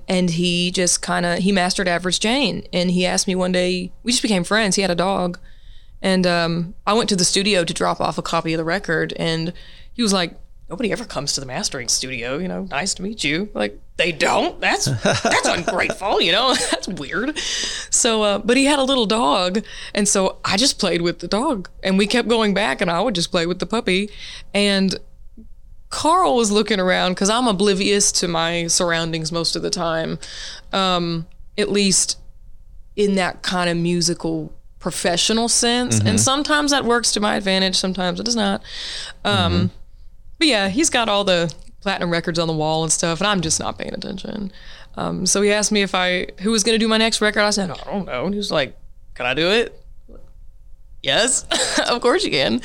and 0.09 0.31
he 0.31 0.71
just 0.71 1.03
kind 1.03 1.27
of 1.27 1.41
he 1.41 1.53
mastered 1.53 1.87
average 1.87 2.21
jane 2.21 2.67
and 2.73 2.91
he 2.91 3.05
asked 3.05 3.27
me 3.27 3.35
one 3.35 3.53
day 3.53 3.93
we 4.03 4.11
just 4.11 4.23
became 4.23 4.45
friends 4.45 4.77
he 4.77 4.83
had 4.83 4.91
a 4.91 4.95
dog 4.95 5.39
and 6.01 6.27
um, 6.27 6.75
i 6.87 6.93
went 6.95 7.09
to 7.09 7.17
the 7.17 7.25
studio 7.25 7.65
to 7.65 7.75
drop 7.75 8.01
off 8.01 8.17
a 8.17 8.23
copy 8.23 8.55
of 8.55 8.59
the 8.59 8.65
record 8.65 9.13
and 9.17 9.53
he 9.93 10.03
was 10.03 10.13
like 10.13 10.35
nobody 10.71 10.91
ever 10.91 11.05
comes 11.05 11.35
to 11.35 11.41
the 11.41 11.47
mastering 11.47 11.89
studio 11.89 12.39
you 12.39 12.49
know 12.49 12.63
nice 12.71 12.95
to 12.95 13.03
meet 13.03 13.23
you 13.25 13.51
like 13.53 13.79
they 14.03 14.13
don't. 14.13 14.61
That's 14.61 14.87
that's 14.87 15.49
ungrateful 15.49 16.21
you 16.21 16.33
know? 16.33 16.55
That's 16.71 16.89
weird. 16.89 17.39
So 17.39 18.23
uh, 18.23 18.39
but 18.39 18.57
he 18.57 18.65
had 18.65 18.79
a 18.79 18.85
little 18.85 19.07
dog 19.07 19.65
and 19.95 20.09
so 20.09 20.39
i 20.45 20.57
just 20.57 20.79
played 20.79 21.03
with 21.03 21.21
the 21.21 21.29
dog 21.29 21.69
and 21.83 21.99
we 21.99 22.07
kept 22.07 22.29
going 22.29 22.53
back 22.55 22.81
and 22.81 22.91
i 22.91 23.01
would 23.01 23.15
just 23.15 23.31
play 23.31 23.47
with 23.47 23.59
the 23.59 23.67
puppy. 23.67 24.11
And 24.53 24.97
Carl 25.91 26.37
was 26.37 26.51
looking 26.51 26.81
around 26.81 27.13
because 27.13 27.29
I'm 27.29 27.47
oblivious 27.47 28.11
to 28.13 28.27
my 28.29 28.67
surroundings 28.67 29.31
most 29.31 29.57
of 29.57 29.63
the 29.63 29.69
time, 29.69 30.19
um, 30.73 31.27
at 31.59 31.69
least 31.71 32.19
in 32.97 33.15
that 33.17 33.43
kind 33.43 33.69
of 33.69 33.77
musical 33.77 34.53
professional 34.79 35.49
sense. 35.49 36.01
And 36.01 36.19
sometimes 36.19 36.71
that 36.71 36.87
works 36.87 37.13
to 37.13 37.21
my 37.21 37.37
advantage, 37.37 37.77
sometimes 37.77 38.19
it 38.19 38.25
does 38.25 38.37
not. 38.37 38.63
Um, 39.25 39.71
But 40.39 40.49
yeah, 40.49 40.69
he's 40.69 40.89
got 40.91 41.11
all 41.11 41.25
the 41.25 41.55
platinum 41.83 42.11
records 42.11 42.39
on 42.39 42.49
the 42.49 42.55
wall 42.55 42.83
and 42.83 42.91
stuff, 42.93 43.21
and 43.21 43.27
I'm 43.27 43.41
just 43.43 43.61
not 43.61 43.77
paying 43.77 43.93
attention. 43.93 44.51
Um, 44.97 45.27
so 45.27 45.43
he 45.43 45.53
asked 45.53 45.73
me 45.73 45.83
if 45.83 45.95
I 45.95 46.29
who 46.41 46.51
was 46.51 46.63
going 46.63 46.75
to 46.75 46.79
do 46.79 46.89
my 46.89 46.97
next 46.97 47.21
record. 47.21 47.41
I 47.41 47.51
said, 47.51 47.71
I 47.71 47.85
don't 47.85 48.07
know. 48.07 48.25
And 48.25 48.35
he 48.35 48.39
was 48.39 48.51
like, 48.51 48.77
Can 49.15 49.27
I 49.27 49.35
do 49.35 49.49
it? 49.51 49.79
Yes, 51.03 51.45
of 51.89 52.01
course 52.01 52.25
you 52.25 52.31
can. 52.31 52.63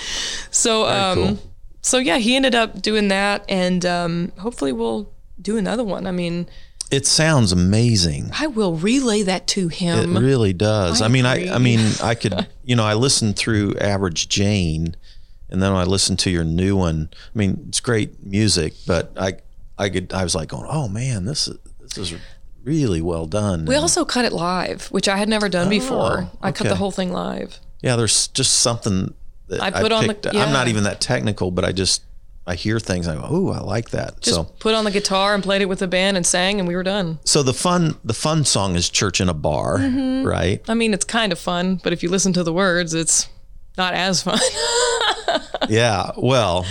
So, 0.52 0.86
um, 0.86 1.16
cool. 1.16 1.40
so 1.82 1.98
yeah, 1.98 2.18
he 2.18 2.36
ended 2.36 2.54
up 2.56 2.82
doing 2.82 3.08
that, 3.08 3.44
and 3.50 3.86
um, 3.86 4.32
hopefully 4.38 4.72
we'll 4.72 5.12
do 5.42 5.58
another 5.58 5.84
one. 5.84 6.06
I 6.06 6.12
mean, 6.12 6.48
It 6.92 7.08
sounds 7.08 7.52
amazing. 7.52 8.30
I 8.40 8.48
will 8.48 8.76
relay 8.76 9.24
that 9.24 9.48
to 9.48 9.70
him. 9.70 10.16
It 10.16 10.20
really 10.20 10.54
does. 10.54 11.02
I, 11.02 11.06
I 11.06 11.08
mean, 11.08 11.26
I. 11.26 11.50
I 11.54 11.58
mean, 11.58 11.80
I 12.04 12.14
could, 12.14 12.48
you 12.64 12.76
know, 12.76 12.86
I 12.86 12.94
listened 12.94 13.38
through 13.38 13.74
Average 13.82 14.30
Jane, 14.30 14.96
and 15.50 15.62
then 15.62 15.72
I 15.72 15.84
listened 15.84 16.20
to 16.20 16.30
your 16.30 16.44
new 16.44 16.76
one. 16.76 17.10
I 17.14 17.38
mean, 17.38 17.66
it's 17.70 17.80
great 17.80 18.26
music, 18.26 18.74
but 18.86 19.12
I, 19.18 19.34
I 19.78 19.90
could, 19.90 20.14
I 20.14 20.24
was 20.24 20.36
like 20.36 20.50
going, 20.50 20.68
oh 20.70 20.88
man, 20.88 21.26
this 21.26 21.48
is 21.48 21.58
this 21.80 21.98
is 21.98 22.16
really 22.64 23.02
well 23.02 23.26
done. 23.28 23.66
we 23.66 23.76
also 23.76 24.04
cut 24.04 24.26
it 24.26 24.34
live, 24.34 24.88
which 24.88 25.08
I 25.08 25.16
had 25.18 25.30
never 25.30 25.48
done 25.50 25.70
before. 25.70 26.30
I 26.42 26.52
cut 26.52 26.68
Oh, 26.68 26.70
the 26.72 26.76
whole 26.76 26.92
thing 26.92 27.12
live. 27.14 27.60
yeah, 27.82 27.96
there's 27.96 28.28
just 28.30 28.54
something 28.60 29.14
that 29.48 29.62
I 29.62 29.72
put 29.72 29.92
on 29.94 30.08
the- 30.08 30.14
picked- 30.14 30.36
I'm 30.36 30.52
not 30.52 30.68
even 30.68 30.84
that 30.84 31.00
technical, 31.00 31.50
but 31.52 31.64
I 31.64 31.72
just 31.72 32.02
I 32.50 32.56
hear 32.56 32.80
things. 32.80 33.08
I 33.10 33.16
go, 33.16 33.26
oh, 33.30 33.50
I 33.52 33.60
like 33.60 33.90
that. 33.92 34.22
Just 34.22 34.36
so, 34.36 34.44
put 34.46 34.74
on 34.74 34.86
the 34.86 34.92
guitar 34.92 35.34
and 35.34 35.44
played 35.44 35.62
it 35.62 35.66
with 35.68 35.80
the 35.80 35.88
band 35.88 36.16
and 36.18 36.26
sang, 36.26 36.60
and 36.60 36.68
we 36.68 36.76
were 36.78 36.84
done. 36.84 37.20
so 37.26 37.44
the 37.44 37.54
fun, 37.54 37.96
the 38.06 38.14
fun 38.14 38.46
song 38.46 38.76
is 38.78 38.90
"Church 38.90 39.20
in 39.22 39.28
a 39.30 39.34
Bar," 39.34 39.80
Mm-hmm. 39.80 40.26
right? 40.28 40.62
I 40.70 40.74
mean, 40.74 40.94
it's 40.94 41.04
kind 41.06 41.32
of 41.34 41.40
fun, 41.40 41.80
but 41.84 41.92
if 41.94 42.04
you 42.04 42.10
listen 42.10 42.32
to 42.34 42.44
the 42.44 42.54
words, 42.54 42.94
it's 42.94 43.28
not 43.78 43.94
as 43.94 44.24
fun. 44.24 44.40
yeah. 45.70 46.12
Well, 46.18 46.66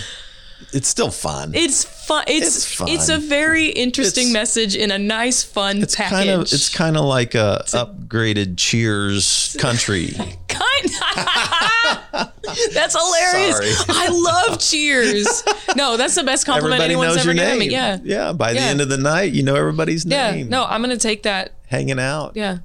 it's 0.72 0.88
still 0.88 1.10
fun. 1.10 1.52
it's 1.54 1.84
fun. 1.84 2.24
It's 2.26 2.80
It's 2.80 2.80
it's, 2.80 3.08
a 3.08 3.18
very 3.18 3.66
interesting 3.66 4.28
It's- 4.28 4.32
message 4.32 4.74
in 4.76 4.90
a 4.90 4.98
nice, 4.98 5.42
fun 5.42 5.82
it's 5.82 5.96
package. 5.96 6.12
kind 6.16 6.30
of 6.30 6.40
it's 6.42 6.68
kind 6.74 6.96
of 6.96 7.04
like 7.04 7.34
a 7.34 7.62
upgraded 7.68 8.56
Cheers 8.56 9.56
country. 9.60 10.14
kind. 10.48 10.90
that's 12.72 12.96
hilarious. 12.96 13.78
Sorry. 13.78 13.84
I 13.88 14.08
love 14.48 14.58
Cheers. 14.60 15.42
No, 15.76 15.96
that's 15.96 16.14
the 16.14 16.24
best 16.24 16.46
compliment 16.46 16.80
Everybody 16.80 16.94
anyone's 16.94 17.16
knows 17.16 17.26
ever 17.26 17.34
your 17.34 17.44
given 17.44 17.58
name. 17.58 17.68
me. 17.68 17.72
Yeah. 17.72 17.98
yeah. 18.02 18.32
By 18.32 18.52
the 18.52 18.60
end 18.60 18.80
of 18.80 18.88
the 18.88 18.96
night, 18.96 19.32
you 19.32 19.42
know 19.42 19.54
everybody's 19.56 20.04
Yeah. 20.04 20.30
name. 20.32 20.48
No, 20.48 20.64
I'm 20.64 20.80
gonna 20.82 20.96
take 20.96 21.22
that. 21.24 21.52
hanging 21.66 21.98
out. 21.98 22.32
Yeah. 22.34 22.58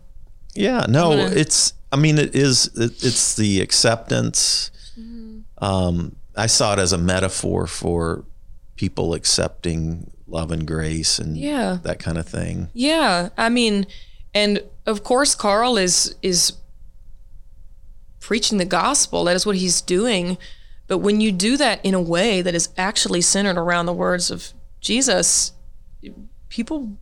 Yeah, 0.54 0.86
no, 0.90 1.12
gonna- 1.12 1.36
it's. 1.36 1.74
I 1.94 1.98
mean, 1.98 2.18
it 2.18 2.36
is. 2.36 2.68
It, 2.78 3.04
it's 3.04 3.36
the 3.36 3.62
acceptance. 3.62 4.70
Mm-hmm. 5.62 5.74
Um, 5.74 6.15
I 6.36 6.47
saw 6.47 6.74
it 6.74 6.80
as 6.80 6.93
a 6.93 6.97
metaphor 6.97 7.67
for 7.67 8.24
people 8.76 9.13
accepting 9.13 10.10
love 10.28 10.52
and 10.52 10.65
grace 10.65 11.19
and 11.19 11.38
Yeah. 11.38 11.78
that 11.84 12.00
kind 12.00 12.17
of 12.17 12.28
thing. 12.28 12.69
Yeah, 12.74 13.30
I 13.38 13.50
mean, 13.50 13.86
and 14.34 14.63
of 14.86 15.04
course, 15.04 15.36
Carl 15.36 15.78
is 15.78 16.15
is 16.21 16.54
preaching 18.19 18.58
the 18.58 18.65
gospel. 18.65 19.24
That 19.26 19.36
is 19.36 19.45
what 19.45 19.56
he's 19.58 19.82
doing. 19.82 20.38
But 20.88 20.99
when 20.99 21.22
you 21.22 21.32
do 21.32 21.57
that 21.57 21.84
in 21.86 21.93
a 21.93 22.01
way 22.01 22.41
that 22.41 22.53
is 22.55 22.70
actually 22.78 23.22
centered 23.22 23.57
around 23.57 23.86
the 23.86 23.93
words 23.93 24.30
of 24.32 24.53
Jesus, 24.80 25.53
people 26.49 26.97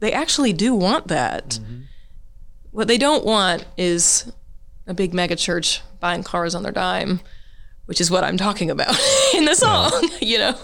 they 0.00 0.12
actually 0.12 0.52
do 0.52 0.74
want 0.74 1.08
that. 1.08 1.58
What 2.70 2.88
they 2.88 2.98
don't 2.98 3.24
want 3.24 3.64
is 3.76 4.32
a 4.86 4.94
big 4.94 5.14
mega 5.14 5.36
church 5.36 5.80
buying 6.00 6.22
cars 6.22 6.54
on 6.54 6.62
their 6.62 6.72
dime, 6.72 7.20
which 7.86 8.00
is 8.00 8.10
what 8.10 8.24
I'm 8.24 8.36
talking 8.36 8.70
about 8.70 8.96
in 9.34 9.44
the 9.44 9.54
song, 9.54 9.92
you 10.20 10.38
know. 10.38 10.56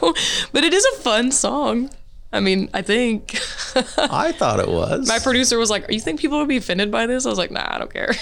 But 0.53 0.65
it 0.65 0.73
is 0.73 0.85
a 0.85 0.97
fun 1.03 1.31
song. 1.33 1.91
I 2.33 2.41
mean, 2.41 2.71
I 2.73 2.83
think. 2.83 3.39
I 3.99 4.33
thought 4.33 4.61
it 4.61 4.69
was. 4.69 5.09
My 5.09 5.19
producer 5.19 5.59
was 5.59 5.69
like, 5.71 5.91
"You 5.91 6.01
think 6.01 6.21
people 6.21 6.39
would 6.39 6.49
be 6.49 6.57
offended 6.59 6.91
by 6.91 7.07
this?" 7.07 7.27
I 7.27 7.29
was 7.29 7.39
like, 7.39 7.51
"Nah, 7.51 7.67
I 7.75 7.79
don't 7.79 7.93
care. 7.93 8.13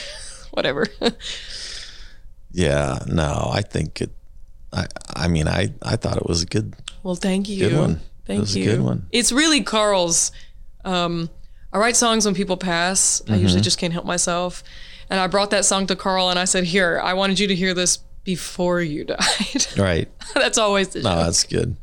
Whatever." 0.52 0.86
yeah, 2.52 2.98
no, 3.06 3.50
I 3.52 3.62
think 3.62 4.00
it. 4.00 4.10
I. 4.72 4.86
I 5.14 5.28
mean, 5.28 5.48
I. 5.48 5.72
I 5.82 5.96
thought 5.96 6.16
it 6.16 6.26
was 6.26 6.42
a 6.42 6.46
good. 6.46 6.74
well, 7.02 7.14
thank 7.14 7.48
you. 7.48 7.68
Good 7.68 7.78
one. 7.78 8.00
Thank 8.26 8.38
It 8.38 8.40
was 8.40 8.56
a 8.56 8.60
you. 8.60 8.64
good 8.72 8.80
one. 8.80 9.06
It's 9.12 9.32
really 9.32 9.62
Carl's. 9.62 10.32
Um, 10.84 11.30
I 11.72 11.78
write 11.78 11.96
songs 11.96 12.24
when 12.24 12.34
people 12.34 12.56
pass. 12.56 13.20
I 13.26 13.32
Mm-hmm. 13.32 13.42
usually 13.42 13.60
just 13.62 13.78
can't 13.78 13.92
help 13.92 14.06
myself. 14.06 14.62
And 15.10 15.18
I 15.20 15.26
brought 15.26 15.50
that 15.50 15.64
song 15.64 15.86
to 15.86 15.96
Carl 15.96 16.28
and 16.30 16.38
I 16.38 16.44
said, 16.44 16.64
Here, 16.64 17.00
I 17.02 17.14
wanted 17.14 17.38
you 17.38 17.46
to 17.48 17.54
hear 17.54 17.72
this 17.74 17.98
before 18.28 18.82
you 18.82 19.04
died. 19.04 19.66
Right. 19.78 20.06
That's 20.34 20.58
always 20.58 20.88
the 20.88 20.98
Oh, 20.98 21.02
joke. 21.02 21.24
that's 21.24 21.44
good. 21.44 21.76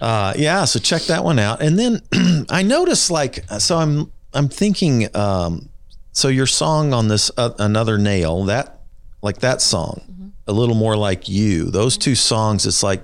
uh, 0.00 0.34
yeah, 0.36 0.64
so 0.66 0.78
check 0.78 1.02
that 1.02 1.24
one 1.24 1.40
out. 1.40 1.60
And 1.60 1.76
then 1.76 2.00
I 2.48 2.62
noticed, 2.62 3.10
like, 3.10 3.44
so 3.58 3.76
I'm 3.78 4.12
I'm 4.34 4.48
thinking, 4.48 5.08
um, 5.16 5.68
so 6.12 6.28
your 6.28 6.46
song 6.46 6.92
on 6.94 7.08
this 7.08 7.30
uh, 7.36 7.50
another 7.58 7.98
nail 7.98 8.44
that 8.44 8.82
like 9.20 9.38
that 9.40 9.60
song, 9.60 10.32
a 10.46 10.52
little 10.52 10.76
more 10.76 10.96
like 10.96 11.28
you. 11.28 11.64
Those 11.72 11.98
two 11.98 12.14
songs, 12.14 12.64
it's 12.64 12.82
like 12.84 13.02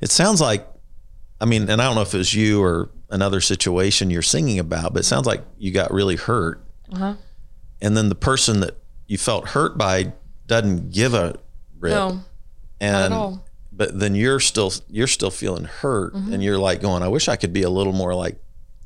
it 0.00 0.10
sounds 0.10 0.40
like. 0.40 0.66
I 1.40 1.46
mean, 1.46 1.68
and 1.70 1.80
I 1.80 1.84
don't 1.86 1.94
know 1.94 2.02
if 2.02 2.14
it 2.14 2.18
was 2.18 2.32
you 2.34 2.62
or 2.62 2.90
another 3.10 3.40
situation 3.40 4.10
you're 4.10 4.22
singing 4.22 4.58
about, 4.58 4.92
but 4.92 5.00
it 5.00 5.04
sounds 5.04 5.26
like 5.26 5.42
you 5.58 5.70
got 5.72 5.92
really 5.92 6.16
hurt, 6.16 6.64
Uh-huh. 6.92 7.14
and 7.80 7.96
then 7.96 8.08
the 8.08 8.14
person 8.14 8.60
that 8.60 8.76
you 9.06 9.18
felt 9.18 9.48
hurt 9.48 9.76
by 9.78 10.12
doesn't 10.46 10.90
give 10.90 11.12
a 11.14 11.36
rip 11.84 11.92
No, 11.94 12.20
and 12.80 12.92
not 12.92 13.04
at 13.04 13.12
all. 13.12 13.44
but 13.72 13.98
then 13.98 14.14
you're 14.14 14.40
still 14.40 14.72
you're 14.88 15.06
still 15.06 15.30
feeling 15.30 15.64
hurt 15.64 16.14
Mm-hmm. 16.14 16.32
and 16.32 16.42
you're 16.42 16.58
like 16.58 16.80
going 16.80 17.02
i 17.02 17.08
wish 17.08 17.28
i 17.28 17.36
could 17.36 17.52
be 17.52 17.62
a 17.62 17.70
little 17.70 17.92
more 17.92 18.14
like 18.14 18.36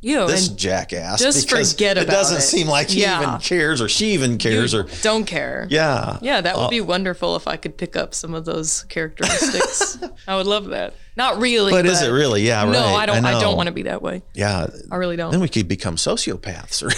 You 0.00 0.28
this 0.28 0.46
jackass 0.48 1.18
just 1.20 1.50
forget 1.50 1.98
it 1.98 2.04
about 2.04 2.12
doesn't 2.12 2.38
it. 2.38 2.42
seem 2.42 2.68
like 2.68 2.88
he 2.88 3.00
Yeah. 3.02 3.20
even 3.20 3.40
cares 3.40 3.80
or 3.80 3.88
she 3.88 4.12
even 4.12 4.38
cares 4.38 4.72
or 4.72 4.86
don't 5.02 5.24
care. 5.24 5.66
yeah 5.70 6.18
Yeah, 6.22 6.40
that 6.40 6.56
would 6.56 6.66
Uh, 6.66 6.68
be 6.68 6.80
wonderful 6.80 7.34
if 7.34 7.48
I 7.48 7.56
could 7.56 7.76
pick 7.76 7.96
up 7.96 8.14
some 8.14 8.32
of 8.32 8.44
those 8.44 8.84
characteristics. 8.84 9.98
I 10.28 10.36
would 10.36 10.46
love 10.46 10.66
that. 10.66 10.94
Not 11.16 11.40
really. 11.40 11.72
but 11.72 11.84
is 11.84 12.00
it 12.00 12.10
really 12.10 12.42
yeah 12.42 12.62
right 12.62 12.72
No, 12.72 12.84
I 12.94 13.06
don't. 13.06 13.24
I, 13.24 13.32
know. 13.32 13.40
don't 13.40 13.56
want 13.56 13.66
to 13.66 13.72
be 13.72 13.82
that 13.82 14.00
way. 14.00 14.22
yeah 14.34 14.68
I 14.92 14.96
really 14.96 15.16
don't. 15.16 15.32
then 15.32 15.40
we 15.40 15.48
could 15.48 15.66
become 15.66 15.96
sociopaths 15.96 16.82
or 16.86 16.90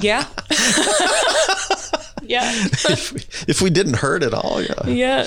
yeah. 0.00 0.24
yeah. 2.22 2.50
if, 2.90 3.12
we, 3.12 3.20
if 3.48 3.60
we 3.60 3.70
didn't 3.70 3.96
hurt 3.96 4.22
at 4.22 4.32
all 4.34 4.62
yeah 4.62 4.86
Yeah. 4.86 5.26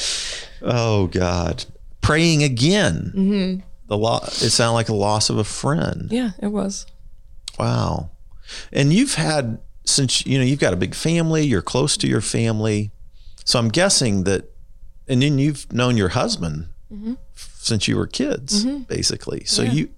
oh 0.62 1.08
god 1.08 1.66
praying 2.02 2.44
again 2.44 3.12
Mm-hmm. 3.16 3.67
The 3.88 3.98
law 3.98 4.24
it 4.26 4.52
sounded 4.52 4.74
like 4.74 4.90
a 4.90 4.94
loss 4.96 5.30
of 5.30 5.38
a 5.38 5.44
friend 5.44 6.10
Yeah. 6.12 6.32
It 6.40 6.48
was. 6.48 6.86
Wow. 7.60 8.12
And 8.72 8.94
you've 8.94 9.16
had 9.16 9.60
since 9.86 10.26
you 10.26 10.38
know 10.38 10.44
you've 10.44 10.60
got 10.60 10.74
a 10.74 10.78
big 10.78 10.94
family, 10.96 11.46
you're 11.46 11.62
close 11.62 11.98
to 11.98 12.08
your 12.08 12.22
family. 12.22 12.92
So 13.46 13.60
I'm 13.60 13.70
guessing 13.70 14.24
that 14.26 14.54
and 15.08 15.22
then 15.22 15.40
you've 15.40 15.72
known 15.72 15.96
your 15.98 16.10
husband 16.10 16.68
f- 17.36 17.56
since 17.60 17.88
you 17.88 17.98
were 17.98 18.08
kids 18.08 18.66
basically. 18.66 19.44
So 19.46 19.62
you 19.64 19.90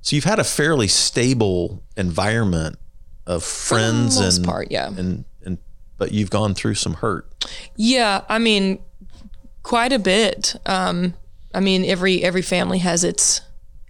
so 0.00 0.16
you've 0.16 0.24
had 0.24 0.38
a 0.38 0.44
fairly 0.44 0.88
stable 0.88 1.82
environment 1.96 2.78
of 3.26 3.44
friends 3.44 4.14
For 4.14 4.20
the 4.20 4.26
most 4.26 4.36
and 4.38 4.46
part, 4.46 4.68
yeah. 4.70 4.88
and 4.88 5.24
and 5.44 5.58
but 5.98 6.12
you've 6.12 6.30
gone 6.30 6.54
through 6.54 6.76
some 6.76 6.94
hurt. 6.94 7.46
Yeah, 7.76 8.22
I 8.28 8.38
mean, 8.38 8.78
quite 9.62 9.92
a 9.92 9.98
bit. 9.98 10.54
Um, 10.64 11.12
I 11.54 11.60
mean, 11.60 11.84
every 11.84 12.22
every 12.22 12.42
family 12.42 12.78
has 12.78 13.04
its 13.04 13.40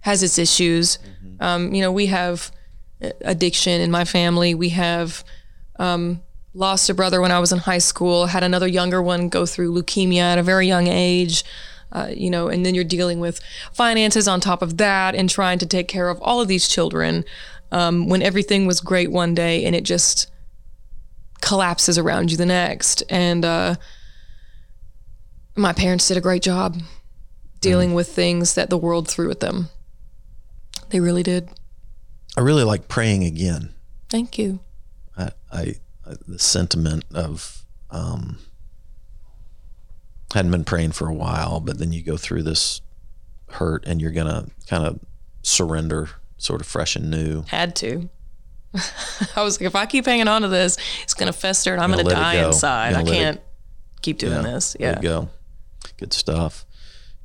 has 0.01 0.23
its 0.23 0.37
issues. 0.37 0.99
Um, 1.39 1.73
you 1.73 1.81
know, 1.81 1.91
we 1.91 2.07
have 2.07 2.51
uh, 3.03 3.09
addiction 3.21 3.81
in 3.81 3.91
my 3.91 4.05
family. 4.05 4.55
We 4.55 4.69
have 4.69 5.23
um, 5.77 6.21
lost 6.53 6.89
a 6.89 6.93
brother 6.93 7.21
when 7.21 7.31
I 7.31 7.39
was 7.39 7.51
in 7.51 7.59
high 7.59 7.79
school. 7.79 8.27
Had 8.27 8.43
another 8.43 8.67
younger 8.67 9.01
one 9.01 9.29
go 9.29 9.45
through 9.45 9.73
leukemia 9.73 10.21
at 10.21 10.37
a 10.37 10.43
very 10.43 10.67
young 10.67 10.87
age. 10.87 11.43
Uh, 11.91 12.11
you 12.15 12.29
know, 12.29 12.49
and 12.49 12.63
then 12.65 12.75
you're 12.75 12.83
dealing 12.83 13.19
with 13.19 13.41
finances 13.73 14.27
on 14.27 14.39
top 14.39 14.61
of 14.61 14.77
that, 14.77 15.15
and 15.15 15.29
trying 15.29 15.57
to 15.57 15.65
take 15.65 15.87
care 15.87 16.09
of 16.09 16.21
all 16.21 16.39
of 16.39 16.47
these 16.47 16.67
children. 16.67 17.25
Um, 17.71 18.09
when 18.09 18.23
everything 18.23 18.65
was 18.65 18.79
great 18.79 19.11
one 19.11 19.35
day, 19.35 19.65
and 19.65 19.75
it 19.75 19.83
just 19.83 20.29
collapses 21.41 21.97
around 21.97 22.31
you 22.31 22.37
the 22.37 22.45
next. 22.45 23.03
And 23.09 23.45
uh, 23.45 23.75
my 25.55 25.73
parents 25.73 26.07
did 26.07 26.17
a 26.17 26.21
great 26.21 26.41
job 26.41 26.77
dealing 27.61 27.93
with 27.93 28.09
things 28.09 28.53
that 28.55 28.69
the 28.69 28.77
world 28.77 29.07
threw 29.07 29.29
at 29.31 29.39
them. 29.39 29.69
They 30.89 30.99
really 30.99 31.23
did. 31.23 31.49
I 32.37 32.41
really 32.41 32.63
like 32.63 32.87
praying 32.87 33.23
again. 33.23 33.73
Thank 34.09 34.37
you. 34.37 34.59
I, 35.17 35.31
I, 35.51 35.61
I 36.07 36.13
the 36.27 36.39
sentiment 36.39 37.05
of 37.13 37.63
um, 37.91 38.37
hadn't 40.33 40.51
been 40.51 40.63
praying 40.63 40.91
for 40.91 41.07
a 41.07 41.13
while, 41.13 41.59
but 41.59 41.77
then 41.79 41.91
you 41.91 42.01
go 42.01 42.17
through 42.17 42.43
this 42.43 42.81
hurt 43.49 43.83
and 43.85 43.99
you're 44.01 44.11
gonna 44.11 44.47
kind 44.67 44.85
of 44.85 44.99
surrender, 45.41 46.09
sort 46.37 46.61
of 46.61 46.67
fresh 46.67 46.95
and 46.95 47.09
new. 47.09 47.43
Had 47.47 47.75
to. 47.77 48.09
I 49.35 49.41
was 49.41 49.59
like, 49.59 49.65
if 49.67 49.75
I 49.75 49.85
keep 49.87 50.05
hanging 50.05 50.27
on 50.27 50.43
to 50.43 50.47
this, 50.47 50.77
it's 51.03 51.13
gonna 51.15 51.33
fester 51.33 51.73
and 51.73 51.81
I'm 51.81 51.89
Gonna 51.89 52.03
gonna, 52.03 52.15
die 52.15 52.35
go. 52.41 52.47
inside. 52.47 52.89
I 52.93 53.03
Gonna 53.03 53.11
it- 53.11 53.13
can't 53.13 53.41
keep 54.01 54.17
doing 54.19 54.43
this. 54.43 54.75
There 54.79 54.91
Yeah. 54.91 54.95
you 54.97 55.01
go. 55.01 55.29
Good 55.97 56.13
stuff. 56.13 56.65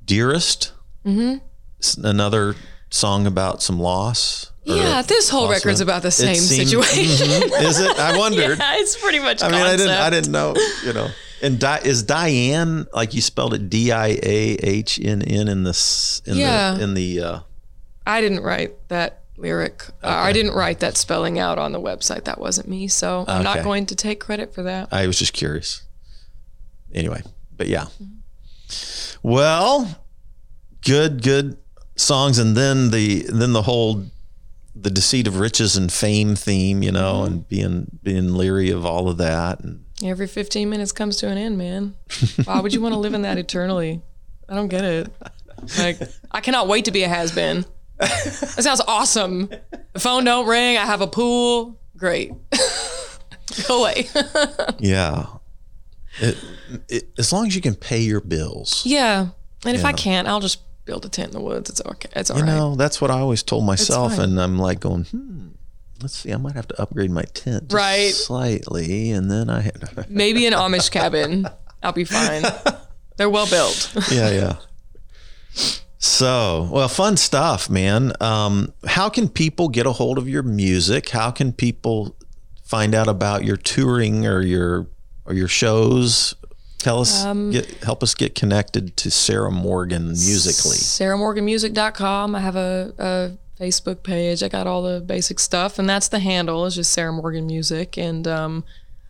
Dearest. 0.04 0.72
Mm-hmm. 1.04 2.04
Another 2.06 2.56
song 2.90 3.26
about 3.26 3.62
some 3.62 3.78
loss. 3.78 4.50
Yeah, 4.64 5.02
this 5.02 5.28
whole 5.28 5.42
loss 5.44 5.56
record's 5.56 5.80
of- 5.82 5.88
about 5.88 6.02
the 6.02 6.10
same 6.10 6.34
seemed- 6.36 6.68
situation. 6.68 7.28
Mhm. 7.28 7.62
Is 7.62 7.78
it? 7.80 7.98
I 7.98 8.16
wondered. 8.18 8.58
yeah, 8.58 8.76
it's 8.76 8.96
pretty 9.00 9.18
much. 9.18 9.42
I 9.42 9.50
mean, 9.50 9.60
I 9.60 9.76
didn't. 9.76 9.90
I 9.92 10.10
didn't 10.10 10.32
know. 10.32 10.54
You 10.84 10.92
know. 10.94 11.08
And 11.42 11.58
Di- 11.60 11.80
is 11.84 12.02
Diane 12.04 12.86
like 12.94 13.12
you 13.12 13.20
spelled 13.20 13.52
it 13.52 13.68
D 13.68 13.92
I 13.92 14.18
A 14.22 14.56
H 14.62 14.98
N 15.02 15.20
N 15.20 15.48
in 15.48 15.64
this 15.64 16.22
in 16.24 16.38
Yeah. 16.38 16.74
the 16.74 16.82
in 16.84 16.94
the 16.94 17.20
uh, 17.20 17.38
I 18.06 18.22
didn't 18.22 18.40
write 18.40 18.88
that 18.88 19.24
lyric. 19.36 19.84
Uh, 20.02 20.06
I 20.08 20.32
didn't 20.32 20.54
write 20.54 20.80
that 20.80 20.96
spelling 20.96 21.38
out 21.38 21.58
on 21.58 21.72
the 21.72 21.80
website. 21.80 22.24
That 22.24 22.38
wasn't 22.40 22.68
me. 22.68 22.88
So 22.88 23.26
I'm 23.28 23.42
not 23.44 23.62
going 23.62 23.84
to 23.86 23.96
take 23.96 24.20
credit 24.20 24.54
for 24.54 24.62
that. 24.62 24.88
I 24.90 25.06
was 25.06 25.18
just 25.18 25.34
curious. 25.34 25.82
Anyway, 26.94 27.22
but 27.54 27.66
yeah. 27.68 27.86
Well, 29.22 30.00
good, 30.84 31.22
good 31.22 31.56
songs, 31.96 32.38
and 32.38 32.56
then 32.56 32.90
the 32.90 33.24
then 33.28 33.52
the 33.52 33.62
whole 33.62 34.04
the 34.76 34.90
deceit 34.90 35.26
of 35.26 35.38
riches 35.38 35.76
and 35.76 35.92
fame 35.92 36.34
theme, 36.34 36.82
you 36.82 36.90
know, 36.92 37.22
Mm-hmm. 37.22 37.26
and 37.32 37.48
being 37.48 37.98
being 38.02 38.34
leery 38.34 38.70
of 38.70 38.84
all 38.84 39.08
of 39.08 39.16
that, 39.18 39.60
and 39.60 39.84
Every 40.02 40.26
15 40.26 40.68
minutes 40.68 40.90
comes 40.92 41.16
to 41.18 41.28
an 41.28 41.38
end, 41.38 41.56
man. 41.56 41.94
Why 42.44 42.60
would 42.60 42.74
you 42.74 42.80
want 42.80 42.94
to 42.94 42.98
live 42.98 43.14
in 43.14 43.22
that 43.22 43.38
eternally? 43.38 44.02
I 44.48 44.54
don't 44.54 44.68
get 44.68 44.84
it. 44.84 45.08
Like, 45.78 45.98
I 46.32 46.40
cannot 46.40 46.66
wait 46.68 46.86
to 46.86 46.90
be 46.90 47.04
a 47.04 47.08
has 47.08 47.32
been. 47.32 47.64
That 47.98 48.08
sounds 48.58 48.82
awesome. 48.86 49.48
The 49.92 50.00
phone 50.00 50.24
don't 50.24 50.46
ring. 50.48 50.76
I 50.76 50.84
have 50.84 51.00
a 51.00 51.06
pool. 51.06 51.80
Great. 51.96 52.32
Go 53.68 53.80
away. 53.82 54.08
yeah. 54.80 55.26
It, 56.20 56.36
it, 56.88 57.08
as 57.18 57.32
long 57.32 57.46
as 57.46 57.54
you 57.54 57.60
can 57.60 57.74
pay 57.74 57.98
your 58.00 58.20
bills, 58.20 58.82
yeah. 58.84 59.28
And 59.66 59.76
if 59.76 59.84
I 59.84 59.92
can't, 59.92 60.28
I'll 60.28 60.40
just 60.40 60.60
build 60.84 61.06
a 61.06 61.08
tent 61.08 61.28
in 61.28 61.34
the 61.34 61.40
woods. 61.40 61.70
It's 61.70 61.80
okay. 61.84 62.10
It's 62.14 62.30
all 62.30 62.36
you 62.38 62.44
right. 62.44 62.54
know, 62.54 62.74
that's 62.74 63.00
what 63.00 63.10
I 63.10 63.20
always 63.20 63.42
told 63.42 63.64
myself, 63.64 64.18
and 64.18 64.40
I'm 64.40 64.58
like 64.58 64.80
going, 64.80 65.04
hmm. 65.04 65.48
Let's 66.02 66.18
see. 66.18 66.32
I 66.32 66.36
might 66.36 66.54
have 66.54 66.68
to 66.68 66.82
upgrade 66.82 67.10
my 67.10 67.22
tent 67.22 67.72
Right. 67.72 68.12
slightly, 68.12 69.12
and 69.12 69.30
then 69.30 69.48
I 69.48 69.60
had 69.60 70.06
Maybe 70.10 70.44
an 70.46 70.52
Amish 70.52 70.90
cabin. 70.90 71.46
I'll 71.82 71.92
be 71.92 72.04
fine. 72.04 72.42
They're 73.16 73.30
well 73.30 73.48
built. 73.48 73.94
yeah, 74.10 74.30
yeah. 74.30 74.56
So, 75.98 76.68
well, 76.70 76.88
fun 76.88 77.16
stuff, 77.16 77.70
man. 77.70 78.12
Um, 78.20 78.72
how 78.86 79.08
can 79.08 79.28
people 79.28 79.68
get 79.68 79.86
a 79.86 79.92
hold 79.92 80.18
of 80.18 80.28
your 80.28 80.42
music? 80.42 81.08
How 81.10 81.30
can 81.30 81.52
people 81.52 82.16
find 82.62 82.94
out 82.94 83.08
about 83.08 83.44
your 83.44 83.56
touring 83.56 84.26
or 84.26 84.42
your 84.42 84.88
or 85.26 85.34
your 85.34 85.48
shows? 85.48 86.34
Tell 86.78 87.00
us, 87.00 87.24
Um, 87.24 87.50
get, 87.50 87.66
help 87.82 88.02
us 88.02 88.14
get 88.14 88.34
connected 88.34 88.96
to 88.98 89.10
Sarah 89.10 89.50
Morgan 89.50 90.08
musically. 90.08 90.76
SarahMorganMusic.com. 90.76 92.34
I 92.34 92.40
have 92.40 92.56
a, 92.56 92.92
a 92.98 93.62
Facebook 93.62 94.02
page. 94.02 94.42
I 94.42 94.48
got 94.48 94.66
all 94.66 94.82
the 94.82 95.00
basic 95.00 95.40
stuff, 95.40 95.78
and 95.78 95.88
that's 95.88 96.08
the 96.08 96.18
handle. 96.18 96.66
It's 96.66 96.76
just 96.76 96.92
Sarah 96.92 97.12
Morgan 97.12 97.46
Music. 97.46 97.96
And 97.96 98.28
um, 98.28 98.64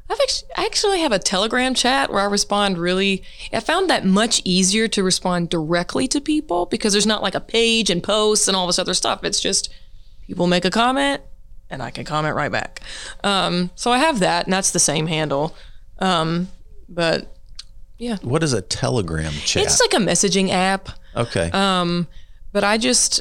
I've 0.09 0.19
actually, 0.23 0.49
I 0.57 0.65
actually 0.67 1.01
have 1.01 1.11
a 1.13 1.19
Telegram 1.19 1.75
chat 1.75 2.13
where 2.13 2.21
I 2.21 2.27
respond 2.27 2.79
really. 2.79 3.25
I 3.53 3.59
found 3.61 3.91
that 3.91 4.05
much 4.05 4.41
easier 4.45 4.87
to 4.89 5.03
respond 5.03 5.51
directly 5.51 6.07
to 6.09 6.21
people 6.21 6.67
because 6.67 6.93
there's 6.93 7.07
not 7.07 7.23
like 7.23 7.35
a 7.35 7.41
page 7.41 7.91
and 7.91 8.03
posts 8.03 8.47
and 8.47 8.57
all 8.57 8.67
this 8.69 8.79
other 8.79 8.95
stuff. 8.95 9.25
It's 9.25 9.41
just 9.41 9.73
people 10.27 10.47
make 10.47 10.65
a 10.65 10.71
comment 10.71 11.23
and 11.71 11.83
I 11.83 11.91
can 11.91 12.05
comment 12.05 12.37
right 12.37 12.53
back. 12.53 12.81
Um, 13.25 13.71
so 13.75 13.91
I 13.91 13.99
have 13.99 14.21
that, 14.21 14.45
and 14.45 14.53
that's 14.53 14.71
the 14.71 14.79
same 14.79 15.07
handle. 15.09 15.57
Um, 15.99 16.49
but 16.89 17.37
yeah. 17.99 18.17
What 18.23 18.43
is 18.43 18.53
a 18.53 18.63
Telegram 18.63 19.33
chat? 19.33 19.65
it's 19.65 19.81
like 19.81 19.95
a 19.95 20.05
messaging 20.05 20.51
app. 20.51 20.89
okay. 21.17 21.51
Um, 21.53 22.07
but 22.53 22.65
I 22.65 22.79
just 22.79 23.21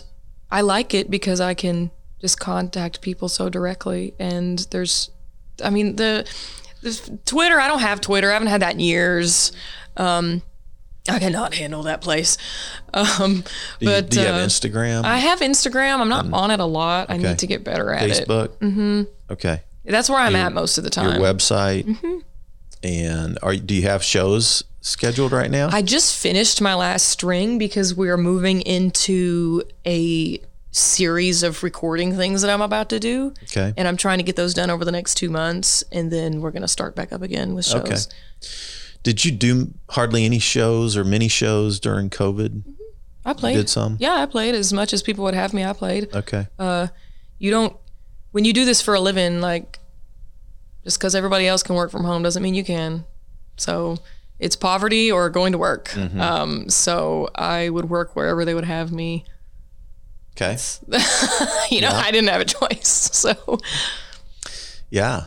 I 0.51 0.61
like 0.61 0.93
it 0.93 1.09
because 1.09 1.41
I 1.41 1.53
can 1.53 1.91
just 2.21 2.39
contact 2.39 3.01
people 3.01 3.27
so 3.27 3.49
directly 3.49 4.13
and 4.19 4.59
there's 4.71 5.09
I 5.63 5.69
mean 5.69 5.95
the, 5.97 6.29
the 6.81 7.19
Twitter 7.25 7.59
I 7.59 7.67
don't 7.67 7.79
have 7.81 7.99
Twitter 7.99 8.29
I 8.29 8.33
haven't 8.33 8.47
had 8.49 8.61
that 8.61 8.73
in 8.73 8.79
years 8.79 9.51
um 9.97 10.41
I 11.09 11.19
cannot 11.19 11.53
handle 11.53 11.83
that 11.83 11.99
place. 12.01 12.37
Um, 12.93 13.43
Do 13.79 13.85
you, 13.85 13.87
but 13.87 14.09
do 14.09 14.21
you 14.21 14.25
have 14.27 14.35
uh, 14.35 14.45
Instagram, 14.45 15.03
I 15.03 15.17
have 15.17 15.39
Instagram. 15.41 15.99
I'm 15.99 16.07
not 16.07 16.31
on 16.31 16.49
it 16.51 16.59
a 16.61 16.65
lot. 16.65 17.09
I 17.09 17.17
need 17.17 17.39
to 17.39 17.47
get 17.47 17.63
better 17.63 17.91
at 17.91 18.09
it. 18.09 18.27
Facebook? 18.27 18.49
Mm-hmm. 18.59 19.03
Okay. 19.31 19.61
That's 19.83 20.09
where 20.09 20.19
I'm 20.19 20.35
at 20.35 20.53
most 20.53 20.77
of 20.77 20.83
the 20.85 20.89
time. 20.89 21.19
Your 21.19 21.33
website. 21.33 21.85
Mm-hmm. 21.85 22.19
And 22.83 23.39
are 23.41 23.55
do 23.55 23.73
you 23.73 23.83
have 23.83 24.03
shows 24.03 24.63
scheduled 24.81 25.31
right 25.31 25.49
now? 25.49 25.69
I 25.71 25.81
just 25.81 26.17
finished 26.17 26.61
my 26.61 26.73
last 26.75 27.07
string 27.07 27.57
because 27.57 27.95
we're 27.95 28.17
moving 28.17 28.61
into 28.61 29.63
a 29.85 30.39
series 30.71 31.43
of 31.43 31.61
recording 31.63 32.15
things 32.17 32.41
that 32.41 32.49
I'm 32.51 32.61
about 32.61 32.89
to 32.89 32.99
do. 32.99 33.33
okay. 33.43 33.73
And 33.77 33.87
I'm 33.87 33.95
trying 33.95 34.17
to 34.17 34.23
get 34.23 34.35
those 34.35 34.53
done 34.53 34.69
over 34.69 34.83
the 34.83 34.91
next 34.91 35.15
two 35.15 35.29
months. 35.29 35.83
And 35.91 36.11
then 36.11 36.41
we're 36.41 36.51
going 36.51 36.63
to 36.63 36.67
start 36.67 36.95
back 36.95 37.13
up 37.13 37.21
again 37.21 37.53
with 37.55 37.65
shows. 37.65 37.81
Okay. 37.83 37.97
Did 39.03 39.23
you 39.23 39.31
do 39.31 39.73
hardly 39.89 40.25
any 40.25 40.39
shows 40.39 40.97
or 40.97 41.03
mini 41.03 41.27
shows 41.27 41.79
during 41.79 42.09
COVID? 42.09 42.63
I 43.25 43.33
played. 43.33 43.55
Did 43.55 43.69
some? 43.69 43.97
Yeah, 43.99 44.15
I 44.15 44.25
played 44.25 44.55
as 44.55 44.73
much 44.73 44.93
as 44.93 45.03
people 45.03 45.23
would 45.25 45.33
have 45.35 45.53
me. 45.53 45.63
I 45.63 45.73
played. 45.73 46.13
Okay. 46.13 46.47
Uh, 46.59 46.87
You 47.37 47.51
don't, 47.51 47.75
when 48.31 48.43
you 48.45 48.51
do 48.53 48.65
this 48.65 48.81
for 48.81 48.93
a 48.95 48.99
living, 48.99 49.41
like, 49.41 49.79
just 50.83 50.99
because 50.99 51.15
everybody 51.15 51.47
else 51.47 51.63
can 51.63 51.75
work 51.75 51.91
from 51.91 52.03
home 52.03 52.23
doesn't 52.23 52.43
mean 52.43 52.53
you 52.53 52.63
can. 52.63 53.05
So 53.57 53.97
it's 54.39 54.55
poverty 54.55 55.11
or 55.11 55.29
going 55.29 55.51
to 55.53 55.57
work. 55.57 55.89
Mm-hmm. 55.89 56.19
Um, 56.19 56.69
so 56.69 57.29
I 57.35 57.69
would 57.69 57.89
work 57.89 58.15
wherever 58.15 58.43
they 58.45 58.53
would 58.53 58.65
have 58.65 58.91
me. 58.91 59.25
Okay. 60.35 60.57
You 61.71 61.81
know, 61.81 61.89
I 61.91 62.11
didn't 62.11 62.29
have 62.29 62.41
a 62.41 62.45
choice. 62.45 63.09
So 63.13 63.59
Yeah. 64.89 65.25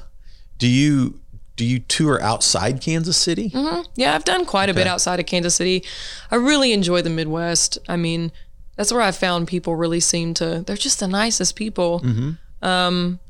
Do 0.58 0.66
you 0.68 1.20
do 1.56 1.64
you 1.64 1.78
tour 1.78 2.20
outside 2.22 2.82
Kansas 2.82 3.16
City? 3.16 3.50
yeah, 3.94 4.14
I've 4.14 4.24
done 4.24 4.44
quite 4.44 4.68
a 4.68 4.74
bit 4.74 4.86
outside 4.86 5.18
of 5.20 5.24
Kansas 5.26 5.54
City. 5.54 5.82
I 6.30 6.36
really 6.36 6.72
enjoy 6.74 7.00
the 7.00 7.08
Midwest. 7.08 7.78
I 7.88 7.96
mean, 7.96 8.30
that's 8.76 8.92
where 8.92 9.00
I 9.00 9.10
found 9.10 9.48
people 9.48 9.74
really 9.74 10.00
seem 10.00 10.34
to, 10.34 10.62
they're 10.66 10.76
just 10.76 11.00
the 11.00 11.08
nicest 11.08 11.56
people. 11.56 12.00
Mhm. 12.00 12.36
Um, 12.62 13.20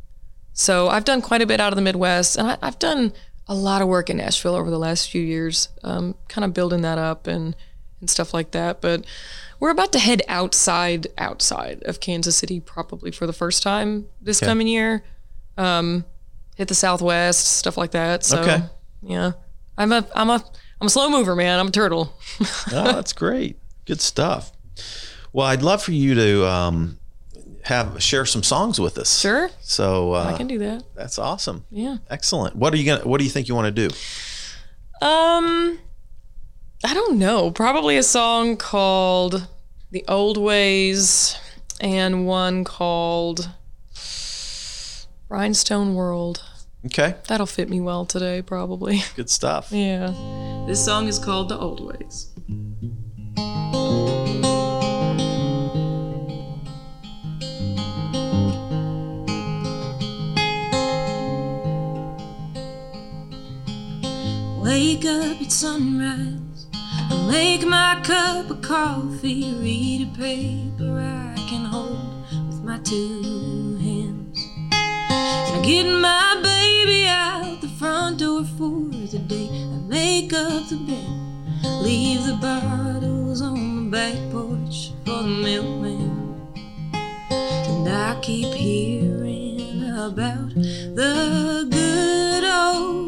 so 0.59 0.89
I've 0.89 1.05
done 1.05 1.21
quite 1.23 1.43
a 1.43 1.47
bit 1.47 1.61
out 1.61 1.71
of 1.73 1.77
the 1.77 1.83
Midwest 1.83 2.37
and 2.37 2.49
I, 2.49 2.57
I've 2.63 2.79
done 2.79 3.13
a 3.47 3.55
lot 3.55 3.83
of 3.83 3.89
work 3.89 4.09
in 4.11 4.17
Nashville 4.17 4.55
over 4.57 4.71
the 4.71 4.79
last 4.79 5.11
few 5.11 5.21
years, 5.23 5.69
um, 5.85 6.15
kind 6.29 6.45
of 6.45 6.53
building 6.55 6.81
that 6.83 6.99
up 6.99 7.27
and, 7.27 7.55
and 8.01 8.09
stuff 8.11 8.33
like 8.35 8.51
that. 8.53 8.81
But 8.81 9.05
we're 9.61 9.71
about 9.71 9.93
to 9.93 9.99
head 9.99 10.23
outside, 10.29 11.07
outside 11.19 11.83
of 11.85 12.01
Kansas 12.01 12.37
City, 12.37 12.59
probably 12.59 13.11
for 13.11 13.27
the 13.27 13.33
first 13.33 13.63
time 13.63 14.07
this 14.21 14.39
Okay. 14.43 14.47
coming 14.51 14.67
year. 14.67 15.05
Um, 15.59 16.05
hit 16.57 16.69
the 16.69 16.75
Southwest, 16.75 17.47
stuff 17.47 17.77
like 17.77 17.91
that. 17.93 18.25
So 18.25 18.41
Okay. 18.41 18.63
yeah, 19.03 19.33
I'm 19.79 19.93
a, 19.93 20.05
I'm 20.15 20.31
a, 20.31 20.43
I'm 20.81 20.87
a 20.87 20.91
slow 20.91 21.09
mover, 21.11 21.37
man. 21.37 21.59
I'm 21.61 21.69
a 21.69 21.71
turtle. 21.71 22.13
Oh, 22.73 22.93
that's 22.95 23.13
great. 23.13 23.59
Good 23.85 24.01
stuff. 24.01 24.51
Well, 25.33 25.47
I'd 25.47 25.63
love 25.63 25.83
for 25.83 25.93
you 25.93 26.15
to 26.17 26.47
um, 26.47 26.99
have 27.67 28.03
share 28.03 28.25
some 28.27 28.43
songs 28.43 28.81
with 28.81 28.97
us. 28.99 29.21
Sure, 29.21 29.51
So 29.61 30.13
uh, 30.15 30.31
I 30.33 30.37
can 30.37 30.47
do 30.47 30.59
that. 30.59 30.83
that's 30.95 31.19
awesome. 31.19 31.65
Yeah. 31.71 31.99
Excellent. 32.11 32.57
What 32.57 32.73
are 32.73 32.77
you 32.77 32.85
gonna? 32.87 33.07
What 33.07 33.19
do 33.19 33.25
you 33.25 33.31
think 33.31 33.49
you 33.49 33.55
want 33.55 33.75
to 33.75 33.89
do? 33.89 33.95
Um, 35.07 35.79
I 36.85 36.95
don't 36.95 37.19
know. 37.19 37.51
Probably 37.51 37.97
a 37.97 38.03
song 38.03 38.57
called 38.57 39.47
"The 39.91 40.05
Old 40.09 40.37
Ways" 40.39 41.37
and 41.81 42.27
one 42.27 42.65
called 42.65 43.51
"Rhinestone 45.29 45.95
World." 45.95 46.43
Okay. 46.87 47.17
That'll 47.27 47.47
fit 47.47 47.69
me 47.69 47.81
well 47.81 48.05
today, 48.07 48.43
probably. 48.43 49.03
Good 49.17 49.29
stuff. 49.29 49.73
Yeah. 49.73 50.15
This 50.69 50.85
song 50.85 51.09
is 51.09 51.19
called 51.19 51.49
"The 51.49 51.59
Old 51.59 51.81
Ways." 51.85 52.29
Wake 64.67 65.05
up 65.05 65.41
at 65.41 65.53
sunrise. 65.53 66.67
I 66.75 67.29
make 67.31 67.65
my 67.65 68.01
cup 68.03 68.51
of 68.51 68.63
coffee. 68.63 69.55
Read 69.61 70.09
a 70.09 70.19
paper 70.19 70.99
I 70.99 71.37
can 71.49 71.67
hold 71.67 72.25
with 72.49 72.65
my 72.65 72.79
two 72.79 73.77
hands. 73.77 74.45
I 74.73 75.63
get 75.65 75.85
my 75.85 76.41
baby 76.43 77.07
out 77.07 77.61
the 77.61 77.69
front 77.79 78.19
door 78.19 78.43
for 78.59 78.91
the 78.91 79.21
day. 79.29 79.49
I 79.53 79.79
make 79.87 80.33
up 80.33 80.69
the 80.69 80.79
bed. 80.79 81.83
Leave 81.85 82.27
the 82.27 82.35
bottles 82.35 83.41
on 83.43 83.85
the 83.85 83.91
back 83.97 84.19
porch 84.33 84.91
for 85.05 85.23
the 85.23 85.29
milkman. 85.29 86.41
And 86.93 87.89
I 87.89 88.19
keep 88.21 88.53
hearing 88.53 89.85
about 89.93 90.53
the 90.55 91.69
good 91.71 92.43
old 92.43 93.06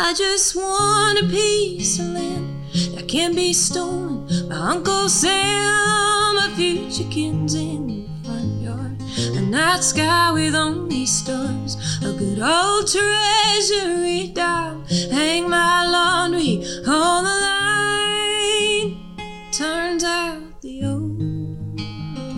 I 0.00 0.14
just 0.14 0.54
want 0.54 1.18
a 1.18 1.24
piece 1.24 1.98
of 1.98 2.06
land 2.06 2.62
that 2.94 3.08
can't 3.08 3.34
be 3.34 3.52
stolen. 3.52 4.28
My 4.48 4.70
Uncle 4.70 5.08
Sam, 5.08 6.36
a 6.36 6.52
few 6.54 6.88
chickens 6.88 7.56
in 7.56 7.88
the 7.88 8.06
front 8.24 8.62
yard, 8.62 9.02
a 9.36 9.40
night 9.40 9.82
sky 9.82 10.30
with 10.30 10.54
only 10.54 11.04
stars, 11.04 11.76
a 12.00 12.12
good 12.12 12.38
old 12.38 12.86
treasury 12.86 14.28
dial. 14.32 14.84
Hang 15.10 15.50
my 15.50 15.84
laundry 15.88 16.62
on 16.86 17.24
the 17.24 17.36
line. 17.48 19.16
Turns 19.50 20.04
out 20.04 20.60
the 20.62 20.84
old 20.84 21.18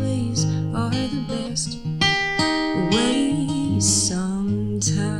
ways 0.00 0.46
are 0.74 0.88
the 0.88 1.24
best 1.28 1.76
ways 2.90 3.84
sometimes. 3.84 5.19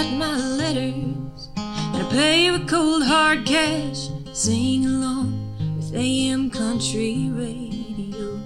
Handwrite 0.00 0.18
my 0.18 0.36
letters 0.36 1.48
and 1.56 2.02
I 2.02 2.08
pay 2.10 2.50
with 2.50 2.68
cold 2.68 3.02
hard 3.02 3.46
cash. 3.46 4.08
Sing 4.32 4.86
along 4.86 5.76
with 5.76 5.94
AM 5.94 6.50
country 6.50 7.28
radio. 7.32 8.40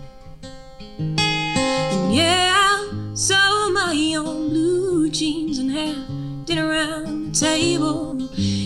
And 0.99 2.15
yeah, 2.15 2.53
I'll 2.57 3.17
sew 3.17 3.71
my 3.73 4.15
own 4.17 4.49
blue 4.49 5.11
jeans 5.11 5.59
and 5.59 5.71
have 5.71 6.47
dinner 6.47 6.69
around 6.69 7.35
the 7.35 7.41
table 7.41 8.11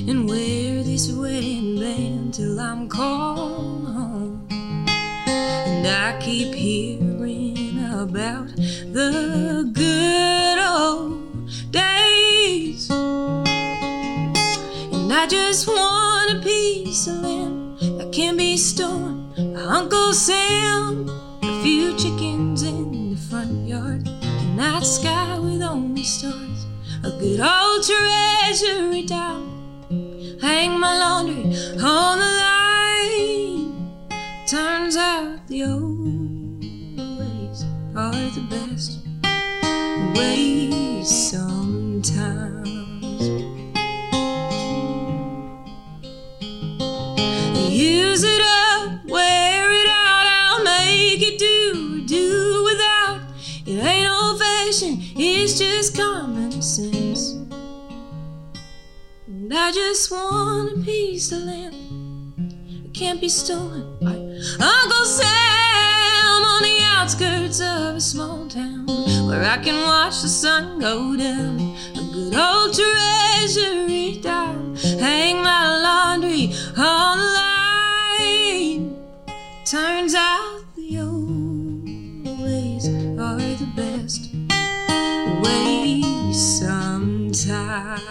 and 0.08 0.28
wear 0.28 0.82
this 0.82 1.12
wedding 1.12 1.78
band 1.78 2.34
till 2.34 2.58
I'm 2.58 2.88
called 2.88 3.86
home. 3.86 4.46
And 4.88 5.86
I 5.86 6.18
keep 6.20 6.54
hearing 6.54 7.84
about 7.92 8.48
the 8.56 9.70
good 9.74 10.58
old 10.58 11.07
I 15.20 15.26
just 15.26 15.66
want 15.66 16.38
a 16.38 16.40
piece 16.40 17.08
of 17.08 17.16
land 17.16 17.80
that 17.98 18.12
can 18.12 18.36
be 18.36 18.56
stolen. 18.56 19.32
by 19.34 19.62
Uncle 19.62 20.14
Sam, 20.14 21.08
a 21.42 21.60
few 21.60 21.96
chickens 21.98 22.62
in 22.62 23.14
the 23.14 23.20
front 23.20 23.66
yard, 23.66 24.06
a 24.06 24.44
night 24.54 24.84
sky 24.84 25.36
with 25.40 25.60
only 25.60 26.04
stars, 26.04 26.66
a 27.02 27.10
good 27.18 27.40
old 27.40 27.82
treasury 27.82 29.02
down. 29.06 30.38
Hang 30.40 30.78
my 30.78 30.96
laundry 30.96 31.46
on 31.82 32.18
the 32.22 32.32
line. 32.44 33.90
Turns 34.46 34.96
out 34.96 35.48
the 35.48 35.64
old 35.64 36.62
ways 37.18 37.64
are 37.96 38.12
the 38.12 38.46
best 38.48 39.00
ways 40.14 40.57
it's 55.20 55.58
just 55.58 55.96
common 55.96 56.62
sense. 56.62 57.32
And 59.26 59.52
I 59.52 59.72
just 59.72 60.12
want 60.12 60.78
a 60.78 60.80
piece 60.84 61.32
of 61.32 61.42
land 61.42 61.74
that 62.84 62.94
can't 62.94 63.20
be 63.20 63.28
stolen 63.28 63.98
by 64.00 64.14
Uncle 64.14 65.04
Sam 65.04 66.44
on 66.44 66.62
the 66.62 66.78
outskirts 66.84 67.60
of 67.60 67.96
a 67.96 68.00
small 68.00 68.46
town 68.46 68.86
where 69.26 69.42
I 69.42 69.58
can 69.58 69.82
watch 69.82 70.22
the 70.22 70.28
sun 70.28 70.78
go 70.78 71.16
down. 71.16 71.58
A 71.96 72.12
good 72.12 72.36
old 72.36 72.74
treasury 72.74 74.20
down, 74.22 74.76
hang 74.76 75.42
my 75.42 75.80
laundry 75.82 76.52
on 76.76 77.18
the 77.18 77.24
line. 77.34 78.96
Turns 79.64 80.14
out 80.14 80.57
Sometimes 87.38 88.02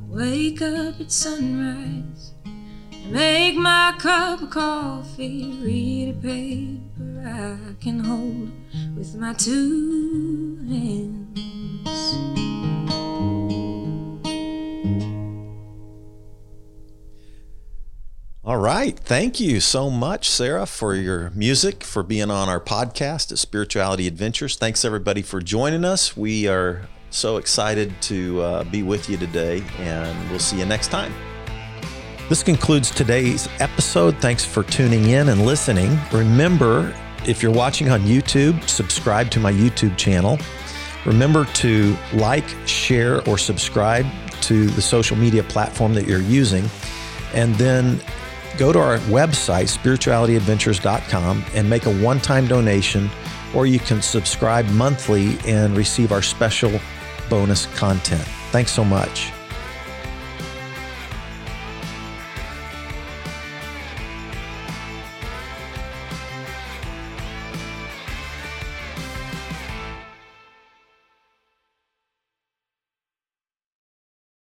wake 0.08 0.60
up 0.60 1.00
at 1.00 1.12
sunrise, 1.12 2.32
make 3.10 3.54
my 3.54 3.94
cup 3.96 4.42
of 4.42 4.50
coffee, 4.50 5.56
read 5.62 6.16
a 6.16 6.20
paper 6.20 7.22
I 7.24 7.74
can 7.80 8.00
hold 8.00 8.50
with 8.96 9.14
my 9.14 9.34
two 9.34 10.58
hands. 10.68 11.15
All 18.46 18.58
right. 18.58 18.96
Thank 18.96 19.40
you 19.40 19.58
so 19.58 19.90
much, 19.90 20.30
Sarah, 20.30 20.66
for 20.66 20.94
your 20.94 21.30
music, 21.30 21.82
for 21.82 22.04
being 22.04 22.30
on 22.30 22.48
our 22.48 22.60
podcast 22.60 23.32
at 23.32 23.38
Spirituality 23.38 24.06
Adventures. 24.06 24.54
Thanks, 24.54 24.84
everybody, 24.84 25.20
for 25.20 25.40
joining 25.40 25.84
us. 25.84 26.16
We 26.16 26.46
are 26.46 26.82
so 27.10 27.38
excited 27.38 27.92
to 28.02 28.40
uh, 28.42 28.62
be 28.62 28.84
with 28.84 29.10
you 29.10 29.16
today, 29.16 29.64
and 29.80 30.30
we'll 30.30 30.38
see 30.38 30.60
you 30.60 30.64
next 30.64 30.92
time. 30.92 31.12
This 32.28 32.44
concludes 32.44 32.92
today's 32.92 33.48
episode. 33.58 34.16
Thanks 34.18 34.44
for 34.44 34.62
tuning 34.62 35.08
in 35.08 35.30
and 35.30 35.44
listening. 35.44 35.98
Remember, 36.12 36.94
if 37.26 37.42
you're 37.42 37.50
watching 37.50 37.90
on 37.90 38.02
YouTube, 38.02 38.68
subscribe 38.68 39.28
to 39.32 39.40
my 39.40 39.52
YouTube 39.52 39.96
channel. 39.96 40.38
Remember 41.04 41.46
to 41.46 41.96
like, 42.12 42.46
share, 42.64 43.28
or 43.28 43.38
subscribe 43.38 44.06
to 44.42 44.66
the 44.66 44.82
social 44.82 45.16
media 45.16 45.42
platform 45.42 45.94
that 45.94 46.06
you're 46.06 46.20
using. 46.20 46.70
And 47.34 47.52
then 47.56 48.00
go 48.58 48.72
to 48.72 48.78
our 48.78 48.98
website, 48.98 49.68
spiritualityadventures.com, 49.76 51.44
and 51.54 51.68
make 51.68 51.86
a 51.86 52.02
one 52.02 52.20
time 52.20 52.46
donation, 52.46 53.10
or 53.54 53.66
you 53.66 53.78
can 53.78 54.02
subscribe 54.02 54.66
monthly 54.70 55.38
and 55.46 55.76
receive 55.76 56.12
our 56.12 56.22
special 56.22 56.80
bonus 57.28 57.66
content. 57.76 58.24
Thanks 58.50 58.72
so 58.72 58.84
much. 58.84 59.35